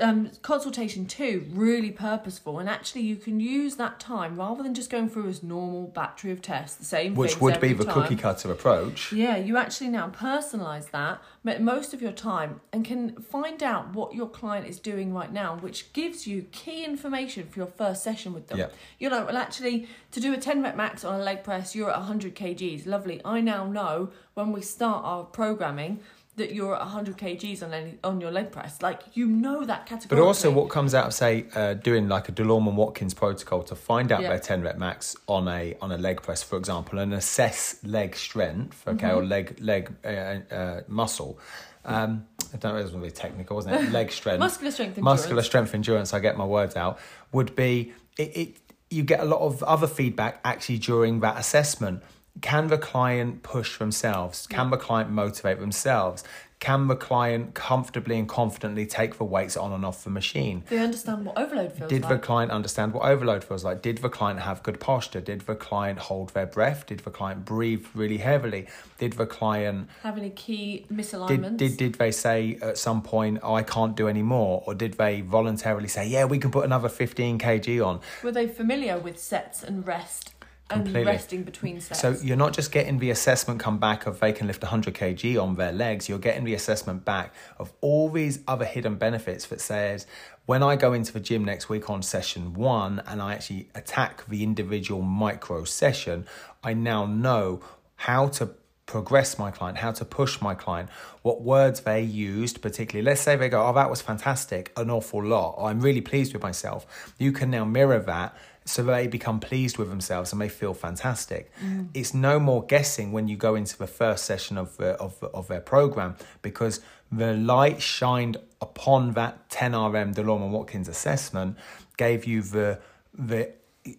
um, 0.00 0.30
consultation 0.42 1.06
two 1.06 1.46
really 1.50 1.90
purposeful. 1.90 2.58
And 2.58 2.68
actually, 2.68 3.02
you 3.02 3.16
can 3.16 3.40
use 3.40 3.76
that 3.76 4.00
time 4.00 4.36
rather 4.36 4.62
than 4.62 4.74
just 4.74 4.90
going 4.90 5.08
through 5.08 5.28
as 5.28 5.42
normal 5.42 5.88
battery 5.88 6.30
of 6.30 6.42
tests, 6.42 6.76
the 6.76 6.84
same 6.84 7.12
thing. 7.12 7.18
Which 7.18 7.40
would 7.40 7.60
be 7.60 7.72
the 7.72 7.84
time. 7.84 7.94
cookie 7.94 8.16
cutter 8.16 8.50
approach. 8.50 9.12
Yeah, 9.12 9.36
you 9.36 9.56
actually 9.56 9.88
now 9.88 10.08
personalize 10.08 10.90
that 10.90 11.22
mo- 11.44 11.58
most 11.58 11.94
of 11.94 12.02
your 12.02 12.12
time 12.12 12.60
and 12.72 12.84
can 12.84 13.16
find 13.20 13.62
out 13.62 13.94
what 13.94 14.14
your 14.14 14.28
client 14.28 14.66
is 14.66 14.78
doing 14.78 15.12
right 15.12 15.32
now, 15.32 15.56
which 15.56 15.92
gives 15.92 16.26
you 16.26 16.42
key 16.52 16.84
information 16.84 17.46
for 17.48 17.60
your 17.60 17.68
first 17.68 18.02
session 18.02 18.32
with 18.32 18.48
them. 18.48 18.58
Yeah. 18.58 18.68
You're 18.98 19.10
like, 19.10 19.26
well, 19.26 19.36
actually, 19.36 19.88
to 20.12 20.20
do 20.20 20.32
a 20.32 20.36
10 20.36 20.62
rep 20.62 20.76
max 20.76 21.04
on 21.04 21.20
a 21.20 21.22
leg 21.22 21.44
press, 21.44 21.74
you're 21.74 21.90
at 21.90 21.98
100 21.98 22.34
kgs. 22.34 22.86
Lovely. 22.86 23.20
I 23.24 23.40
now 23.40 23.66
know 23.66 24.10
when 24.34 24.52
we 24.52 24.62
start 24.62 25.04
our 25.04 25.24
programming 25.24 26.00
that 26.40 26.52
you're 26.52 26.74
at 26.74 26.80
100 26.80 27.16
kgs 27.16 27.62
on 27.62 27.72
any, 27.72 27.94
on 28.04 28.20
your 28.20 28.30
leg 28.30 28.50
press. 28.50 28.82
Like, 28.82 29.00
you 29.14 29.26
know 29.26 29.64
that 29.64 29.86
category. 29.86 30.20
But 30.20 30.26
also, 30.26 30.50
what 30.50 30.68
comes 30.68 30.94
out 30.94 31.06
of 31.06 31.14
say 31.14 31.46
uh, 31.54 31.74
doing 31.74 32.08
like 32.08 32.28
a 32.28 32.32
DeLorme 32.32 32.74
Watkins 32.74 33.14
protocol 33.14 33.62
to 33.64 33.74
find 33.76 34.10
out 34.12 34.22
Yeah. 34.22 34.30
their 34.30 34.38
ten 34.40 34.62
rep 34.62 34.76
max 34.78 35.16
on 35.26 35.48
a 35.48 35.76
on 35.80 35.92
a 35.92 35.96
leg 35.98 36.20
press, 36.22 36.42
for 36.42 36.56
example, 36.58 36.98
and 36.98 37.14
assess 37.14 37.78
leg 37.84 38.16
strength, 38.16 38.82
okay, 38.86 39.06
Mm-hmm. 39.08 39.18
or 39.18 39.24
leg 39.24 39.60
leg 39.60 39.94
uh, 40.04 40.08
uh, 40.54 40.80
muscle. 40.88 41.38
Um, 41.84 42.26
I 42.52 42.56
don't 42.58 42.74
know, 42.74 42.80
it 42.80 42.82
was 42.82 42.92
really 42.92 43.10
technical, 43.10 43.56
wasn't 43.56 43.76
it? 43.76 43.90
Leg 43.92 44.10
strength, 44.20 44.40
Muscular 44.40 44.70
strength 44.72 44.98
muscular 44.98 45.42
strength 45.42 45.74
endurance. 45.74 46.12
I 46.12 46.18
get 46.20 46.36
my 46.36 46.44
words 46.44 46.76
out. 46.76 46.98
Would 47.32 47.54
be 47.56 47.92
it, 48.18 48.36
it. 48.36 48.56
You 48.90 49.04
get 49.04 49.20
a 49.20 49.24
lot 49.24 49.40
of 49.40 49.62
other 49.62 49.86
feedback 49.86 50.40
actually 50.44 50.78
during 50.78 51.20
that 51.20 51.38
assessment. 51.38 52.02
Can 52.40 52.68
the 52.68 52.78
client 52.78 53.42
push 53.42 53.78
themselves? 53.78 54.46
Can 54.46 54.70
the 54.70 54.76
client 54.76 55.10
motivate 55.10 55.58
themselves? 55.60 56.24
Can 56.60 56.88
the 56.88 56.96
client 56.96 57.54
comfortably 57.54 58.18
and 58.18 58.28
confidently 58.28 58.84
take 58.84 59.16
the 59.16 59.24
weights 59.24 59.56
on 59.56 59.72
and 59.72 59.82
off 59.82 60.04
the 60.04 60.10
machine? 60.10 60.62
They 60.68 60.78
understand 60.78 61.24
what 61.24 61.38
overload 61.38 61.72
feels 61.72 61.88
Did 61.88 62.04
the 62.04 62.18
client 62.18 62.52
understand 62.52 62.92
what 62.92 63.04
overload 63.04 63.42
feels 63.44 63.64
like? 63.64 63.80
Did 63.80 63.98
the 63.98 64.10
client 64.10 64.40
have 64.40 64.62
good 64.62 64.78
posture? 64.78 65.22
Did 65.22 65.40
the 65.42 65.54
client 65.54 65.98
hold 65.98 66.34
their 66.34 66.44
breath? 66.44 66.84
Did 66.86 67.00
the 67.00 67.10
client 67.10 67.46
breathe 67.46 67.86
really 67.94 68.18
heavily? 68.18 68.68
Did 68.98 69.14
the 69.14 69.24
client 69.24 69.88
Have 70.02 70.18
any 70.18 70.28
key 70.28 70.84
did, 70.86 70.98
misalignments? 70.98 71.56
did 71.56 71.76
did 71.78 71.94
they 71.94 72.10
say 72.10 72.58
at 72.60 72.76
some 72.76 73.00
point 73.00 73.38
oh, 73.42 73.54
I 73.54 73.62
can't 73.62 73.96
do 73.96 74.06
any 74.06 74.22
more 74.22 74.62
or 74.66 74.74
did 74.74 74.94
they 74.94 75.22
voluntarily 75.22 75.88
say 75.88 76.06
yeah 76.06 76.26
we 76.26 76.38
can 76.38 76.50
put 76.50 76.66
another 76.66 76.90
15 76.90 77.38
kg 77.38 77.86
on 77.86 78.00
Were 78.22 78.32
they 78.32 78.46
familiar 78.46 78.98
with 78.98 79.18
sets 79.18 79.62
and 79.62 79.86
rest 79.86 80.34
and 80.70 80.84
Completely. 80.84 81.12
resting 81.12 81.42
between 81.42 81.80
sets? 81.80 82.00
So 82.00 82.16
you're 82.22 82.36
not 82.36 82.52
just 82.52 82.72
getting 82.72 82.98
the 82.98 83.10
assessment 83.10 83.60
come 83.60 83.78
back 83.78 84.06
of 84.06 84.20
they 84.20 84.32
can 84.32 84.46
lift 84.46 84.62
100 84.62 84.94
kg 84.94 85.42
on 85.42 85.56
their 85.56 85.72
legs. 85.72 86.08
You're 86.08 86.18
getting 86.18 86.44
the 86.44 86.54
assessment 86.54 87.04
back 87.04 87.34
of 87.58 87.72
all 87.80 88.08
these 88.10 88.40
other 88.46 88.64
hidden 88.64 88.96
benefits 88.96 89.46
that 89.46 89.60
says 89.60 90.06
when 90.46 90.62
I 90.62 90.76
go 90.76 90.92
into 90.92 91.12
the 91.12 91.20
gym 91.20 91.44
next 91.44 91.68
week 91.68 91.90
on 91.90 92.02
session 92.02 92.54
one 92.54 93.02
and 93.06 93.20
I 93.20 93.34
actually 93.34 93.68
attack 93.74 94.26
the 94.26 94.42
individual 94.42 95.02
micro 95.02 95.64
session, 95.64 96.26
I 96.62 96.74
now 96.74 97.06
know 97.06 97.60
how 97.96 98.28
to 98.28 98.50
progress 98.86 99.38
my 99.38 99.52
client, 99.52 99.78
how 99.78 99.92
to 99.92 100.04
push 100.04 100.40
my 100.40 100.52
client, 100.52 100.90
what 101.22 101.40
words 101.42 101.80
they 101.82 102.02
used, 102.02 102.60
particularly. 102.60 103.04
Let's 103.04 103.20
say 103.20 103.36
they 103.36 103.48
go, 103.48 103.64
Oh, 103.64 103.72
that 103.74 103.88
was 103.88 104.02
fantastic, 104.02 104.72
an 104.76 104.90
awful 104.90 105.24
lot. 105.24 105.54
Or, 105.56 105.68
I'm 105.70 105.80
really 105.80 106.00
pleased 106.00 106.32
with 106.32 106.42
myself. 106.42 107.14
You 107.16 107.30
can 107.30 107.50
now 107.50 107.64
mirror 107.64 108.00
that 108.00 108.36
so 108.70 108.82
they 108.82 109.06
become 109.06 109.40
pleased 109.40 109.78
with 109.78 109.88
themselves 109.88 110.32
and 110.32 110.40
they 110.40 110.48
feel 110.48 110.74
fantastic. 110.74 111.52
It's 111.94 112.14
no 112.14 112.38
more 112.38 112.64
guessing 112.64 113.12
when 113.12 113.28
you 113.28 113.36
go 113.36 113.54
into 113.54 113.76
the 113.76 113.86
first 113.86 114.24
session 114.24 114.56
of, 114.56 114.80
uh, 114.80 114.96
of, 115.00 115.22
of 115.22 115.48
their 115.48 115.60
program 115.60 116.16
because 116.42 116.80
the 117.10 117.34
light 117.34 117.82
shined 117.82 118.36
upon 118.60 119.12
that 119.12 119.48
10RM 119.50 120.14
DeLorme 120.14 120.44
and 120.44 120.52
Watkins 120.52 120.88
assessment 120.88 121.56
gave 121.96 122.24
you 122.24 122.42
the 122.42 122.80
the 123.12 123.52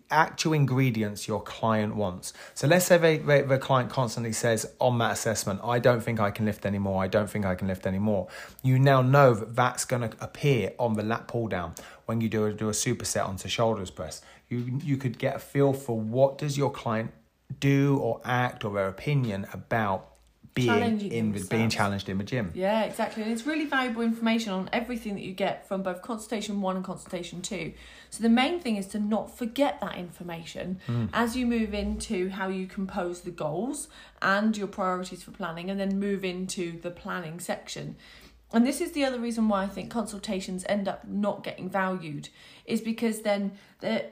actual 0.09 0.53
ingredients 0.53 1.27
your 1.27 1.41
client 1.41 1.95
wants. 1.95 2.33
So 2.53 2.67
let's 2.67 2.85
say 2.85 2.97
they, 2.97 3.17
they, 3.17 3.41
the 3.41 3.57
client 3.57 3.89
constantly 3.89 4.31
says 4.31 4.71
on 4.79 4.99
that 4.99 5.11
assessment, 5.13 5.59
I 5.63 5.79
don't 5.79 6.01
think 6.01 6.19
I 6.19 6.29
can 6.29 6.45
lift 6.45 6.65
anymore. 6.65 7.03
I 7.03 7.07
don't 7.07 7.29
think 7.29 7.45
I 7.45 7.55
can 7.55 7.67
lift 7.67 7.87
anymore. 7.87 8.27
You 8.61 8.77
now 8.77 9.01
know 9.01 9.33
that 9.33 9.55
that's 9.55 9.85
going 9.85 10.07
to 10.07 10.15
appear 10.23 10.73
on 10.77 10.93
the 10.93 11.03
lat 11.03 11.27
pull 11.27 11.47
down 11.47 11.73
when 12.05 12.21
you 12.21 12.29
do 12.29 12.45
a, 12.45 12.53
do 12.53 12.69
a 12.69 12.73
superset 12.73 13.27
onto 13.27 13.49
shoulders 13.49 13.89
press. 13.89 14.21
You, 14.51 14.79
you 14.83 14.97
could 14.97 15.17
get 15.17 15.35
a 15.37 15.39
feel 15.39 15.73
for 15.73 15.97
what 15.97 16.37
does 16.37 16.57
your 16.57 16.71
client 16.71 17.11
do 17.59 17.97
or 17.97 18.21
act 18.23 18.65
or 18.65 18.73
their 18.73 18.87
opinion 18.87 19.47
about 19.53 20.11
being 20.53 21.01
in 21.11 21.31
the, 21.31 21.43
being 21.45 21.69
challenged 21.69 22.09
in 22.09 22.17
the 22.17 22.23
gym. 22.23 22.51
Yeah, 22.53 22.83
exactly. 22.83 23.23
And 23.23 23.31
it's 23.31 23.45
really 23.45 23.65
valuable 23.65 24.01
information 24.01 24.51
on 24.51 24.69
everything 24.73 25.15
that 25.15 25.21
you 25.21 25.33
get 25.33 25.67
from 25.67 25.81
both 25.81 26.01
consultation 26.01 26.61
one 26.61 26.75
and 26.75 26.83
consultation 26.83 27.41
two. 27.41 27.73
So 28.09 28.21
the 28.21 28.29
main 28.29 28.59
thing 28.59 28.75
is 28.75 28.87
to 28.87 28.99
not 28.99 29.37
forget 29.37 29.79
that 29.79 29.95
information 29.95 30.81
hmm. 30.87 31.05
as 31.13 31.37
you 31.37 31.45
move 31.45 31.73
into 31.73 32.29
how 32.29 32.49
you 32.49 32.67
compose 32.67 33.21
the 33.21 33.31
goals 33.31 33.87
and 34.21 34.57
your 34.57 34.67
priorities 34.67 35.23
for 35.23 35.31
planning 35.31 35.69
and 35.69 35.79
then 35.79 35.99
move 35.99 36.25
into 36.25 36.79
the 36.81 36.91
planning 36.91 37.39
section. 37.39 37.95
And 38.53 38.67
this 38.67 38.81
is 38.81 38.91
the 38.91 39.05
other 39.05 39.19
reason 39.19 39.47
why 39.47 39.63
I 39.63 39.67
think 39.67 39.89
consultations 39.89 40.65
end 40.67 40.87
up 40.87 41.07
not 41.07 41.43
getting 41.43 41.69
valued 41.69 42.29
is 42.65 42.81
because 42.81 43.21
then 43.21 43.53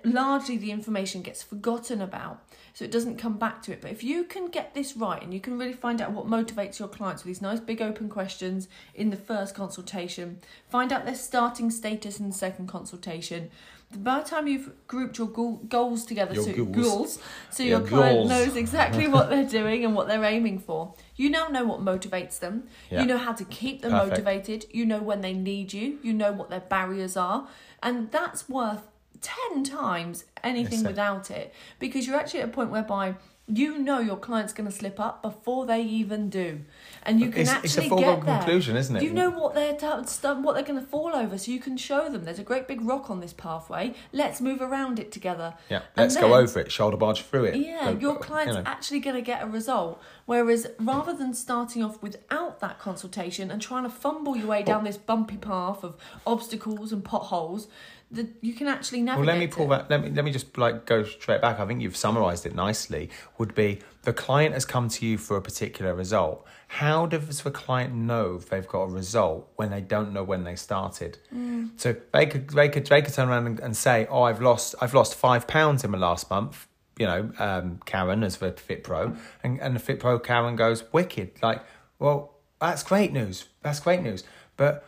largely 0.03 0.57
the 0.57 0.71
information 0.71 1.21
gets 1.21 1.43
forgotten 1.43 2.01
about. 2.01 2.41
So 2.73 2.85
it 2.85 2.91
doesn't 2.91 3.17
come 3.17 3.37
back 3.37 3.61
to 3.63 3.73
it. 3.73 3.81
But 3.81 3.91
if 3.91 4.03
you 4.03 4.23
can 4.23 4.47
get 4.47 4.73
this 4.73 4.95
right 4.95 5.21
and 5.21 5.33
you 5.33 5.41
can 5.41 5.59
really 5.59 5.73
find 5.73 5.99
out 5.99 6.11
what 6.11 6.27
motivates 6.27 6.79
your 6.79 6.87
clients 6.87 7.23
with 7.23 7.27
these 7.27 7.41
nice 7.41 7.59
big 7.59 7.81
open 7.81 8.07
questions 8.07 8.69
in 8.95 9.09
the 9.09 9.17
first 9.17 9.53
consultation, 9.55 10.39
find 10.69 10.93
out 10.93 11.05
their 11.05 11.15
starting 11.15 11.69
status 11.69 12.19
in 12.19 12.29
the 12.29 12.35
second 12.35 12.67
consultation. 12.67 13.49
By 13.97 14.19
the 14.19 14.25
time 14.29 14.47
you've 14.47 14.71
grouped 14.87 15.17
your 15.17 15.27
goal, 15.27 15.57
goals 15.67 16.05
together, 16.05 16.35
Your 16.35 16.43
so 16.43 16.53
goals. 16.65 16.75
goals, 16.75 17.19
so 17.49 17.63
Your 17.63 17.79
your 17.79 17.87
client 17.87 18.15
goals. 18.17 18.29
knows 18.29 18.55
exactly 18.55 19.07
what 19.07 19.29
they're 19.31 19.47
doing 19.59 19.83
and 19.83 19.95
what 19.95 20.07
they're 20.07 20.23
aiming 20.23 20.59
for. 20.59 20.93
You 21.15 21.31
now 21.31 21.47
know 21.47 21.65
what 21.65 21.79
motivates 21.81 22.37
them. 22.39 22.67
Yeah. 22.91 23.01
You 23.01 23.07
know 23.07 23.17
how 23.17 23.33
to 23.33 23.43
keep 23.45 23.81
them 23.81 23.91
Perfect. 23.91 24.11
motivated. 24.11 24.65
You 24.71 24.85
know 24.85 24.99
when 25.01 25.21
they 25.21 25.33
need 25.33 25.73
you. 25.73 25.97
You 26.03 26.13
know 26.13 26.31
what 26.31 26.51
their 26.51 26.59
barriers 26.59 27.17
are. 27.17 27.47
And 27.81 28.11
that's 28.11 28.47
worth 28.47 28.83
10 29.21 29.63
times 29.63 30.25
anything 30.43 30.83
without 30.83 31.31
it 31.31 31.53
because 31.79 32.05
you're 32.05 32.15
actually 32.15 32.41
at 32.41 32.49
a 32.49 32.51
point 32.51 32.69
whereby 32.69 33.15
you 33.51 33.79
know 33.79 33.99
your 33.99 34.17
client's 34.17 34.53
going 34.53 34.69
to 34.69 34.75
slip 34.75 34.99
up 34.99 35.21
before 35.21 35.65
they 35.65 35.81
even 35.81 36.29
do. 36.29 36.61
And 37.03 37.19
you 37.19 37.29
can 37.31 37.41
It's- 37.41 37.49
actually 37.55 37.67
it's 37.67 37.77
a 37.77 37.89
foregone 37.89 38.15
get 38.19 38.25
there. 38.25 38.37
conclusion, 38.37 38.77
isn't 38.77 38.95
it? 38.97 39.03
You 39.03 39.11
know 39.11 39.29
what 39.29 39.55
they're 39.55 39.73
t- 39.75 39.85
what 39.87 40.53
they're 40.53 40.63
going 40.63 40.79
to 40.79 40.85
fall 40.85 41.15
over 41.15 41.37
so 41.37 41.51
you 41.51 41.59
can 41.59 41.75
show 41.77 42.09
them 42.09 42.23
there's 42.25 42.39
a 42.39 42.43
great 42.43 42.67
big 42.67 42.81
rock 42.81 43.09
on 43.09 43.19
this 43.21 43.33
pathway. 43.33 43.93
Let's 44.13 44.39
move 44.41 44.61
around 44.61 44.99
it 44.99 45.11
together. 45.11 45.55
Yeah, 45.69 45.81
let's 45.97 46.15
go 46.15 46.35
over 46.35 46.59
it, 46.59 46.71
shoulder 46.71 46.97
barge 46.97 47.21
through 47.21 47.45
it. 47.45 47.55
yeah, 47.55 47.93
Go- 47.93 47.99
your 47.99 48.11
uh, 48.11 48.13
you 48.15 48.19
client's 48.19 48.55
know. 48.55 48.63
actually 48.65 48.99
going 48.99 49.15
to 49.15 49.21
get 49.21 49.41
a 49.43 49.47
result. 49.47 50.01
Whereas 50.25 50.67
rather 50.79 51.13
than 51.13 51.33
starting 51.33 51.83
off 51.83 52.01
without 52.03 52.59
that 52.59 52.79
consultation 52.79 53.49
and 53.49 53.61
trying 53.61 53.83
to 53.83 53.89
fumble 53.89 54.35
your 54.37 54.47
way 54.47 54.61
down 54.61 54.83
this 54.83 54.97
bumpy 54.97 55.37
path 55.37 55.83
of 55.83 55.95
obstacles 56.27 56.91
and 56.91 57.03
potholes, 57.03 57.67
that 58.11 58.27
you 58.41 58.53
can 58.53 58.67
actually 58.67 59.01
navigate. 59.01 59.27
Well, 59.27 59.35
let 59.35 59.39
me 59.39 59.47
pull 59.47 59.71
it. 59.71 59.77
that. 59.77 59.89
Let 59.89 60.03
me 60.03 60.09
let 60.09 60.25
me 60.25 60.31
just 60.31 60.57
like 60.57 60.85
go 60.85 61.03
straight 61.03 61.41
back. 61.41 61.59
I 61.59 61.65
think 61.67 61.81
you've 61.81 61.95
summarised 61.95 62.45
it 62.45 62.55
nicely. 62.55 63.09
Would 63.37 63.53
be 63.53 63.79
the 64.03 64.13
client 64.13 64.53
has 64.53 64.65
come 64.65 64.89
to 64.89 65.05
you 65.05 65.17
for 65.17 65.37
a 65.37 65.41
particular 65.41 65.93
result. 65.93 66.45
How 66.69 67.05
does 67.05 67.41
the 67.41 67.51
client 67.51 67.93
know 67.93 68.35
if 68.35 68.49
they've 68.49 68.67
got 68.67 68.83
a 68.83 68.87
result 68.87 69.51
when 69.55 69.69
they 69.69 69.81
don't 69.81 70.11
know 70.13 70.23
when 70.23 70.43
they 70.43 70.55
started? 70.55 71.19
Mm. 71.33 71.71
So 71.77 71.95
they 72.11 72.25
could 72.25 72.49
they 72.49 72.69
could 72.69 72.87
they 72.87 73.01
could 73.01 73.13
turn 73.13 73.29
around 73.29 73.45
and, 73.45 73.59
and 73.59 73.77
say, 73.77 74.07
"Oh, 74.09 74.23
I've 74.23 74.41
lost 74.41 74.75
I've 74.81 74.93
lost 74.93 75.15
five 75.15 75.47
pounds 75.47 75.83
in 75.83 75.91
the 75.91 75.97
last 75.97 76.29
month." 76.29 76.67
You 76.97 77.05
know, 77.05 77.31
um, 77.39 77.79
Karen 77.85 78.23
as 78.23 78.37
the 78.37 78.51
Fit 78.53 78.83
Pro, 78.83 79.15
and 79.43 79.61
and 79.61 79.75
the 79.75 79.79
Fit 79.79 79.99
Pro 79.99 80.19
Karen 80.19 80.55
goes 80.55 80.83
wicked. 80.91 81.31
Like, 81.43 81.63
well, 81.99 82.35
that's 82.59 82.83
great 82.83 83.13
news. 83.13 83.45
That's 83.61 83.79
great 83.79 84.01
news. 84.01 84.23
But 84.57 84.85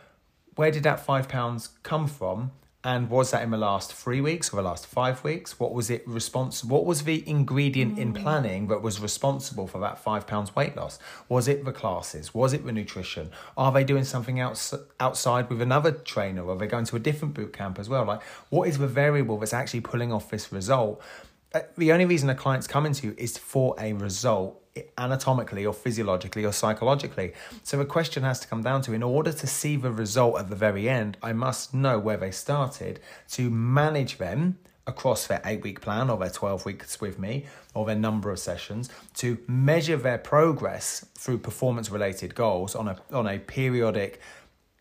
where 0.56 0.70
did 0.70 0.82
that 0.82 1.00
five 1.00 1.28
pounds 1.28 1.68
come 1.82 2.06
from? 2.06 2.50
And 2.84 3.08
was 3.10 3.30
that 3.30 3.42
in 3.42 3.50
the 3.50 3.58
last 3.58 3.92
three 3.92 4.20
weeks 4.20 4.52
or 4.52 4.56
the 4.56 4.62
last 4.62 4.86
five 4.86 5.22
weeks? 5.22 5.60
What 5.60 5.72
was 5.72 5.88
it 5.88 6.02
responsible? 6.06 6.78
What 6.78 6.84
was 6.84 7.04
the 7.04 7.28
ingredient 7.28 7.96
in 7.96 8.12
planning 8.12 8.66
that 8.68 8.82
was 8.82 8.98
responsible 8.98 9.68
for 9.68 9.78
that 9.78 10.00
five 10.00 10.26
pounds 10.26 10.56
weight 10.56 10.76
loss? 10.76 10.98
Was 11.28 11.46
it 11.46 11.64
the 11.64 11.70
classes? 11.72 12.34
Was 12.34 12.52
it 12.52 12.66
the 12.66 12.72
nutrition? 12.72 13.30
Are 13.56 13.70
they 13.70 13.84
doing 13.84 14.02
something 14.02 14.40
else 14.40 14.74
outside 14.98 15.48
with 15.48 15.62
another 15.62 15.92
trainer? 15.92 16.44
Or 16.44 16.54
are 16.54 16.58
they 16.58 16.66
going 16.66 16.86
to 16.86 16.96
a 16.96 16.98
different 16.98 17.34
boot 17.34 17.52
camp 17.52 17.78
as 17.78 17.88
well? 17.88 18.04
Like, 18.04 18.22
what 18.50 18.68
is 18.68 18.78
the 18.78 18.88
variable 18.88 19.38
that's 19.38 19.54
actually 19.54 19.82
pulling 19.82 20.12
off 20.12 20.28
this 20.30 20.50
result? 20.50 21.00
Uh, 21.54 21.60
The 21.78 21.92
only 21.92 22.06
reason 22.06 22.30
a 22.30 22.34
client's 22.34 22.66
coming 22.66 22.94
to 22.94 23.06
you 23.06 23.14
is 23.16 23.38
for 23.38 23.76
a 23.78 23.92
result 23.92 24.61
anatomically 24.96 25.66
or 25.66 25.74
physiologically 25.74 26.44
or 26.44 26.52
psychologically. 26.52 27.32
So 27.62 27.76
the 27.76 27.84
question 27.84 28.22
has 28.22 28.40
to 28.40 28.48
come 28.48 28.62
down 28.62 28.82
to 28.82 28.92
in 28.92 29.02
order 29.02 29.32
to 29.32 29.46
see 29.46 29.76
the 29.76 29.92
result 29.92 30.38
at 30.38 30.48
the 30.48 30.56
very 30.56 30.88
end, 30.88 31.16
I 31.22 31.32
must 31.32 31.74
know 31.74 31.98
where 31.98 32.16
they 32.16 32.30
started 32.30 33.00
to 33.32 33.50
manage 33.50 34.18
them 34.18 34.58
across 34.86 35.26
their 35.26 35.40
eight 35.44 35.62
week 35.62 35.80
plan 35.80 36.10
or 36.10 36.18
their 36.18 36.30
12 36.30 36.64
weeks 36.64 37.00
with 37.00 37.18
me 37.18 37.46
or 37.74 37.86
their 37.86 37.96
number 37.96 38.30
of 38.30 38.38
sessions 38.38 38.88
to 39.14 39.38
measure 39.46 39.96
their 39.96 40.18
progress 40.18 41.06
through 41.14 41.38
performance 41.38 41.88
related 41.90 42.34
goals 42.34 42.74
on 42.74 42.88
a 42.88 42.96
on 43.12 43.28
a 43.28 43.38
periodic 43.38 44.20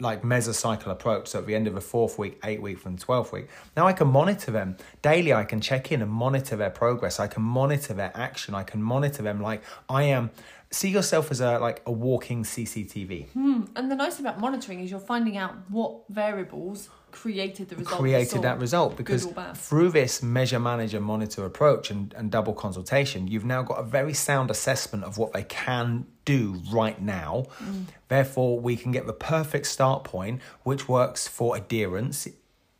like 0.02 0.24
mesocycle 0.24 0.88
approach. 0.88 1.28
So 1.28 1.40
at 1.40 1.48
the 1.48 1.56
end 1.56 1.68
of 1.68 1.76
the 1.76 1.82
fourth 1.82 2.18
week, 2.18 2.40
eight 2.44 2.62
week, 2.62 2.80
from 2.80 2.98
12th 2.98 3.32
week, 3.32 3.48
now 3.78 3.88
I 3.88 3.94
can 3.94 4.08
monitor 4.08 4.52
them 4.52 4.78
daily. 5.02 5.34
I 5.34 5.44
can 5.44 5.62
check 5.62 5.92
in 5.92 6.02
and 6.02 6.12
monitor 6.12 6.56
their 6.56 6.70
progress. 6.70 7.20
I 7.20 7.28
can 7.28 7.44
monitor 7.44 7.94
their 7.94 8.12
action. 8.16 8.56
I 8.56 8.64
can 8.64 8.82
monitor 8.82 9.22
them 9.24 9.42
like 9.42 9.64
I 9.88 10.04
am. 10.04 10.32
See 10.72 10.90
yourself 10.90 11.32
as 11.32 11.42
a 11.42 11.60
like 11.60 11.82
a 11.86 11.92
walking 11.92 12.44
CCTV. 12.44 13.30
Hmm. 13.30 13.64
And 13.76 13.92
the 13.92 13.96
nice 13.96 14.16
thing 14.16 14.26
about 14.26 14.40
monitoring 14.40 14.80
is 14.80 14.90
you're 14.90 15.00
finding 15.00 15.38
out 15.38 15.54
what 15.70 16.04
variables 16.10 16.90
created 17.12 17.70
the 17.70 17.76
result. 17.76 18.00
Created 18.00 18.42
that 18.42 18.60
result 18.60 18.98
because 18.98 19.28
through 19.56 19.90
this 19.90 20.24
measure, 20.24 20.60
manager, 20.60 21.00
monitor 21.00 21.46
approach 21.46 21.92
and, 21.92 22.14
and 22.14 22.32
double 22.32 22.54
consultation, 22.54 23.28
you've 23.28 23.46
now 23.46 23.62
got 23.62 23.80
a 23.80 23.84
very 23.84 24.14
sound 24.14 24.50
assessment 24.52 25.04
of 25.04 25.18
what 25.18 25.34
they 25.34 25.44
can 25.44 26.06
do 26.26 26.62
right 26.72 27.02
now. 27.02 27.46
Mm. 27.64 27.86
Therefore, 28.08 28.60
we 28.60 28.76
can 28.76 28.92
get 28.92 29.08
the 29.08 29.14
perfect 29.14 29.68
start 29.68 30.04
point, 30.04 30.42
which 30.64 30.88
works 30.88 31.28
for 31.28 31.56
adherence. 31.56 32.28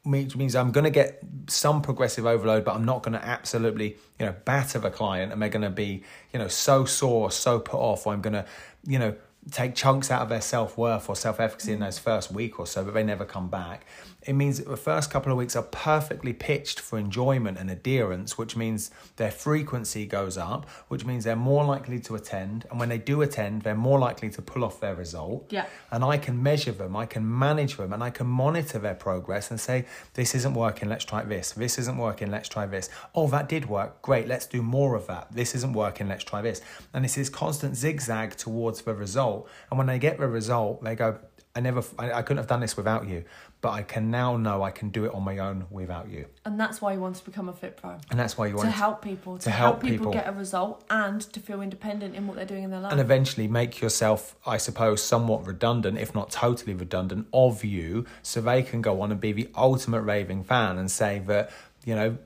Which 0.04 0.36
means 0.36 0.56
I'm 0.56 0.72
going 0.72 0.86
to 0.86 0.90
get 0.90 1.22
some 1.46 1.84
progressive 1.84 2.26
overload, 2.26 2.66
but 2.66 2.74
I'm 2.74 2.86
not 2.86 3.04
going 3.04 3.14
to 3.14 3.24
absolutely, 3.24 3.98
you 4.20 4.26
know, 4.26 4.34
batter 4.46 4.80
the 4.80 4.90
client, 4.90 5.32
and 5.32 5.40
they're 5.40 5.50
going 5.50 5.62
to 5.62 5.70
be, 5.70 6.02
you 6.34 6.40
know, 6.40 6.48
so 6.48 6.86
sore, 6.86 7.30
so 7.30 7.60
put 7.60 7.80
off. 7.80 8.08
Or 8.08 8.14
I'm 8.14 8.22
going 8.22 8.34
to, 8.34 8.46
you 8.84 8.98
know, 8.98 9.14
take 9.50 9.74
chunks 9.74 10.12
out 10.12 10.22
of 10.22 10.30
their 10.30 10.42
self 10.42 10.78
worth 10.78 11.10
or 11.10 11.16
self 11.16 11.40
efficacy 11.40 11.74
in 11.74 11.80
those 11.80 11.98
first 11.98 12.32
week 12.32 12.60
or 12.60 12.68
so, 12.68 12.84
but 12.84 12.94
they 12.94 13.04
never 13.04 13.26
come 13.26 13.48
back. 13.48 13.86
It 14.24 14.34
means 14.34 14.60
that 14.60 14.68
the 14.68 14.78
first 14.78 15.10
couple 15.10 15.32
of 15.32 15.38
weeks 15.38 15.56
are 15.56 15.64
perfectly 15.64 16.32
pitched 16.32 16.80
for 16.80 17.00
enjoyment 17.00 17.58
and 17.58 17.72
adherence, 17.72 18.38
which 18.38 18.56
means 18.56 18.92
their 19.16 19.32
frequency 19.32 20.06
goes 20.06 20.38
up, 20.38 20.70
which 20.90 21.06
means 21.06 21.24
they're 21.24 21.36
more 21.36 21.66
likely 21.66 22.00
to 22.02 22.16
attend. 22.16 22.66
And 22.70 22.80
when 22.80 22.90
they 22.90 23.00
do 23.00 23.24
attend, 23.24 23.64
they're 23.64 23.74
more 23.74 23.98
likely 23.98 24.30
to 24.30 24.42
pull 24.42 24.64
off 24.64 24.80
their 24.80 24.94
result. 24.94 25.48
Yeah. 25.50 25.66
And 25.90 26.04
I 26.04 26.18
can 26.18 26.42
measure 26.42 26.72
them, 26.72 26.96
I 26.96 27.08
can 27.08 27.28
manage 27.28 27.78
them, 27.78 27.94
and 27.94 28.04
I 28.04 28.12
can 28.12 28.28
monitor 28.28 28.78
their 28.78 28.96
progress 28.96 29.50
and 29.50 29.60
say, 29.60 29.86
this 30.14 30.36
isn't 30.36 30.54
working, 30.54 30.88
let's 30.88 31.06
try 31.06 31.24
this. 31.24 31.52
This 31.52 31.80
isn't 31.80 31.98
working, 31.98 32.30
let's 32.30 32.50
try 32.50 32.68
this. 32.68 32.90
Oh, 33.16 33.28
that 33.30 33.50
did 33.50 33.68
work. 33.68 34.02
Great, 34.04 34.28
let's 34.28 34.46
do 34.46 34.62
more 34.62 34.96
of 34.96 35.08
that. 35.08 35.32
This 35.32 35.56
isn't 35.56 35.74
working, 35.74 36.08
let's 36.08 36.24
try 36.24 36.42
this. 36.42 36.62
And 36.94 37.06
it's 37.06 37.16
this 37.16 37.30
constant 37.30 37.76
zigzag 37.76 38.36
towards 38.36 38.84
the 38.84 38.94
result. 38.94 39.50
And 39.72 39.78
when 39.80 39.88
they 39.88 39.98
get 39.98 40.20
the 40.20 40.28
result, 40.28 40.84
they 40.84 40.96
go, 40.96 41.18
I 41.56 41.60
never, 41.60 41.84
I, 42.00 42.14
I 42.14 42.22
couldn't 42.22 42.38
have 42.38 42.48
done 42.48 42.62
this 42.62 42.78
without 42.78 43.08
you, 43.08 43.26
but 43.62 43.72
I 43.72 43.84
can 43.84 44.10
now 44.10 44.38
know 44.38 44.64
I 44.64 44.72
can 44.72 44.90
do 44.90 45.06
it 45.06 45.14
on 45.14 45.24
my 45.24 45.38
own 45.38 45.68
without 45.70 46.10
you. 46.10 46.26
And 46.46 46.60
that's 46.60 46.82
why 46.82 46.94
you 46.94 47.00
want 47.00 47.16
to 47.18 47.24
become 47.24 47.48
a 47.48 47.54
fit 47.54 47.78
pro. 47.78 47.98
And 48.10 48.20
that's 48.20 48.38
why 48.38 48.48
you 48.48 48.56
want 48.56 48.68
to 48.68 48.72
help 48.72 49.04
people, 49.04 49.38
to, 49.38 49.44
to 49.44 49.52
help, 49.52 49.74
help 49.76 49.82
people, 49.84 49.98
people 49.98 50.14
get 50.14 50.28
a 50.28 50.32
result, 50.32 50.84
and 50.90 51.22
to 51.22 51.40
feel 51.40 51.62
independent 51.62 52.16
in 52.16 52.26
what 52.26 52.36
they're 52.36 52.46
doing 52.46 52.64
in 52.64 52.72
their 52.72 52.80
life. 52.80 52.92
And 52.92 53.00
eventually 53.00 53.48
make 53.48 53.80
yourself, 53.80 54.36
I 54.46 54.58
suppose, 54.58 55.04
somewhat 55.04 55.46
redundant, 55.46 56.00
if 56.00 56.16
not 56.16 56.32
totally 56.32 56.74
redundant, 56.74 57.28
of 57.34 57.64
you, 57.64 58.06
so 58.24 58.42
they 58.42 58.64
can 58.64 58.82
go 58.82 59.02
on 59.02 59.12
and 59.12 59.22
be 59.22 59.32
the 59.32 59.50
ultimate 59.56 60.02
raving 60.02 60.44
fan 60.44 60.78
and 60.78 60.90
say 60.90 61.20
that 61.28 61.52
you 61.86 61.96
know 61.96 62.18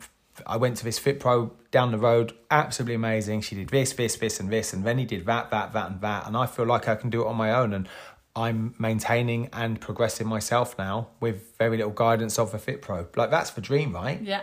I 0.45 0.57
went 0.57 0.77
to 0.77 0.83
this 0.83 0.99
Fit 0.99 1.19
Pro 1.19 1.53
down 1.71 1.91
the 1.91 1.97
road, 1.97 2.33
absolutely 2.51 2.95
amazing. 2.95 3.41
She 3.41 3.55
did 3.55 3.69
this, 3.69 3.93
this, 3.93 4.15
this, 4.15 4.39
and 4.39 4.49
this, 4.49 4.73
and 4.73 4.83
then 4.83 4.97
he 4.97 5.05
did 5.05 5.25
that, 5.25 5.51
that, 5.51 5.73
that, 5.73 5.91
and 5.91 6.01
that. 6.01 6.27
And 6.27 6.35
I 6.35 6.45
feel 6.45 6.65
like 6.65 6.87
I 6.87 6.95
can 6.95 7.09
do 7.09 7.21
it 7.21 7.27
on 7.27 7.35
my 7.35 7.51
own. 7.51 7.73
And 7.73 7.87
I'm 8.35 8.75
maintaining 8.77 9.49
and 9.53 9.79
progressing 9.79 10.27
myself 10.27 10.77
now 10.77 11.07
with 11.19 11.55
very 11.57 11.77
little 11.77 11.93
guidance 11.93 12.37
of 12.37 12.53
a 12.53 12.59
Fit 12.59 12.81
Pro. 12.81 13.07
Like 13.15 13.31
that's 13.31 13.51
the 13.51 13.61
dream, 13.61 13.93
right? 13.93 14.21
Yeah. 14.21 14.41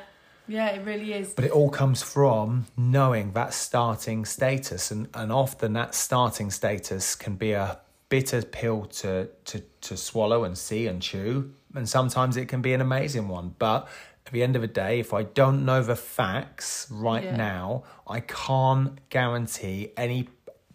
Yeah, 0.49 0.69
it 0.71 0.85
really 0.85 1.13
is. 1.13 1.35
But 1.35 1.45
it 1.45 1.53
all 1.53 1.71
comes 1.71 2.03
from 2.03 2.67
knowing 2.77 3.33
that 3.33 3.55
starting 3.55 4.25
status 4.25 4.91
and, 4.91 5.09
and 5.15 5.31
often 5.31 5.75
that 5.75 5.95
starting 5.95 6.51
status 6.51 7.15
can 7.15 7.37
be 7.37 7.53
a 7.53 7.79
bitter 8.09 8.43
pill 8.43 8.85
to, 8.85 9.29
to 9.47 9.63
to 9.81 9.97
swallow 9.97 10.45
and 10.45 10.59
see 10.59 10.87
and 10.87 11.01
chew. 11.01 11.55
And 11.75 11.89
sometimes 11.89 12.37
it 12.37 12.47
can 12.49 12.61
be 12.61 12.75
an 12.75 12.81
amazing 12.81 13.29
one. 13.29 13.55
But 13.59 13.89
at 14.27 14.33
the 14.33 14.43
end 14.43 14.57
of 14.57 14.63
the 14.63 14.69
day, 14.69 15.01
if 15.01 15.15
I 15.15 15.23
don't 15.23 15.65
know 15.65 15.83
the 15.83 15.97
facts 15.97 16.87
right 16.91 17.25
yeah. 17.25 17.37
now, 17.37 17.85
I 18.07 18.21
can't 18.21 19.09
guarantee 19.09 19.93
any 19.97 20.29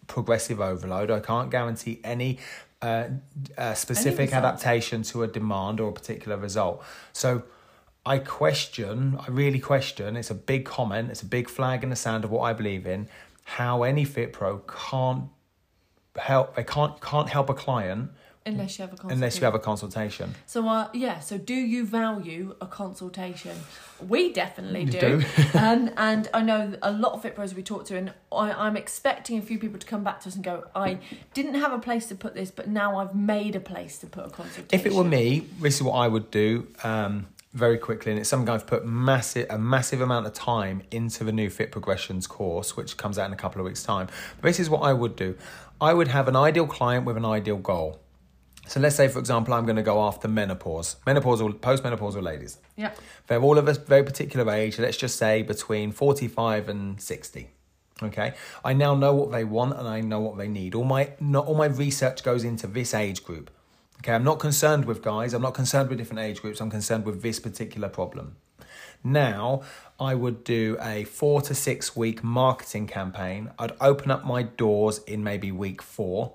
progressive 0.08 0.60
overload. 0.60 1.10
I 1.10 1.20
can't 1.20 1.50
guarantee 1.50 2.00
any 2.02 2.38
uh, 2.82 3.08
a 3.56 3.74
specific 3.74 4.32
adaptation 4.32 5.02
to 5.02 5.22
a 5.22 5.26
demand 5.26 5.80
or 5.80 5.88
a 5.90 5.92
particular 5.92 6.36
result. 6.36 6.82
So 7.12 7.42
I 8.06 8.18
question, 8.18 9.18
I 9.20 9.30
really 9.30 9.58
question, 9.58 10.16
it's 10.16 10.30
a 10.30 10.34
big 10.34 10.64
comment, 10.64 11.10
it's 11.10 11.22
a 11.22 11.26
big 11.26 11.48
flag 11.48 11.82
in 11.82 11.90
the 11.90 11.96
sand 11.96 12.24
of 12.24 12.30
what 12.30 12.42
I 12.42 12.52
believe 12.52 12.86
in, 12.86 13.08
how 13.44 13.82
any 13.82 14.04
Fit 14.04 14.32
Pro 14.32 14.58
can't 14.58 15.24
help, 16.16 16.56
they 16.56 16.64
can't, 16.64 17.00
can't 17.00 17.28
help 17.28 17.50
a 17.50 17.54
client 17.54 18.10
Unless 18.54 18.78
you 18.78 18.82
have 18.82 18.92
a 18.92 18.96
consultation. 18.96 19.18
Unless 19.18 19.38
you 19.38 19.44
have 19.44 19.54
a 19.54 19.58
consultation. 19.58 20.34
So, 20.46 20.68
uh, 20.68 20.88
yeah, 20.92 21.20
so 21.20 21.38
do 21.38 21.54
you 21.54 21.86
value 21.86 22.56
a 22.60 22.66
consultation? 22.66 23.56
We 24.06 24.32
definitely 24.32 24.84
do. 24.84 25.00
do. 25.00 25.24
and 25.54 25.92
and 25.96 26.28
I 26.32 26.42
know 26.42 26.74
a 26.82 26.92
lot 26.92 27.12
of 27.12 27.22
fit 27.22 27.34
pros 27.34 27.54
we 27.54 27.62
talk 27.62 27.84
to, 27.86 27.96
and 27.96 28.12
I, 28.32 28.52
I'm 28.52 28.76
expecting 28.76 29.38
a 29.38 29.42
few 29.42 29.58
people 29.58 29.78
to 29.78 29.86
come 29.86 30.04
back 30.04 30.20
to 30.20 30.28
us 30.28 30.34
and 30.34 30.44
go, 30.44 30.64
I 30.74 30.98
didn't 31.34 31.54
have 31.54 31.72
a 31.72 31.78
place 31.78 32.06
to 32.08 32.14
put 32.14 32.34
this, 32.34 32.50
but 32.50 32.68
now 32.68 32.98
I've 32.98 33.14
made 33.14 33.56
a 33.56 33.60
place 33.60 33.98
to 33.98 34.06
put 34.06 34.26
a 34.26 34.30
consultation. 34.30 34.68
If 34.72 34.86
it 34.86 34.94
were 34.94 35.04
me, 35.04 35.46
this 35.60 35.76
is 35.76 35.82
what 35.82 35.94
I 35.94 36.08
would 36.08 36.30
do. 36.30 36.66
Um, 36.82 37.26
very 37.54 37.78
quickly, 37.78 38.12
and 38.12 38.20
it's 38.20 38.28
something 38.28 38.48
I've 38.48 38.66
put 38.66 38.86
massive 38.86 39.46
a 39.50 39.58
massive 39.58 40.00
amount 40.00 40.26
of 40.26 40.34
time 40.34 40.82
into 40.90 41.24
the 41.24 41.32
new 41.32 41.48
Fit 41.48 41.72
Progressions 41.72 42.26
course, 42.26 42.76
which 42.76 42.96
comes 42.96 43.18
out 43.18 43.26
in 43.26 43.32
a 43.32 43.36
couple 43.36 43.60
of 43.60 43.64
weeks' 43.64 43.82
time. 43.82 44.08
But 44.40 44.48
this 44.48 44.60
is 44.60 44.68
what 44.68 44.80
I 44.80 44.92
would 44.92 45.16
do: 45.16 45.36
I 45.80 45.94
would 45.94 46.08
have 46.08 46.28
an 46.28 46.36
ideal 46.36 46.66
client 46.66 47.04
with 47.06 47.16
an 47.16 47.24
ideal 47.24 47.56
goal. 47.56 48.00
So 48.68 48.80
let's 48.80 48.96
say, 48.96 49.08
for 49.08 49.18
example, 49.18 49.54
I'm 49.54 49.64
going 49.64 49.76
to 49.76 49.82
go 49.82 50.02
after 50.02 50.28
menopause, 50.28 50.96
menopausal, 51.06 51.58
postmenopausal 51.58 52.22
ladies. 52.22 52.58
Yeah. 52.76 52.92
They're 53.26 53.40
all 53.40 53.56
of 53.56 53.66
a 53.66 53.72
very 53.72 54.04
particular 54.04 54.52
age. 54.52 54.78
Let's 54.78 54.98
just 54.98 55.16
say 55.16 55.42
between 55.42 55.90
45 55.90 56.68
and 56.68 57.00
60. 57.00 57.48
Okay. 58.02 58.34
I 58.64 58.74
now 58.74 58.94
know 58.94 59.14
what 59.14 59.32
they 59.32 59.42
want 59.42 59.78
and 59.78 59.88
I 59.88 60.02
know 60.02 60.20
what 60.20 60.36
they 60.36 60.48
need. 60.48 60.74
All 60.74 60.84
my 60.84 61.10
not 61.18 61.46
all 61.46 61.56
my 61.56 61.66
research 61.66 62.22
goes 62.22 62.44
into 62.44 62.66
this 62.66 62.94
age 62.94 63.24
group. 63.24 63.50
Okay. 64.00 64.12
I'm 64.12 64.22
not 64.22 64.38
concerned 64.38 64.84
with 64.84 65.02
guys. 65.02 65.32
I'm 65.32 65.42
not 65.42 65.54
concerned 65.54 65.88
with 65.88 65.98
different 65.98 66.20
age 66.20 66.40
groups. 66.42 66.60
I'm 66.60 66.70
concerned 66.70 67.06
with 67.06 67.22
this 67.22 67.40
particular 67.40 67.88
problem. 67.88 68.36
Now, 69.02 69.62
I 69.98 70.14
would 70.14 70.44
do 70.44 70.76
a 70.80 71.04
four 71.04 71.40
to 71.42 71.54
six 71.54 71.96
week 71.96 72.22
marketing 72.22 72.86
campaign. 72.86 73.50
I'd 73.58 73.72
open 73.80 74.10
up 74.10 74.24
my 74.24 74.42
doors 74.42 74.98
in 74.98 75.24
maybe 75.24 75.50
week 75.50 75.82
four 75.82 76.34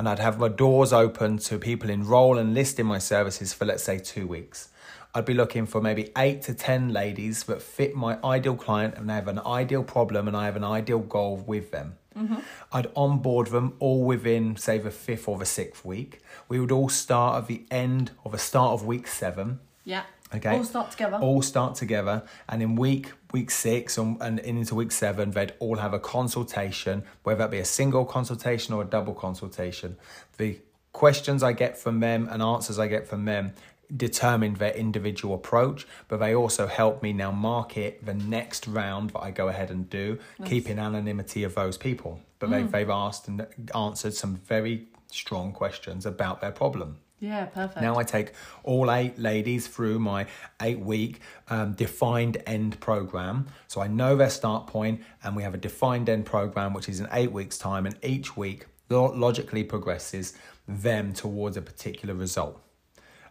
and 0.00 0.08
I'd 0.08 0.18
have 0.18 0.38
my 0.38 0.48
doors 0.48 0.94
open 0.94 1.36
to 1.40 1.58
people 1.58 1.90
enroll 1.90 2.38
and 2.38 2.54
list 2.54 2.80
in 2.80 2.86
my 2.86 2.96
services 2.96 3.52
for 3.52 3.66
let's 3.66 3.82
say 3.84 3.98
two 3.98 4.26
weeks. 4.26 4.70
I'd 5.14 5.26
be 5.26 5.34
looking 5.34 5.66
for 5.66 5.82
maybe 5.82 6.10
eight 6.16 6.40
to 6.44 6.54
10 6.54 6.90
ladies 6.90 7.42
that 7.44 7.60
fit 7.60 7.94
my 7.94 8.18
ideal 8.24 8.56
client 8.56 8.94
and 8.96 9.10
they 9.10 9.12
have 9.12 9.28
an 9.28 9.40
ideal 9.40 9.82
problem 9.84 10.26
and 10.26 10.34
I 10.34 10.46
have 10.46 10.56
an 10.56 10.64
ideal 10.64 11.00
goal 11.00 11.36
with 11.36 11.70
them. 11.70 11.98
Mm-hmm. 12.16 12.36
I'd 12.72 12.90
onboard 12.96 13.48
them 13.48 13.74
all 13.78 14.02
within, 14.02 14.56
say, 14.56 14.78
the 14.78 14.90
fifth 14.90 15.28
or 15.28 15.36
the 15.36 15.44
sixth 15.44 15.84
week. 15.84 16.20
We 16.48 16.58
would 16.58 16.72
all 16.72 16.88
start 16.88 17.42
at 17.42 17.48
the 17.48 17.66
end 17.70 18.12
of 18.24 18.32
the 18.32 18.38
start 18.38 18.72
of 18.72 18.86
week 18.86 19.06
seven. 19.06 19.60
Yeah. 19.84 20.04
Okay. 20.34 20.56
All 20.56 20.64
start 20.64 20.92
together. 20.92 21.18
All 21.18 21.42
start 21.42 21.74
together, 21.74 22.22
and 22.48 22.62
in 22.62 22.74
week 22.74 23.12
week 23.32 23.50
six 23.50 23.98
and, 23.98 24.20
and 24.20 24.38
into 24.40 24.74
week 24.74 24.92
seven, 24.92 25.30
they'd 25.30 25.52
all 25.58 25.76
have 25.76 25.94
a 25.94 26.00
consultation, 26.00 27.04
whether 27.22 27.38
that 27.38 27.50
be 27.50 27.58
a 27.58 27.64
single 27.64 28.04
consultation 28.04 28.74
or 28.74 28.82
a 28.82 28.86
double 28.86 29.14
consultation. 29.14 29.96
The 30.36 30.58
questions 30.92 31.42
I 31.42 31.52
get 31.52 31.78
from 31.78 32.00
them 32.00 32.28
and 32.30 32.42
answers 32.42 32.78
I 32.78 32.88
get 32.88 33.06
from 33.06 33.24
them 33.24 33.52
determine 33.96 34.54
their 34.54 34.72
individual 34.72 35.34
approach, 35.34 35.86
but 36.08 36.18
they 36.18 36.34
also 36.34 36.66
help 36.66 37.02
me 37.02 37.12
now 37.12 37.30
market 37.30 38.04
the 38.04 38.14
next 38.14 38.66
round 38.66 39.10
that 39.10 39.20
I 39.20 39.30
go 39.30 39.48
ahead 39.48 39.70
and 39.70 39.88
do, 39.90 40.18
nice. 40.38 40.48
keeping 40.48 40.78
anonymity 40.78 41.42
of 41.42 41.54
those 41.54 41.76
people. 41.76 42.20
But 42.38 42.50
mm. 42.50 42.52
they've, 42.52 42.72
they've 42.72 42.90
asked 42.90 43.28
and 43.28 43.46
answered 43.74 44.14
some 44.14 44.36
very 44.36 44.86
strong 45.10 45.52
questions 45.52 46.06
about 46.06 46.40
their 46.40 46.52
problem. 46.52 46.98
Yeah, 47.20 47.44
perfect. 47.44 47.82
Now 47.82 47.98
I 47.98 48.02
take 48.02 48.32
all 48.64 48.90
eight 48.90 49.18
ladies 49.18 49.68
through 49.68 49.98
my 49.98 50.26
eight 50.62 50.80
week 50.80 51.20
um, 51.48 51.74
defined 51.74 52.42
end 52.46 52.80
program. 52.80 53.46
So 53.68 53.82
I 53.82 53.88
know 53.88 54.16
their 54.16 54.30
start 54.30 54.66
point, 54.66 55.02
and 55.22 55.36
we 55.36 55.42
have 55.42 55.54
a 55.54 55.58
defined 55.58 56.08
end 56.08 56.24
program, 56.24 56.72
which 56.72 56.88
is 56.88 56.98
in 56.98 57.08
eight 57.12 57.30
weeks' 57.30 57.58
time, 57.58 57.84
and 57.84 57.94
each 58.02 58.36
week 58.36 58.66
logically 58.88 59.62
progresses 59.62 60.34
them 60.66 61.12
towards 61.12 61.56
a 61.56 61.62
particular 61.62 62.14
result. 62.14 62.60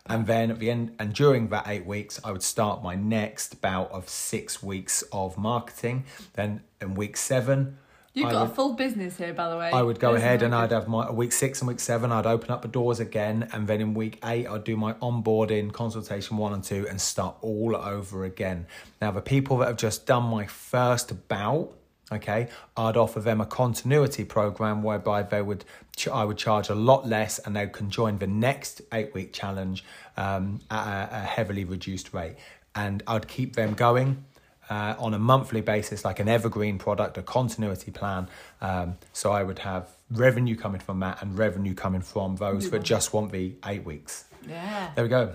And 0.06 0.26
then 0.26 0.50
at 0.52 0.60
the 0.60 0.72
end, 0.72 0.96
and 0.98 1.14
during 1.14 1.50
that 1.50 1.68
eight 1.68 1.86
weeks, 1.86 2.20
I 2.24 2.32
would 2.32 2.44
start 2.44 2.84
my 2.84 2.96
next 2.96 3.62
bout 3.62 3.92
of 3.92 4.08
six 4.08 4.64
weeks 4.64 5.04
of 5.12 5.38
marketing. 5.38 6.06
Then 6.34 6.62
in 6.82 6.96
week 6.96 7.18
seven, 7.18 7.78
You've 8.14 8.28
I 8.28 8.32
got 8.32 8.42
would- 8.42 8.52
a 8.52 8.56
full 8.56 8.74
business 8.74 9.18
here, 9.18 9.34
by 9.34 9.50
the 9.50 9.58
way. 9.58 9.70
I 9.72 9.82
would 9.82 10.00
go 10.00 10.16
is 10.16 10.22
ahead 10.22 10.42
and 10.42 10.54
I'd 10.56 10.72
have 10.72 10.88
my 10.88 11.12
week 11.12 11.32
six 11.32 11.62
and 11.62 11.68
week 11.68 11.80
seven. 11.80 12.12
I'd 12.12 12.26
open 12.26 12.50
up 12.52 12.62
the 12.64 12.68
doors 12.68 13.00
again, 13.00 13.48
and 13.54 13.68
then 13.68 13.82
in 13.82 13.94
week 13.94 14.20
eight, 14.26 14.48
I'd 14.48 14.64
do 14.64 14.76
my 14.76 14.94
onboarding 14.94 15.72
consultation 15.72 16.38
one 16.38 16.54
and 16.54 16.64
two, 16.64 16.88
and 16.90 17.00
start 17.00 17.36
all 17.42 17.76
over 17.76 18.26
again. 18.26 18.66
Now, 19.02 19.12
the 19.12 19.22
people 19.22 19.58
that 19.60 19.68
have 19.68 19.78
just 19.78 20.06
done 20.08 20.24
my 20.24 20.48
first 20.48 21.28
bout, 21.28 21.72
okay, 22.12 22.50
I'd 22.76 22.98
offer 22.98 23.20
them 23.20 23.40
a 23.42 23.46
continuity 23.46 24.26
program 24.26 24.82
whereby 24.82 25.22
they 25.22 25.44
would, 25.44 25.64
ch- 25.96 26.08
I 26.08 26.24
would 26.26 26.38
charge 26.38 26.70
a 26.70 26.76
lot 26.76 27.08
less, 27.08 27.38
and 27.38 27.56
they 27.56 27.68
can 27.68 27.92
join 27.92 28.18
the 28.18 28.28
next 28.28 28.82
eight 28.92 29.14
week 29.14 29.34
challenge 29.34 29.86
um, 30.18 30.60
at 30.72 31.10
a, 31.12 31.16
a 31.18 31.20
heavily 31.20 31.64
reduced 31.64 32.12
rate, 32.14 32.36
and 32.74 33.04
I'd 33.06 33.28
keep 33.28 33.56
them 33.56 33.74
going 33.76 34.26
uh, 34.70 34.96
on 35.00 35.14
a 35.14 35.20
monthly 35.20 35.62
basis, 35.62 36.06
like 36.06 36.20
an 36.20 36.28
evergreen 36.30 36.78
product, 36.78 37.18
a 37.18 37.22
continuity 37.22 37.92
plan. 37.92 38.28
Um, 38.62 38.98
so 39.14 39.32
I 39.32 39.44
would 39.44 39.60
have 39.60 39.90
revenue 40.12 40.56
coming 40.56 40.82
from 40.82 41.00
that 41.02 41.22
and 41.22 41.38
revenue 41.38 41.74
coming 41.74 42.02
from 42.02 42.36
those 42.38 42.70
that 42.70 42.84
just 42.84 43.14
want 43.14 43.32
the 43.32 43.54
eight 43.66 43.84
weeks. 43.84 44.26
Yeah. 44.48 44.92
There 44.96 45.04
we 45.04 45.10
go. 45.10 45.34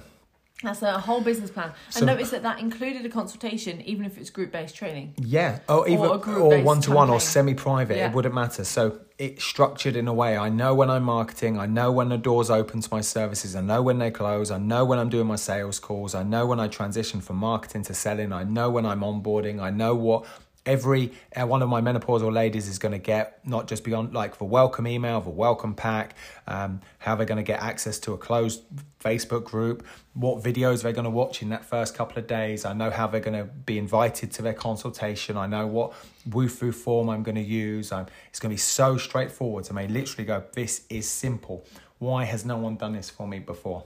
That's 0.63 0.83
a 0.83 0.99
whole 0.99 1.21
business 1.21 1.51
plan. 1.51 1.73
So- 1.91 1.99
and 1.99 2.07
notice 2.07 2.31
that 2.31 2.43
that 2.43 2.61
included 2.61 3.05
a 3.05 3.09
consultation, 3.09 3.81
even 3.83 4.07
if 4.07 4.17
it's 4.17 4.31
group 4.31 4.53
based 4.53 4.75
training. 4.75 5.15
Yeah. 5.19 5.59
Oh, 5.69 5.87
either 5.87 6.05
a 6.05 6.09
or 6.41 6.63
one 6.63 6.81
to 6.83 6.93
one 6.93 7.11
or 7.11 7.21
semi 7.21 7.55
private. 7.55 7.97
Yeah. 7.97 8.09
It 8.09 8.15
wouldn't 8.15 8.35
matter. 8.35 8.65
So 8.65 9.01
it's 9.17 9.45
structured 9.45 9.95
in 9.95 10.09
a 10.09 10.13
way. 10.13 10.37
I 10.37 10.49
know 10.49 10.75
when 10.75 10.91
I'm 10.91 11.05
marketing. 11.05 11.57
I 11.57 11.67
know 11.67 11.93
when 11.93 12.09
the 12.09 12.19
doors 12.19 12.51
open 12.51 12.81
to 12.81 12.89
my 12.91 13.01
services. 13.01 13.55
I 13.55 13.61
know 13.61 13.81
when 13.81 14.01
they 14.01 14.11
close. 14.11 14.51
I 14.51 14.59
know 14.59 14.85
when 14.85 14.99
I'm 14.99 15.09
doing 15.09 15.29
my 15.29 15.37
sales 15.37 15.79
calls. 15.79 16.17
I 16.17 16.25
know 16.25 16.47
when 16.47 16.59
I 16.59 16.67
transition 16.67 17.21
from 17.21 17.37
marketing 17.37 17.85
to 17.85 17.95
selling. 17.95 18.33
I 18.33 18.43
know 18.43 18.71
when 18.71 18.85
I'm 18.85 19.01
onboarding. 19.01 19.61
I 19.61 19.71
know 19.71 19.95
what 19.95 20.27
every 20.67 21.13
uh, 21.35 21.47
one 21.47 21.63
of 21.63 21.69
my 21.69 21.81
menopausal 21.81 22.33
ladies 22.33 22.69
is 22.69 22.79
going 22.79 22.93
to 22.93 22.99
get 22.99 23.39
not 23.47 23.67
just 23.69 23.85
beyond 23.85 24.15
like 24.15 24.39
the 24.39 24.45
welcome 24.45 24.87
email 24.87 25.21
the 25.21 25.31
welcome 25.31 25.75
pack 25.75 26.17
um, 26.47 26.81
how 26.99 27.15
they're 27.15 27.27
going 27.27 27.37
to 27.37 27.43
get 27.43 27.61
access 27.61 27.99
to 27.99 28.13
a 28.13 28.19
closed 28.19 28.63
facebook 29.03 29.45
group 29.45 29.87
what 30.15 30.43
videos 30.43 30.83
they're 30.83 30.93
going 30.93 31.05
to 31.05 31.11
watch 31.11 31.43
in 31.43 31.49
that 31.49 31.65
first 31.65 31.95
couple 31.95 32.19
of 32.19 32.27
days. 32.27 32.65
I 32.65 32.73
know 32.73 32.91
how 32.91 33.09
they're 33.09 33.21
going 33.21 33.37
to 33.39 33.45
be 33.45 33.79
invited 33.79 34.31
to 34.33 34.43
their 34.43 34.55
consultation. 34.55 35.37
I 35.37 35.47
know 35.47 35.67
what 35.67 35.93
Wufoo 36.29 36.73
form 36.73 37.09
i'm 37.11 37.23
going 37.23 37.35
to 37.35 37.43
use. 37.43 37.93
I'm, 37.93 38.07
it's 38.29 38.39
going 38.39 38.51
to 38.51 38.55
be 38.55 38.59
so 38.59 38.97
straightforward. 38.97 39.65
To 39.65 39.75
me 39.75 39.89
literally 39.89 40.25
go 40.25 40.43
this 40.53 40.87
is 40.89 41.09
simple. 41.09 41.67
Why 41.99 42.25
has 42.25 42.45
no 42.45 42.57
one 42.57 42.77
done 42.77 42.93
this 42.93 43.11
for 43.11 43.27
me 43.27 43.41
before 43.41 43.85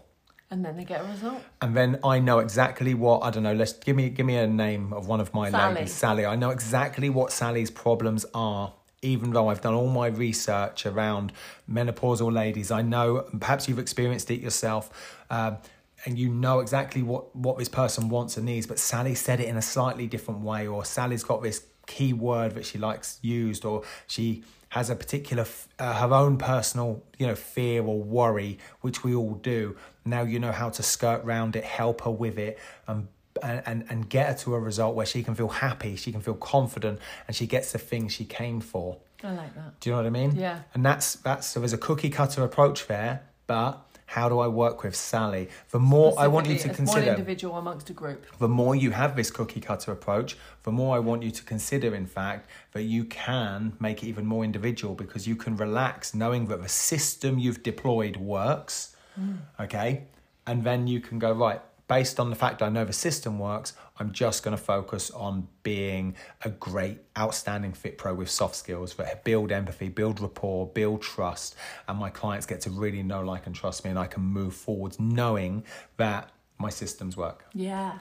And 0.51 0.65
then 0.65 0.77
they 0.77 0.85
get 0.85 1.03
a 1.03 1.05
result. 1.05 1.43
and 1.61 1.77
then 1.77 1.99
I 2.03 2.21
know 2.21 2.39
exactly 2.39 2.95
what 2.95 3.23
I 3.23 3.31
don't 3.31 3.43
know. 3.43 3.53
Let's 3.55 3.75
give 3.75 3.95
me 3.97 4.09
give 4.09 4.25
me 4.25 4.37
a 4.37 4.47
name 4.47 4.93
of 4.95 5.07
one 5.07 5.21
of 5.21 5.35
my 5.35 5.51
Sally. 5.51 5.75
ladies, 5.75 5.93
Sally. 5.93 6.25
I 6.25 6.37
know 6.37 6.51
exactly 6.51 7.11
what 7.11 7.33
Sally's 7.33 7.71
problems 7.71 8.25
are, 8.33 8.73
even 9.03 9.33
though 9.33 9.49
I've 9.49 9.61
done 9.61 9.75
all 9.75 9.89
my 9.89 10.07
research 10.07 10.87
around 10.87 11.33
menopausal 11.71 12.33
ladies. 12.33 12.71
I 12.71 12.81
know 12.81 13.27
perhaps 13.39 13.69
you've 13.69 13.79
experienced 13.79 14.31
it 14.31 14.41
yourself. 14.41 15.23
Um, 15.31 15.59
and 16.05 16.17
you 16.17 16.29
know 16.29 16.61
exactly 16.61 17.03
what, 17.03 17.35
what 17.35 17.59
this 17.59 17.69
person 17.69 18.09
wants 18.09 18.37
and 18.37 18.47
needs, 18.47 18.67
but 18.69 18.79
Sally 18.79 19.17
said 19.17 19.41
it 19.41 19.49
in 19.49 19.57
a 19.57 19.63
slightly 19.63 20.07
different 20.07 20.41
way, 20.41 20.67
or 20.67 20.85
Sally's 20.85 21.25
got 21.25 21.43
this 21.43 21.67
key 21.89 22.13
word 22.13 22.55
that 22.55 22.65
she 22.65 22.79
likes 22.79 23.19
used, 23.21 23.65
or 23.65 23.83
she 24.07 24.45
has 24.71 24.91
a 24.91 24.97
particular 24.97 25.47
uh, 25.79 25.95
her 25.95 26.15
own 26.15 26.37
personal 26.37 27.03
you 27.19 27.27
know 27.27 27.35
fear 27.35 27.83
or 27.83 28.01
worry 28.03 28.59
which 28.83 29.03
we 29.03 29.15
all 29.15 29.35
do 29.35 29.77
now 30.05 30.23
you 30.23 30.39
know 30.39 30.53
how 30.53 30.69
to 30.69 30.83
skirt 30.83 31.25
round 31.25 31.57
it 31.57 31.65
help 31.65 32.03
her 32.03 32.11
with 32.11 32.39
it 32.39 32.59
and 32.87 33.09
and, 33.43 33.63
and, 33.67 33.85
and 33.89 34.11
get 34.11 34.27
her 34.29 34.35
to 34.35 34.55
a 34.57 34.59
result 34.59 34.97
where 34.97 35.07
she 35.07 35.23
can 35.23 35.35
feel 35.35 35.49
happy 35.49 35.95
she 35.97 36.11
can 36.13 36.21
feel 36.21 36.35
confident 36.35 36.99
and 37.27 37.37
she 37.37 37.47
gets 37.47 37.73
the 37.73 37.79
thing 37.79 38.09
she 38.09 38.25
came 38.25 38.61
for 38.61 38.99
I 39.23 39.33
like 39.33 39.55
that. 39.55 39.81
do 39.81 39.91
you 39.91 39.97
know 39.97 40.03
what 40.03 40.07
i 40.07 40.11
mean 40.11 40.35
Yeah. 40.37 40.61
and 40.75 40.85
that's 40.85 41.15
that's 41.17 41.47
so 41.47 41.61
there's 41.61 41.73
a 41.73 41.79
cookie 41.79 42.11
cutter 42.11 42.43
approach 42.45 42.87
there 42.89 43.23
but 43.47 43.88
how 44.15 44.29
do 44.29 44.39
i 44.39 44.49
work 44.49 44.83
with 44.83 44.97
sally 44.97 45.49
the 45.71 45.79
more 45.79 46.13
i 46.19 46.27
want 46.27 46.47
you 46.47 46.59
to 46.59 46.69
consider 46.69 47.07
one 47.07 47.09
individual 47.09 47.57
amongst 47.57 47.91
a 47.91 47.93
group. 47.93 48.27
the 48.39 48.49
more 48.49 48.75
you 48.75 48.91
have 48.91 49.17
this 49.17 49.31
cookie 49.31 49.61
cutter 49.61 49.93
approach, 49.93 50.37
the 50.63 50.73
more 50.73 50.97
I 50.97 50.99
want 50.99 51.23
you 51.23 51.31
to 51.31 51.43
consider, 51.45 51.95
in 51.95 52.07
fact, 52.07 52.49
that 52.73 52.83
you 52.83 53.05
can 53.05 53.73
make 53.81 54.03
it 54.03 54.07
even 54.07 54.27
more 54.27 54.45
individual 54.45 54.95
because 54.95 55.27
you 55.27 55.37
can 55.37 55.57
relax 55.57 56.15
knowing 56.15 56.47
that 56.47 56.63
the 56.63 56.69
system 56.69 57.39
you've 57.39 57.63
deployed 57.63 58.17
works. 58.17 58.97
Mm. 59.19 59.39
Okay. 59.61 60.05
And 60.47 60.65
then 60.65 60.87
you 60.87 61.01
can 61.01 61.19
go, 61.19 61.33
right, 61.33 61.61
based 61.89 62.21
on 62.21 62.31
the 62.31 62.37
fact 62.37 62.63
I 62.63 62.69
know 62.69 62.85
the 62.85 62.93
system 62.93 63.39
works, 63.39 63.73
I'm 64.01 64.13
just 64.13 64.43
going 64.43 64.57
to 64.57 64.63
focus 64.63 65.11
on 65.11 65.49
being 65.63 66.15
a 66.43 66.51
great, 66.51 66.99
outstanding 67.19 67.73
fit 67.73 67.99
pro 67.99 68.15
with 68.15 68.31
soft 68.31 68.55
skills 68.57 68.95
that 68.95 69.25
build 69.25 69.51
empathy, 69.51 69.89
build 69.89 70.21
rapport, 70.21 70.67
build 70.67 71.03
trust. 71.03 71.57
And 71.89 71.99
my 71.99 72.11
clients 72.11 72.47
get 72.47 72.61
to 72.63 72.71
really 72.71 73.03
know, 73.03 73.23
like, 73.23 73.47
and 73.47 73.55
trust 73.55 73.85
me, 73.85 73.91
and 73.91 73.99
I 73.99 74.07
can 74.07 74.23
move 74.23 74.55
forwards 74.55 75.01
knowing 75.01 75.65
that 75.97 76.31
my 76.59 76.71
systems 76.71 77.17
work. 77.17 77.45
Yeah. 77.55 77.99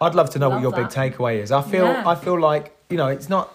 I'd 0.00 0.14
love 0.14 0.30
to 0.30 0.38
know 0.38 0.48
Love 0.48 0.62
what 0.62 0.62
your 0.62 0.72
that. 0.72 0.90
big 0.94 1.14
takeaway 1.16 1.42
is. 1.42 1.50
I 1.50 1.62
feel 1.62 1.86
Yeah. 1.86 2.08
I 2.08 2.14
feel 2.14 2.38
like 2.38 2.76
you 2.88 2.96
know 2.96 3.08
it's 3.08 3.28
not. 3.28 3.52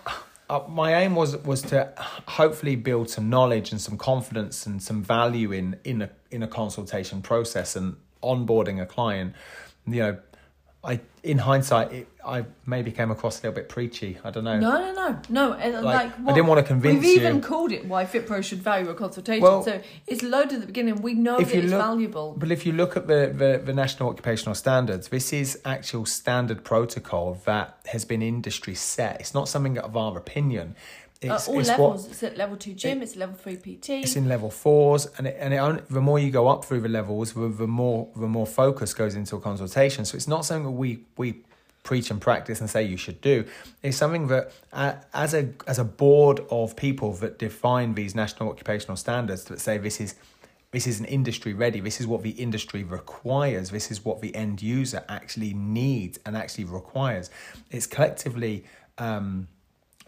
Uh, 0.49 0.59
my 0.67 0.93
aim 1.01 1.15
was 1.15 1.37
was 1.37 1.61
to 1.61 1.89
hopefully 2.27 2.75
build 2.75 3.09
some 3.09 3.29
knowledge 3.29 3.71
and 3.71 3.79
some 3.79 3.97
confidence 3.97 4.65
and 4.65 4.83
some 4.83 5.01
value 5.01 5.53
in 5.53 5.77
in 5.85 6.01
a 6.01 6.09
in 6.31 6.43
a 6.43 6.47
consultation 6.47 7.21
process 7.21 7.77
and 7.77 7.95
onboarding 8.21 8.81
a 8.81 8.85
client. 8.85 9.33
You 9.87 9.95
know, 9.99 10.17
I 10.83 10.99
in 11.23 11.37
hindsight 11.37 11.93
it, 11.93 12.07
I 12.25 12.43
maybe 12.65 12.91
came 12.91 13.09
across 13.09 13.39
a 13.39 13.43
little 13.43 13.55
bit 13.55 13.69
preachy. 13.69 14.17
I 14.25 14.31
don't 14.31 14.43
know. 14.43 14.59
No, 14.59 14.91
no, 14.91 15.19
no, 15.29 15.57
no. 15.57 15.81
Like, 15.81 16.11
I 16.19 16.33
didn't 16.33 16.47
wanna 16.47 16.63
convince 16.63 16.95
you. 16.95 16.99
We've 16.99 17.21
even 17.21 17.39
called 17.39 17.71
it 17.71 17.85
why 17.85 18.03
FitPro 18.03 18.43
should 18.43 18.61
value 18.61 18.89
a 18.89 18.93
consultation. 18.93 19.41
Well, 19.41 19.63
so 19.63 19.81
it's 20.05 20.21
loaded 20.21 20.55
at 20.55 20.61
the 20.61 20.67
beginning. 20.67 21.01
We 21.01 21.13
know 21.13 21.39
if 21.39 21.53
it's 21.53 21.71
look- 21.71 21.79
valuable. 21.79 22.35
But 22.37 22.51
if 22.51 22.65
you 22.65 22.73
look 22.73 22.97
at 22.97 23.07
the, 23.07 23.33
the, 23.33 23.61
the 23.63 23.73
national 23.73 24.09
occupational 24.09 24.55
standards, 24.55 25.07
this 25.07 25.31
is 25.31 25.59
actual 25.63 26.05
standard 26.05 26.65
protocol 26.65 27.35
that 27.45 27.77
has 27.85 28.03
been 28.03 28.21
industry 28.21 28.75
set. 28.75 29.21
It's 29.21 29.33
not 29.33 29.47
something 29.47 29.77
of 29.77 29.95
our 29.95 30.17
opinion. 30.17 30.75
It's, 31.23 31.47
all 31.47 31.59
it's 31.59 31.69
levels. 31.69 32.03
what 32.03 32.11
it's 32.11 32.23
at 32.23 32.37
level 32.37 32.57
two 32.57 32.73
gym. 32.73 33.01
it's 33.01 33.15
level 33.15 33.35
three 33.35 33.55
PT. 33.55 33.89
it's 33.89 34.15
in 34.15 34.27
level 34.27 34.49
fours, 34.49 35.07
and 35.17 35.27
it, 35.27 35.37
and 35.39 35.53
it 35.53 35.57
only, 35.57 35.81
the 35.89 36.01
more 36.01 36.19
you 36.19 36.31
go 36.31 36.47
up 36.47 36.65
through 36.65 36.81
the 36.81 36.89
levels, 36.89 37.33
the, 37.33 37.47
the 37.47 37.67
more 37.67 38.09
the 38.15 38.27
more 38.27 38.45
focus 38.45 38.93
goes 38.93 39.15
into 39.15 39.35
a 39.35 39.39
consultation. 39.39 40.05
So 40.05 40.15
it's 40.15 40.27
not 40.27 40.45
something 40.45 40.65
that 40.65 40.71
we 40.71 40.99
we 41.17 41.41
preach 41.83 42.09
and 42.09 42.19
practice 42.19 42.61
and 42.61 42.69
say 42.69 42.83
you 42.83 42.97
should 42.97 43.21
do. 43.21 43.45
It's 43.81 43.97
something 43.97 44.27
that 44.27 44.51
uh, 44.71 44.95
as 45.13 45.33
a 45.33 45.49
as 45.67 45.79
a 45.79 45.83
board 45.83 46.41
of 46.49 46.75
people 46.75 47.13
that 47.15 47.37
define 47.37 47.93
these 47.93 48.15
national 48.15 48.49
occupational 48.49 48.97
standards 48.97 49.43
that 49.45 49.59
say 49.59 49.77
this 49.77 49.99
is 49.99 50.15
this 50.71 50.87
is 50.87 50.99
an 50.99 51.05
industry 51.05 51.53
ready. 51.53 51.79
This 51.79 52.01
is 52.01 52.07
what 52.07 52.23
the 52.23 52.31
industry 52.31 52.83
requires. 52.83 53.69
This 53.69 53.91
is 53.91 54.03
what 54.03 54.21
the 54.21 54.33
end 54.35 54.61
user 54.61 55.03
actually 55.07 55.53
needs 55.53 56.19
and 56.25 56.35
actually 56.35 56.65
requires. 56.65 57.29
It's 57.69 57.85
collectively. 57.85 58.65
Um, 58.97 59.47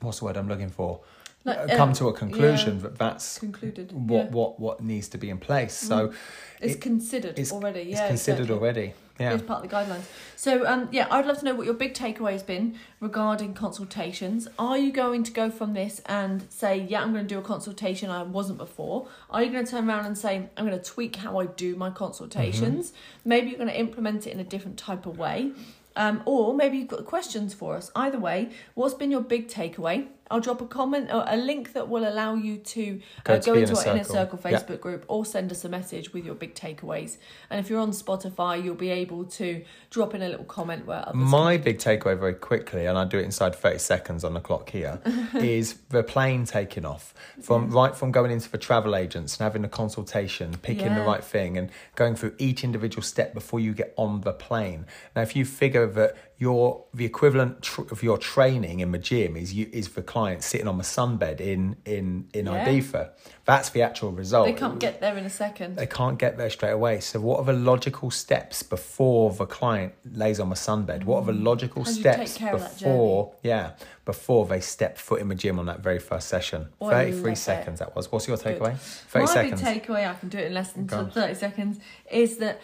what's 0.06 0.20
the 0.20 0.26
word 0.26 0.38
I'm 0.38 0.48
looking 0.48 0.70
for? 0.70 1.02
Like, 1.44 1.58
Uh, 1.60 1.78
come 1.78 1.92
uh, 1.92 1.96
to 1.96 2.08
a 2.08 2.14
conclusion 2.14 2.76
yeah. 2.78 2.82
that 2.84 2.98
that's 2.98 3.38
Concluded. 3.40 3.92
what 3.92 4.26
yeah. 4.26 4.32
what 4.32 4.60
what 4.60 4.82
needs 4.82 5.08
to 5.10 5.18
be 5.18 5.30
in 5.30 5.38
place. 5.38 5.74
So 5.76 6.12
It's 6.60 6.76
it- 6.76 6.82
considered 6.82 7.38
it's, 7.38 7.52
already. 7.52 7.82
it's 7.82 8.00
Yeah, 8.00 8.08
considered 8.08 8.50
exactly. 8.50 8.58
already. 8.60 8.94
Yeah. 9.20 9.34
It's 9.34 9.44
part 9.44 9.64
of 9.64 9.70
the 9.70 9.74
guidelines. 9.76 10.04
So, 10.36 10.68
um, 10.68 10.90
yeah, 10.92 11.08
I'd 11.10 11.26
love 11.26 11.38
to 11.40 11.46
know 11.46 11.56
what 11.56 11.66
your 11.66 11.74
big 11.76 11.94
takeaway 11.94 12.34
has 12.34 12.44
been 12.44 12.76
regarding 13.00 13.54
consultations. 13.54 14.50
Are 14.60 14.78
you 14.78 14.92
going 14.92 15.24
to 15.24 15.32
go 15.32 15.50
from 15.50 15.74
this 15.74 16.02
and 16.06 16.44
say, 16.52 16.82
yeah, 16.82 17.02
I'm 17.02 17.14
going 17.14 17.26
to 17.26 17.34
do 17.34 17.40
a 17.40 17.42
consultation 17.42 18.10
I 18.10 18.24
wasn't 18.24 18.58
before? 18.58 19.08
Are 19.30 19.42
you 19.42 19.52
going 19.54 19.64
to 19.64 19.72
turn 19.72 19.88
around 19.90 20.06
and 20.06 20.18
say, 20.18 20.50
I'm 20.58 20.66
going 20.68 20.78
to 20.78 20.84
tweak 20.84 21.16
how 21.18 21.40
I 21.40 21.46
do 21.46 21.78
my 21.78 21.92
consultations? 21.92 22.92
Maybe 23.24 23.48
you're 23.50 23.58
going 23.58 23.70
to 23.70 23.80
implement 23.80 24.28
it 24.28 24.32
in 24.34 24.40
a 24.42 24.44
different 24.44 24.78
type 24.78 25.06
of 25.06 25.18
way. 25.18 25.52
Um, 25.96 26.22
or 26.26 26.54
maybe 26.54 26.78
you've 26.78 26.88
got 26.88 27.06
questions 27.06 27.54
for 27.54 27.76
us. 27.76 27.92
Either 27.96 28.20
way, 28.20 28.50
what's 28.74 28.94
been 28.94 29.12
your 29.12 29.22
big 29.22 29.48
takeaway? 29.48 30.08
I'll 30.32 30.40
drop 30.40 30.62
a 30.62 30.66
comment 30.66 31.12
or 31.14 31.24
a 31.28 31.38
link 31.38 31.74
that 31.74 31.88
will 31.88 32.08
allow 32.08 32.36
you 32.36 32.58
to 32.58 33.02
Go 33.24 33.34
uh, 33.36 33.40
go 33.40 33.54
into 33.54 33.72
Inner 33.72 33.80
our 33.80 33.96
Inner 33.96 34.04
Circle. 34.04 34.16
Circle 34.16 34.40
Yeah. 34.52 34.60
Facebook 34.60 34.82
group 34.82 35.06
or 35.08 35.26
send 35.26 35.52
us 35.52 35.64
a 35.66 35.70
message 35.70 36.14
with 36.14 36.26
your 36.26 36.36
big 36.36 36.56
takeaways. 36.56 37.18
And 37.50 37.60
if 37.60 37.70
you're 37.70 37.80
on 37.80 37.92
Spotify, 37.92 38.64
you'll 38.64 38.76
be 38.76 38.90
able 38.90 39.26
to 39.26 39.64
drop 39.90 40.16
in 40.16 40.22
a 40.22 40.30
little 40.30 40.46
comment 40.46 40.86
where 40.86 41.04
others. 41.08 41.16
My 41.16 41.58
big 41.58 41.78
takeaway 41.78 42.18
very 42.18 42.34
quickly, 42.34 42.86
and 42.86 42.98
I 42.98 43.06
do 43.06 43.18
it 43.20 43.24
inside 43.24 43.56
30 43.56 43.78
seconds 43.78 44.24
on 44.24 44.34
the 44.34 44.40
clock 44.40 44.70
here, 44.70 45.00
is 45.36 45.76
the 45.90 46.04
plane 46.04 46.46
taking 46.46 46.86
off. 46.86 47.14
From 47.42 47.70
right 47.70 47.96
from 47.96 48.12
going 48.12 48.32
into 48.32 48.50
the 48.50 48.58
travel 48.58 48.96
agents 48.96 49.38
and 49.38 49.44
having 49.44 49.64
a 49.64 49.70
consultation, 49.70 50.56
picking 50.62 50.96
the 50.96 51.02
right 51.02 51.24
thing 51.24 51.58
and 51.58 51.70
going 51.96 52.16
through 52.16 52.34
each 52.38 52.64
individual 52.64 53.04
step 53.04 53.34
before 53.34 53.60
you 53.60 53.74
get 53.74 53.94
on 53.98 54.22
the 54.22 54.34
plane. 54.34 54.86
Now 55.16 55.22
if 55.22 55.36
you 55.36 55.46
figure 55.46 55.86
that 55.88 56.16
your 56.38 56.84
the 56.94 57.06
equivalent 57.06 57.62
tr- 57.62 57.84
of 57.92 58.04
your 58.04 58.18
training 58.18 58.82
in 58.82 58.92
the 58.92 58.98
gym 58.98 59.38
is 59.38 59.54
you 59.54 59.70
is 59.72 59.90
the 59.90 60.02
client 60.02 60.44
sitting 60.44 60.68
on 60.68 60.78
the 60.78 60.84
sunbed 60.84 61.40
in 61.40 61.78
in 61.86 62.28
in 62.34 62.46
Yeah. 62.46 62.66
Ibiza. 62.66 63.12
That's 63.46 63.70
the 63.70 63.84
actual 63.84 64.12
result. 64.12 64.48
They 64.48 64.54
can't 64.54 64.80
get 64.80 65.00
there 65.02 65.16
in 65.18 65.24
a 65.26 65.30
second. 65.30 65.76
They 65.76 65.86
can't 65.86 66.18
get 66.18 66.36
there 66.38 66.50
straight 66.50 66.72
away. 66.72 67.00
So, 67.00 67.22
what 67.22 67.40
are 67.40 67.46
the 67.46 67.54
logical 67.54 68.10
steps 68.12 68.64
before 68.64 69.32
the 69.32 69.46
client 69.46 69.94
lays 70.12 70.40
on 70.40 70.50
the 70.50 70.56
sunbed? 70.56 71.04
What 71.04 71.24
are 71.24 71.26
the 71.26 71.40
mm. 71.40 71.44
logical 71.44 71.84
How 71.84 71.92
steps 71.92 72.38
care 72.38 72.54
of 72.54 72.62
that 72.62 72.80
before, 72.80 73.34
yeah, 73.44 73.72
before 74.04 74.48
they 74.48 74.60
step 74.62 74.98
foot 74.98 75.22
in 75.22 75.28
the 75.30 75.36
gym 75.36 75.60
on 75.60 75.68
that 75.68 75.82
very 75.82 76.00
first 76.00 76.28
session? 76.28 76.70
Oh, 76.82 76.88
I 76.88 76.90
love 76.90 77.06
Thirty-three 77.06 77.32
it. 77.34 77.38
seconds 77.38 77.80
that 77.80 77.96
was. 77.96 78.12
What's 78.12 78.28
your 78.28 78.38
takeaway? 78.38 78.78
Thirty 78.78 79.26
My 79.26 79.32
seconds. 79.32 79.62
big 79.62 79.84
takeaway, 79.84 80.10
I 80.10 80.16
can 80.16 80.30
do 80.30 80.40
it 80.40 80.48
in 80.48 80.54
less 80.54 80.74
than 80.74 80.88
30 80.88 81.36
seconds, 81.36 81.80
is 82.12 82.38
that 82.38 82.60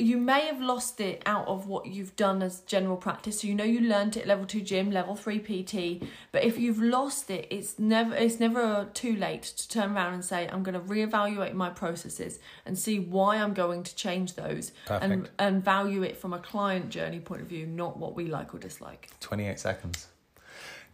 you 0.00 0.16
may 0.16 0.46
have 0.46 0.60
lost 0.60 1.00
it 1.00 1.22
out 1.26 1.48
of 1.48 1.66
what 1.66 1.86
you've 1.86 2.14
done 2.14 2.40
as 2.42 2.60
general 2.60 2.96
practice. 2.96 3.40
So 3.40 3.48
you 3.48 3.54
know 3.54 3.64
you 3.64 3.80
learned 3.80 4.16
it 4.16 4.20
at 4.20 4.26
level 4.28 4.46
two 4.46 4.60
gym, 4.60 4.92
level 4.92 5.16
three 5.16 5.40
PT, 5.40 6.04
but 6.30 6.44
if 6.44 6.56
you've 6.56 6.80
lost 6.80 7.30
it, 7.30 7.48
it's 7.50 7.78
never 7.78 8.14
it's 8.14 8.38
never 8.38 8.88
too 8.94 9.16
late 9.16 9.42
to 9.42 9.68
turn 9.68 9.92
around 9.96 10.14
and 10.14 10.24
say, 10.24 10.48
I'm 10.52 10.62
going 10.62 10.74
to 10.74 10.80
reevaluate 10.80 11.52
my 11.54 11.70
processes 11.70 12.38
and 12.64 12.78
see 12.78 13.00
why 13.00 13.36
I'm 13.36 13.54
going 13.54 13.82
to 13.82 13.94
change 13.96 14.34
those 14.36 14.70
and 14.88 15.24
Perfect. 15.24 15.30
and 15.40 15.64
value 15.64 16.02
it 16.04 16.16
from 16.16 16.32
a 16.32 16.38
client 16.38 16.90
journey 16.90 17.18
point 17.20 17.42
of 17.42 17.48
view, 17.48 17.66
not 17.66 17.96
what 17.96 18.14
we 18.14 18.26
like 18.26 18.54
or 18.54 18.58
dislike. 18.58 19.08
Twenty-eight 19.20 19.58
seconds. 19.58 20.06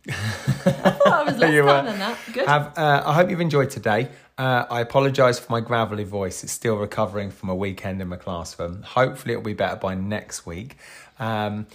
I 0.06 0.12
thought 0.12 1.06
I 1.06 1.22
was 1.24 1.38
less 1.38 1.52
You 1.54 1.62
were. 1.64 1.82
than 1.82 1.98
that. 1.98 2.18
Good. 2.32 2.46
Have, 2.46 2.76
uh, 2.78 3.02
I 3.06 3.14
hope 3.14 3.30
you've 3.30 3.40
enjoyed 3.40 3.70
today. 3.70 4.08
Uh, 4.36 4.64
I 4.68 4.80
apologise 4.80 5.38
for 5.38 5.52
my 5.52 5.60
gravelly 5.60 6.04
voice. 6.04 6.42
It's 6.42 6.52
still 6.52 6.76
recovering 6.76 7.30
from 7.30 7.48
a 7.50 7.54
weekend 7.54 8.02
in 8.02 8.08
my 8.08 8.16
classroom. 8.16 8.82
Hopefully, 8.82 9.34
it'll 9.34 9.44
be 9.44 9.54
better 9.54 9.76
by 9.76 9.94
next 9.94 10.44
week. 10.46 10.76
Um, 11.18 11.66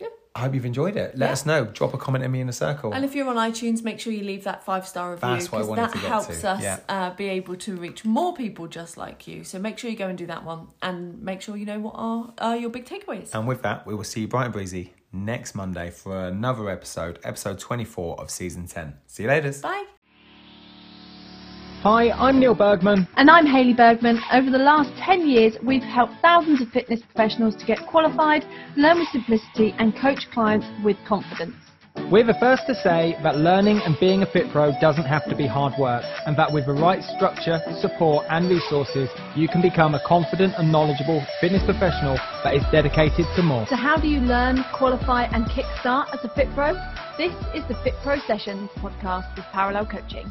Yeah. 0.00 0.08
I 0.34 0.40
hope 0.40 0.54
you've 0.54 0.64
enjoyed 0.66 0.96
it. 0.96 1.16
Let 1.16 1.26
Yeah. 1.26 1.32
us 1.32 1.46
know. 1.46 1.64
Drop 1.66 1.94
a 1.94 1.98
comment 1.98 2.24
in 2.24 2.32
me 2.32 2.40
in 2.40 2.48
a 2.48 2.52
circle. 2.52 2.92
And 2.92 3.04
if 3.04 3.14
you're 3.14 3.28
on 3.28 3.36
iTunes, 3.36 3.84
make 3.84 4.00
sure 4.00 4.12
you 4.12 4.24
leave 4.24 4.42
that 4.44 4.64
five 4.64 4.88
star 4.88 5.12
review 5.12 5.28
That's 5.28 5.52
what 5.52 5.58
I 5.58 5.74
because 5.86 5.92
that 5.92 5.98
helps 6.08 6.40
to, 6.40 6.48
us 6.50 6.62
yeah. 6.62 6.78
uh, 6.88 7.10
be 7.14 7.28
able 7.28 7.54
to 7.56 7.76
reach 7.76 8.04
more 8.04 8.34
people 8.34 8.66
just 8.66 8.96
like 8.96 9.28
you. 9.28 9.44
So 9.44 9.60
make 9.60 9.78
sure 9.78 9.88
you 9.88 9.96
go 9.96 10.08
and 10.08 10.18
do 10.18 10.26
that 10.26 10.42
one, 10.44 10.68
and 10.82 11.22
make 11.22 11.40
sure 11.42 11.56
you 11.56 11.66
know 11.66 11.78
what 11.78 11.94
are 11.96 12.32
uh, 12.38 12.54
your 12.54 12.70
big 12.70 12.84
takeaways. 12.86 13.32
And 13.32 13.46
with 13.46 13.62
that, 13.62 13.86
we 13.86 13.94
will 13.94 14.02
see 14.04 14.22
you 14.22 14.28
bright 14.28 14.46
and 14.46 14.52
breezy 14.52 14.92
next 15.12 15.54
Monday 15.54 15.90
for 15.90 16.18
another 16.26 16.68
episode, 16.68 17.20
episode 17.22 17.60
24 17.60 18.18
of 18.20 18.28
season 18.30 18.66
10. 18.66 18.94
See 19.06 19.22
you 19.24 19.28
later. 19.28 19.52
Bye. 19.62 19.84
Hi, 21.82 22.12
I'm 22.12 22.38
Neil 22.38 22.54
Bergman. 22.54 23.08
And 23.16 23.28
I'm 23.28 23.44
Hayley 23.44 23.74
Bergman. 23.74 24.20
Over 24.32 24.52
the 24.52 24.58
last 24.58 24.90
10 25.04 25.26
years, 25.26 25.56
we've 25.66 25.82
helped 25.82 26.12
thousands 26.22 26.62
of 26.62 26.68
fitness 26.68 27.00
professionals 27.02 27.56
to 27.56 27.66
get 27.66 27.78
qualified, 27.90 28.44
learn 28.76 29.00
with 29.00 29.08
simplicity, 29.08 29.74
and 29.80 29.92
coach 30.00 30.30
clients 30.32 30.64
with 30.84 30.96
confidence. 31.08 31.56
We're 32.08 32.22
the 32.22 32.38
first 32.38 32.68
to 32.68 32.74
say 32.76 33.18
that 33.24 33.38
learning 33.38 33.80
and 33.84 33.98
being 33.98 34.22
a 34.22 34.30
fit 34.30 34.52
pro 34.52 34.70
doesn't 34.80 35.06
have 35.06 35.28
to 35.28 35.34
be 35.34 35.48
hard 35.48 35.72
work, 35.76 36.04
and 36.24 36.38
that 36.38 36.52
with 36.52 36.66
the 36.66 36.72
right 36.72 37.02
structure, 37.02 37.58
support, 37.80 38.26
and 38.30 38.48
resources, 38.48 39.10
you 39.34 39.48
can 39.48 39.60
become 39.60 39.96
a 39.96 40.00
confident 40.06 40.54
and 40.58 40.70
knowledgeable 40.70 41.20
fitness 41.40 41.64
professional 41.64 42.14
that 42.44 42.54
is 42.54 42.62
dedicated 42.70 43.26
to 43.34 43.42
more. 43.42 43.66
So, 43.66 43.74
how 43.74 43.96
do 43.96 44.06
you 44.06 44.20
learn, 44.20 44.64
qualify, 44.72 45.24
and 45.34 45.46
kickstart 45.46 46.14
as 46.14 46.22
a 46.22 46.32
Fit 46.36 46.46
Pro? 46.54 46.74
This 47.18 47.34
is 47.58 47.66
the 47.66 47.74
Fit 47.82 47.94
Pro 48.04 48.20
Sessions 48.20 48.70
podcast 48.78 49.34
with 49.34 49.44
Parallel 49.50 49.86
Coaching. 49.86 50.30